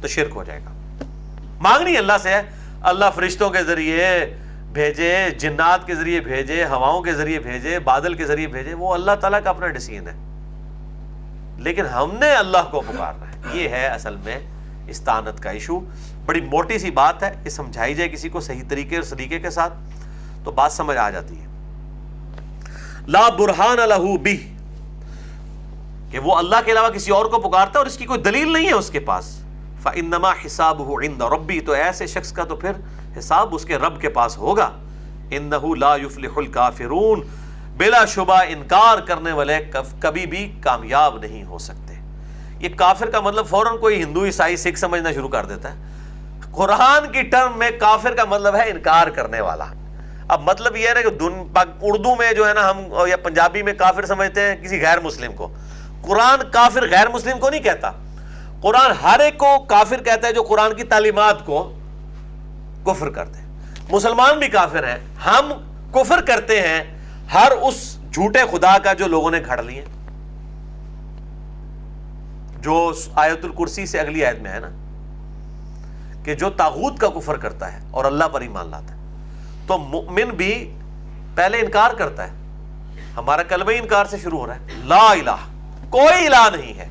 تو 0.00 0.08
شرک 0.08 0.32
ہو 0.34 0.44
جائے 0.44 0.60
گا۔ 0.64 0.72
مانگنی 1.60 1.96
اللہ 1.96 2.12
سے 2.22 2.28
ہے، 2.28 2.42
اللہ 2.82 3.04
فرشتوں 3.14 3.50
کے 3.50 3.62
ذریعے 3.62 4.36
بھیجے، 4.72 5.30
جنات 5.38 5.86
کے 5.86 5.94
ذریعے 5.94 6.20
بھیجے، 6.20 6.64
ہواؤں 6.64 7.02
کے 7.02 7.12
ذریعے 7.12 7.38
بھیجے، 7.38 7.78
بادل 7.78 8.14
کے 8.14 8.24
ذریعے 8.24 8.46
بھیجے، 8.46 8.74
وہ 8.74 8.94
اللہ 8.94 9.12
تعالیٰ 9.20 9.42
کا 9.44 9.50
اپنا 9.50 9.68
ڈسیزن 9.68 10.08
ہے۔ 10.08 10.23
لیکن 11.56 11.86
ہم 11.86 12.10
نے 12.20 12.30
اللہ 12.30 12.70
کو 12.70 12.80
پکارنا 12.80 13.26
ہے۔ 13.26 13.58
یہ 13.58 13.68
ہے 13.68 13.86
اصل 13.86 14.16
میں 14.24 14.38
استانت 14.88 15.42
کا 15.42 15.50
ایشو 15.50 15.80
بڑی 16.26 16.40
موٹی 16.40 16.78
سی 16.78 16.90
بات 16.90 17.22
ہے، 17.22 17.32
یہ 17.44 17.50
سمجھائی 17.50 17.94
جائے 17.94 18.08
کسی 18.08 18.28
کو 18.28 18.40
صحیح 18.40 18.62
طریقے 18.68 18.94
اور 18.94 19.02
سلیقے 19.02 19.38
کے 19.38 19.50
ساتھ۔ 19.50 19.74
تو 20.44 20.50
بات 20.50 20.72
سمجھ 20.72 20.96
آ 20.96 21.10
جاتی 21.10 21.40
ہے۔ 21.40 21.46
لا 23.06 23.28
برہان 23.28 23.76
لہو 23.88 24.16
بھی 24.16 24.56
کہ 26.10 26.18
وہ 26.18 26.36
اللہ 26.36 26.56
کے 26.64 26.72
علاوہ 26.72 26.88
کسی 26.88 27.10
اور 27.10 27.26
کو 27.26 27.38
پکارتا 27.38 27.72
ہے 27.72 27.78
اور 27.78 27.86
اس 27.86 27.96
کی 27.96 28.04
کوئی 28.04 28.20
دلیل 28.20 28.52
نہیں 28.52 28.66
ہے 28.66 28.72
اس 28.72 28.90
کے 28.90 29.00
پاس۔ 29.00 29.44
فَإِنَّمَا 29.82 30.30
حِسَابُهُ 30.30 31.02
عِنْدَ 31.02 31.24
رَبِّ 31.24 31.60
تو 31.60 31.72
ایسے 31.72 32.06
شخص 32.06 32.32
کا 32.32 32.44
تو 32.44 32.56
پھر 32.56 32.72
حساب 33.18 33.54
اس 33.54 33.64
کے 33.64 33.76
رب 33.76 34.00
کے 34.00 34.08
پاس 34.08 34.38
ہوگا۔ 34.38 34.70
إِنَّهُ 35.28 35.76
لَا 35.76 35.96
يُفْلِحُ 36.02 36.32
الْكَافِرُونَ۔ 36.36 37.20
بلا 37.76 38.04
شبہ 38.04 38.42
انکار 38.48 38.98
کرنے 38.98 39.32
والے 39.32 39.58
کبھی 40.00 40.26
بھی 40.26 40.58
کامیاب 40.60 41.18
نہیں 41.18 41.44
ہو 41.44 41.58
سکتے۔ 41.58 41.94
یہ 42.58 42.68
کافر 42.76 43.10
کا 43.10 43.20
مطلب 43.20 43.46
فوراً 43.46 43.76
کوئی 43.76 44.02
ہندو 44.02 44.24
عیسائی 44.24 44.56
سکھ 44.56 44.78
سمجھنا 44.78 45.12
شروع 45.12 45.28
کر 45.28 45.44
دیتا 45.44 45.72
ہے۔ 45.72 45.82
قرآن 46.52 47.12
کی 47.12 47.22
ٹرم 47.22 47.58
میں 47.58 47.70
کافر 47.70 48.14
کا 48.14 48.24
مطلب 48.24 48.54
ہے 48.54 48.70
انکار 48.70 49.06
کرنے 49.06 49.40
والا۔ 49.40 49.64
اب 50.28 50.42
مطلب 50.42 50.76
یہ 50.76 50.88
ہے 50.88 50.94
نا 50.94 51.00
کہ 51.00 51.08
اردو 51.82 52.14
میں 52.14 52.32
جو 52.32 52.48
ہے 52.48 52.54
نا 52.54 52.70
ہم 52.70 52.78
یا 53.06 53.16
پنجابی 53.16 53.62
میں 53.62 53.72
کافر 53.72 54.06
سمجھتے 54.06 54.40
ہیں 54.40 54.56
کسی 54.56 54.82
غیر 54.82 55.00
مسلم 55.00 55.32
کو۔ 55.32 55.54
قرآن 56.02 56.50
کافر 56.50 56.90
غیر 56.90 57.08
مسلم 57.08 57.38
کو 57.38 57.50
نہیں 57.50 57.60
کہتا۔ 57.60 57.90
قرآن 58.62 58.90
ہر 59.02 59.20
ایک 59.20 59.38
کو 59.38 59.58
کافر 59.58 60.02
کہتا 60.02 60.28
ہے 60.28 60.32
جو 60.32 60.42
قرآن 60.42 60.74
کی 60.74 60.82
تعلیمات 60.82 61.46
کو 61.46 61.78
کفر 62.86 63.10
کرتے 63.10 63.38
ہیں۔ 63.38 63.48
مسلمان 63.90 64.38
بھی 64.38 64.48
کافر 64.48 64.88
ہیں۔ 64.88 64.98
ہم 65.26 65.52
کفر 65.92 66.20
کرتے 66.20 66.60
ہیں 66.60 66.93
ہر 67.32 67.52
اس 67.62 67.98
جھوٹے 68.12 68.38
خدا 68.52 68.78
کا 68.78 68.92
جو 68.92 69.06
لوگوں 69.06 69.30
نے 69.30 69.40
گھڑ 69.46 69.62
لیے 69.62 69.84
جو 72.60 72.92
آیت 73.14 73.44
الکرسی 73.44 73.86
سے 73.86 74.00
اگلی 74.00 74.24
آیت 74.24 74.38
میں 74.38 74.52
ہے 74.52 74.60
نا، 74.60 74.68
کہ 76.24 76.34
جو 76.34 76.50
تاغوت 76.50 76.98
کا 76.98 77.08
کفر 77.08 77.36
کرتا 77.36 77.72
ہے 77.72 77.78
اور 77.90 78.04
اللہ 78.04 78.24
پر 78.24 78.40
ایمان 78.40 78.68
لاتا 78.68 78.94
ہے۔ 78.94 79.00
تو 79.66 79.78
مؤمن 79.78 80.30
بھی 80.36 80.78
پہلے 81.34 81.60
انکار 81.60 81.90
کرتا 81.90 82.24
ہے۔ 82.24 82.32
ہمارا 83.16 83.42
کلمہ 83.42 83.70
انکار 83.70 84.04
سے 84.04 84.18
شروع 84.18 84.38
ہو 84.38 84.46
رہا 84.46 84.54
ہے۔ 84.54 84.66
لا 84.84 85.10
الہ، 85.10 85.36
کوئی 85.90 86.26
الہ 86.26 86.56
نہیں 86.56 86.78
ہے۔ 86.78 86.88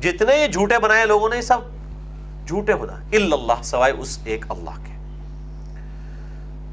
جتنے 0.00 0.42
یہ 0.42 0.46
جھوٹے 0.46 0.78
بنائے 0.78 1.06
لوگوں 1.06 1.28
نے 1.28 1.42
سب۔ 1.42 1.58
جھوٹے 2.46 2.72
خدا 2.72 2.94
اللہ، 3.12 3.62
سوائے 3.62 3.92
اس 3.92 4.18
ایک 4.24 4.44
اللہ 4.48 4.84
کے۔ 4.84 4.91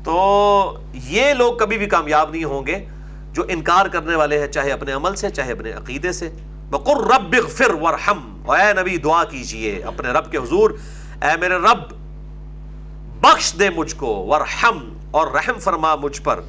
تو 0.03 0.77
یہ 0.93 1.33
لوگ 1.33 1.57
کبھی 1.57 1.77
بھی 1.77 1.85
کامیاب 1.85 2.31
نہیں 2.31 2.43
ہوں 2.43 2.67
گے 2.67 2.85
جو 3.33 3.43
انکار 3.47 3.85
کرنے 3.85 4.15
والے 4.15 4.39
ہیں، 4.39 4.47
چاہے 4.47 4.71
اپنے 4.71 4.91
عمل 4.91 5.15
سے، 5.15 5.29
چاہے 5.29 5.51
اپنے 5.51 5.71
عقیدے 5.71 6.11
سے۔ 6.11 6.29
بقر 6.69 6.97
رب 6.97 7.35
اغفر 7.37 7.73
ورحم 7.73 8.51
اے 8.51 8.81
نبی، 8.81 8.97
دعا 8.97 9.23
کیجیے 9.23 9.81
اپنے 9.83 10.09
رب 10.09 10.31
کے 10.31 10.37
حضور۔ 10.37 10.71
اے 11.21 11.37
میرے 11.39 11.55
رب، 11.55 11.93
بخش 13.21 13.53
دے 13.59 13.69
مجھ 13.69 13.95
کو 13.95 14.27
ورحم 14.27 14.97
اور 15.11 15.27
رحم 15.27 15.59
فرما 15.59 15.95
مجھ 15.95 16.21
پر۔ 16.21 16.39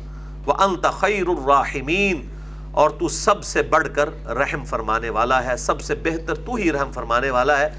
وانت 0.47 0.87
خیر 0.93 1.29
الراحمین 1.29 2.29
اور 2.73 2.91
تو 2.91 3.09
سب 3.09 3.45
سے 3.45 3.63
بڑھ 3.63 3.89
کر 3.95 4.27
رحم 4.27 4.65
فرمانے 4.65 5.11
والا 5.11 5.45
ہے، 5.45 5.57
سب 5.57 5.81
سے 5.81 5.95
بہتر 5.95 6.35
تو 6.35 6.55
ہی 6.55 6.73
رحم 6.73 6.93
فرمانے 6.93 7.31
والا 7.31 7.59
ہے۔ 7.59 7.71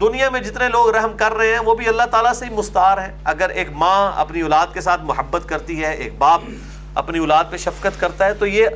دنیا 0.00 0.30
میں 0.30 0.40
جتنے 0.40 0.68
لوگ 0.68 0.90
رحم 0.90 1.16
کر 1.16 1.32
رہے 1.32 1.52
ہیں، 1.52 1.58
وہ 1.58 1.74
بھی 1.74 1.88
اللہ 1.88 2.02
تعالیٰ 2.02 2.32
سے 2.32 2.44
ہی 2.44 2.50
مستار 2.50 2.98
ہیں۔ 2.98 3.16
اگر 3.24 3.48
ایک 3.48 3.68
ماں 3.72 4.12
اپنی 4.16 4.40
اولاد 4.40 4.66
کے 4.72 4.80
ساتھ 4.80 5.02
محبت 5.02 5.48
کرتی 5.48 5.84
ہے، 5.84 5.94
ایک 5.94 6.12
باپ 6.18 6.40
اپنی 6.94 7.18
اولاد 7.18 7.44
پہ 7.50 7.56
شفقت 7.56 8.00
کرتا 8.00 8.24
ہے، 8.24 8.34
تو 8.34 8.46
یہ 8.46 8.66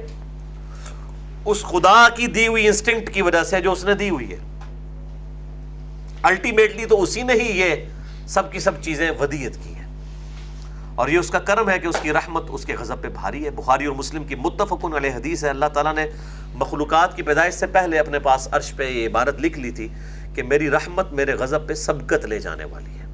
اس 1.44 1.64
خدا 1.64 2.08
کی 2.08 2.26
دی 2.26 2.48
ہوئی 2.48 2.66
انسٹنکٹ 2.66 3.14
کی 3.14 3.22
وجہ 3.22 3.42
سے 3.42 3.60
جو 3.60 3.72
اس 3.72 3.84
نے 3.84 3.94
دی 3.94 4.10
ہوئی 4.10 4.32
ہے۔ 4.32 4.38
الٹیمیٹلی 6.22 6.86
تو 6.86 7.02
اسی 7.02 7.22
نے 7.22 7.32
ہی 7.32 7.60
یہ 7.60 7.74
سب 8.26 8.52
کی 8.52 8.60
سب 8.60 8.82
چیزیں 8.82 9.10
ودیت 9.20 9.56
کی 9.64 9.74
ہیں۔ 9.74 9.86
اور 10.94 11.08
یہ 11.08 11.18
اس 11.18 11.30
کا 11.30 11.38
کرم 11.38 11.70
ہے 11.70 11.78
کہ 11.78 11.86
اس 11.86 11.96
کی 12.02 12.12
رحمت 12.12 12.44
اس 12.48 12.64
کے 12.64 12.76
غضب 12.76 13.02
پہ 13.02 13.08
بھاری 13.08 13.44
ہے۔ 13.44 13.50
بخاری 13.50 13.84
اور 13.84 13.94
مسلم 13.94 14.24
کی 14.24 14.34
متفقن 14.34 14.94
علیہ 14.94 15.10
حدیث 15.10 15.44
ہے، 15.44 15.48
اللہ 15.48 15.66
تعالیٰ 15.66 15.94
نے 15.94 16.06
مخلوقات 16.54 17.16
کی 17.16 17.22
پیدائش 17.22 17.54
سے 17.54 17.66
پہلے 17.66 17.98
اپنے 17.98 18.18
پاس 18.18 18.48
عرش 18.52 18.74
پہ 18.76 18.88
یہ 18.88 19.08
عبارت 19.08 19.40
لکھ 19.40 19.58
لی 19.58 19.70
تھی۔ 19.70 19.88
کہ 20.38 20.42
میری 20.42 20.70
رحمت 20.70 21.12
میرے 21.12 21.32
غضب 21.32 21.68
پہ 21.68 21.74
سبقت 21.74 22.26
لے 22.26 22.38
جانے 22.38 22.64
والی 22.64 22.90
ہے۔ 22.90 23.06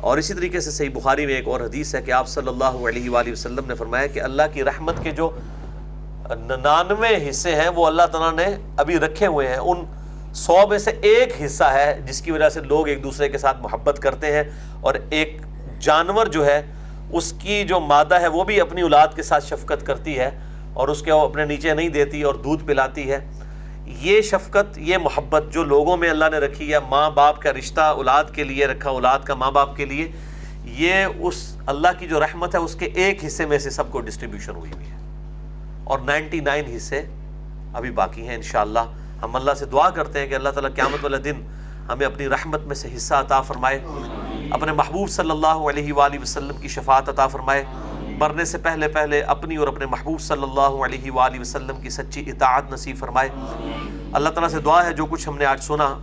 اور 0.00 0.18
اسی 0.18 0.34
طریقے 0.34 0.60
سے 0.60 0.70
صحیح 0.70 0.90
بخاری 0.94 1.26
میں 1.26 1.34
ایک 1.34 1.48
اور 1.48 1.60
حدیث 1.60 1.94
ہے 1.94 2.02
کہ 2.02 2.10
آپ 2.10 2.28
صلی 2.28 2.48
اللہ 2.48 2.88
علیہ 2.88 3.10
وآلہ 3.10 3.32
وسلم 3.32 3.66
نے 3.66 3.74
فرمایا 3.74 4.06
کہ 4.06 4.22
اللہ 4.22 4.42
کی 4.52 4.64
رحمت 4.64 4.94
کے 5.02 5.10
جو 5.10 5.30
ننانوے 6.30 7.30
حصے 7.30 7.54
ہیں 7.54 7.68
وہ 7.68 7.86
اللہ 7.86 8.02
تعالیٰ 8.12 8.46
نے 8.46 8.56
ابھی 8.76 8.98
رکھے 8.98 9.26
ہوئے 9.26 9.48
ہیں۔ 9.48 9.56
ان 9.56 9.84
سو 10.34 10.66
میں 10.68 10.78
سے 10.78 10.90
ایک 10.90 11.32
حصہ 11.44 11.64
ہے 11.64 12.00
جس 12.04 12.20
کی 12.22 12.30
وجہ 12.30 12.48
سے 12.48 12.60
لوگ 12.60 12.88
ایک 12.88 13.02
دوسرے 13.02 13.28
کے 13.28 13.38
ساتھ 13.38 13.60
محبت 13.60 13.98
کرتے 13.98 14.32
ہیں 14.32 14.44
اور 14.80 14.94
ایک 15.10 15.40
جانور 15.80 16.26
جو 16.26 16.46
ہے 16.46 16.62
اس 17.12 17.34
کی 17.38 17.64
جو 17.64 17.80
مادہ 17.80 18.20
ہے 18.20 18.26
وہ 18.26 18.44
بھی 18.44 18.60
اپنی 18.60 18.80
اولاد 18.80 19.08
کے 19.14 19.22
ساتھ 19.22 19.44
شفقت 19.46 19.86
کرتی 19.86 20.18
ہے 20.18 20.30
اور 20.72 20.88
اس 20.88 21.02
کے 21.02 21.12
وہ 21.12 21.20
اپنے 21.20 21.44
نیچے 21.44 21.74
نہیں 21.74 21.88
دیتی 21.88 22.22
اور 22.22 22.34
دودھ 22.34 22.64
پلاتی 22.64 23.10
ہے۔ 23.10 23.30
یہ 23.86 24.20
شفقت، 24.20 24.78
یہ 24.78 24.98
محبت 24.98 25.44
جو 25.50 25.64
لوگوں 25.64 25.96
میں 25.96 26.10
اللہ 26.10 26.24
نے 26.30 26.38
رکھی 26.38 26.72
ہے، 26.72 26.78
ماں 26.88 27.10
باپ 27.10 27.42
کا 27.42 27.52
رشتہ 27.52 27.80
اولاد 27.80 28.24
کے 28.32 28.44
لیے 28.44 28.66
رکھا، 28.66 28.90
اولاد 28.90 29.18
کا 29.18 29.34
ماں 29.34 29.50
باپ 29.50 29.76
کے 29.76 29.84
لیے، 29.84 30.08
یہ 30.64 31.06
اس 31.18 31.56
اللہ 31.66 31.88
کی 31.98 32.08
جو 32.08 32.20
رحمت 32.20 32.54
ہے، 32.54 32.60
اس 32.60 32.74
کے 32.74 32.86
ایک 32.86 33.24
حصے 33.24 33.46
میں 33.46 33.58
سے 33.58 33.70
سب 33.70 33.90
کو 33.90 34.00
ڈسٹریبیوشن 34.00 34.54
ہوئی 34.54 34.72
ہوئی 34.72 34.86
ہے۔ 34.86 34.96
اور 35.84 35.98
نائنٹی 35.98 36.40
نائن 36.40 36.64
حصے 36.76 37.02
ابھی 37.74 37.90
باقی 37.90 38.28
ہیں 38.28 38.34
انشاءاللہ۔ 38.34 38.80
ہم 39.22 39.36
اللہ 39.36 39.54
سے 39.54 39.64
دعا 39.64 39.90
کرتے 39.90 40.20
ہیں 40.20 40.26
کہ 40.26 40.34
اللہ 40.34 40.48
تعالیٰ 40.48 40.74
قیامت 40.74 41.04
والے 41.04 41.18
دن 41.18 41.34
ہمیں 41.88 42.06
اپنی 42.06 42.28
رحمت 42.28 42.60
میں 42.62 42.74
سے 42.74 42.88
حصہ 42.96 43.14
عطا 43.14 43.40
فرمائے۔ 43.40 43.84
اپنے 44.50 44.72
محبوب 44.72 45.10
صلی 45.10 45.30
اللہ 45.30 45.46
علیہ 45.46 45.92
وآلہ 45.92 46.18
وسلم 46.22 46.56
کی 46.56 46.68
شفاعت 46.68 47.08
عطا 47.08 47.26
فرمائے۔ 47.26 47.64
مرنے 48.18 48.44
سے 48.44 48.58
پہلے 48.58 48.88
پہلے 48.88 49.20
اپنی 49.20 49.56
اور 49.56 49.68
اپنے 49.68 49.86
محبوب 49.86 50.20
صلی 50.20 50.42
اللہ 50.42 50.84
علیہ 50.84 51.10
وآلہ 51.10 51.40
وسلم 51.40 51.80
کی 51.80 51.90
سچی 51.90 52.30
اطاعت 52.30 52.72
نصیب 52.72 52.96
فرمائے۔ 52.96 53.28
اللہ 54.12 54.28
تعالیٰ 54.28 54.48
سے 54.48 54.58
دعا 54.58 54.86
ہے 54.86 54.92
جو 54.92 55.06
کچھ 55.06 55.28
ہم 55.28 55.38
نے 55.38 55.44
آج 55.44 55.62
سنا، 55.62 55.98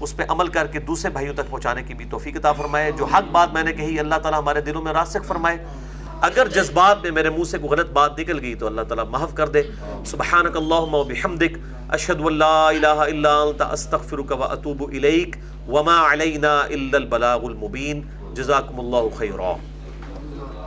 اس 0.00 0.16
پہ 0.16 0.22
عمل 0.28 0.48
کر 0.48 0.66
کے 0.66 0.80
دوسرے 0.80 1.10
بھائیوں 1.10 1.34
تک 1.34 1.50
پہنچانے 1.50 1.82
کی 1.82 1.94
بھی 1.94 2.04
توفیق 2.04 2.36
عطا 2.36 2.52
فرمائے۔ 2.52 2.92
جو 2.92 3.04
حق 3.04 3.30
بات 3.32 3.52
میں 3.52 3.62
نے 3.62 3.72
کہی، 3.72 3.98
اللہ 3.98 4.14
تعالیٰ 4.14 4.40
ہمارے 4.40 4.60
دلوں 4.60 4.82
میں 4.82 4.92
راسک 4.92 5.24
فرمائے۔ 5.24 5.56
اگر 6.20 6.48
جذبات 6.48 7.02
میں 7.02 7.10
میرے 7.10 7.30
منہ 7.30 7.44
سے 7.44 7.58
کوئی 7.58 7.70
غلط 7.70 7.90
بات 7.90 8.18
نکل 8.18 8.40
گئی 8.40 8.54
تو 8.54 8.66
اللہ 8.66 8.80
تعالیٰ 8.80 9.04
معاف 9.04 9.34
کر 9.34 9.48
دے۔ 9.48 9.62
سبحانک 10.06 10.56
اللہم 10.56 10.94
و 10.94 11.04
بحمدک، 11.04 11.58
اشہد 11.88 12.20
واللہ 12.20 12.44
الہ 12.44 12.86
الا 12.86 13.36
انت، 13.36 13.62
استغفرک 13.62 14.32
و 14.32 14.44
اتوب 14.44 14.82
الیک۔ 14.92 15.36
وما 15.68 16.12
علینا 16.12 16.58
الا 16.58 16.96
البلاغ 16.96 17.44
المبین۔ 17.44 18.02
جزاکم 18.34 18.80
اللہ 18.80 19.16
خیرہ 19.16 19.52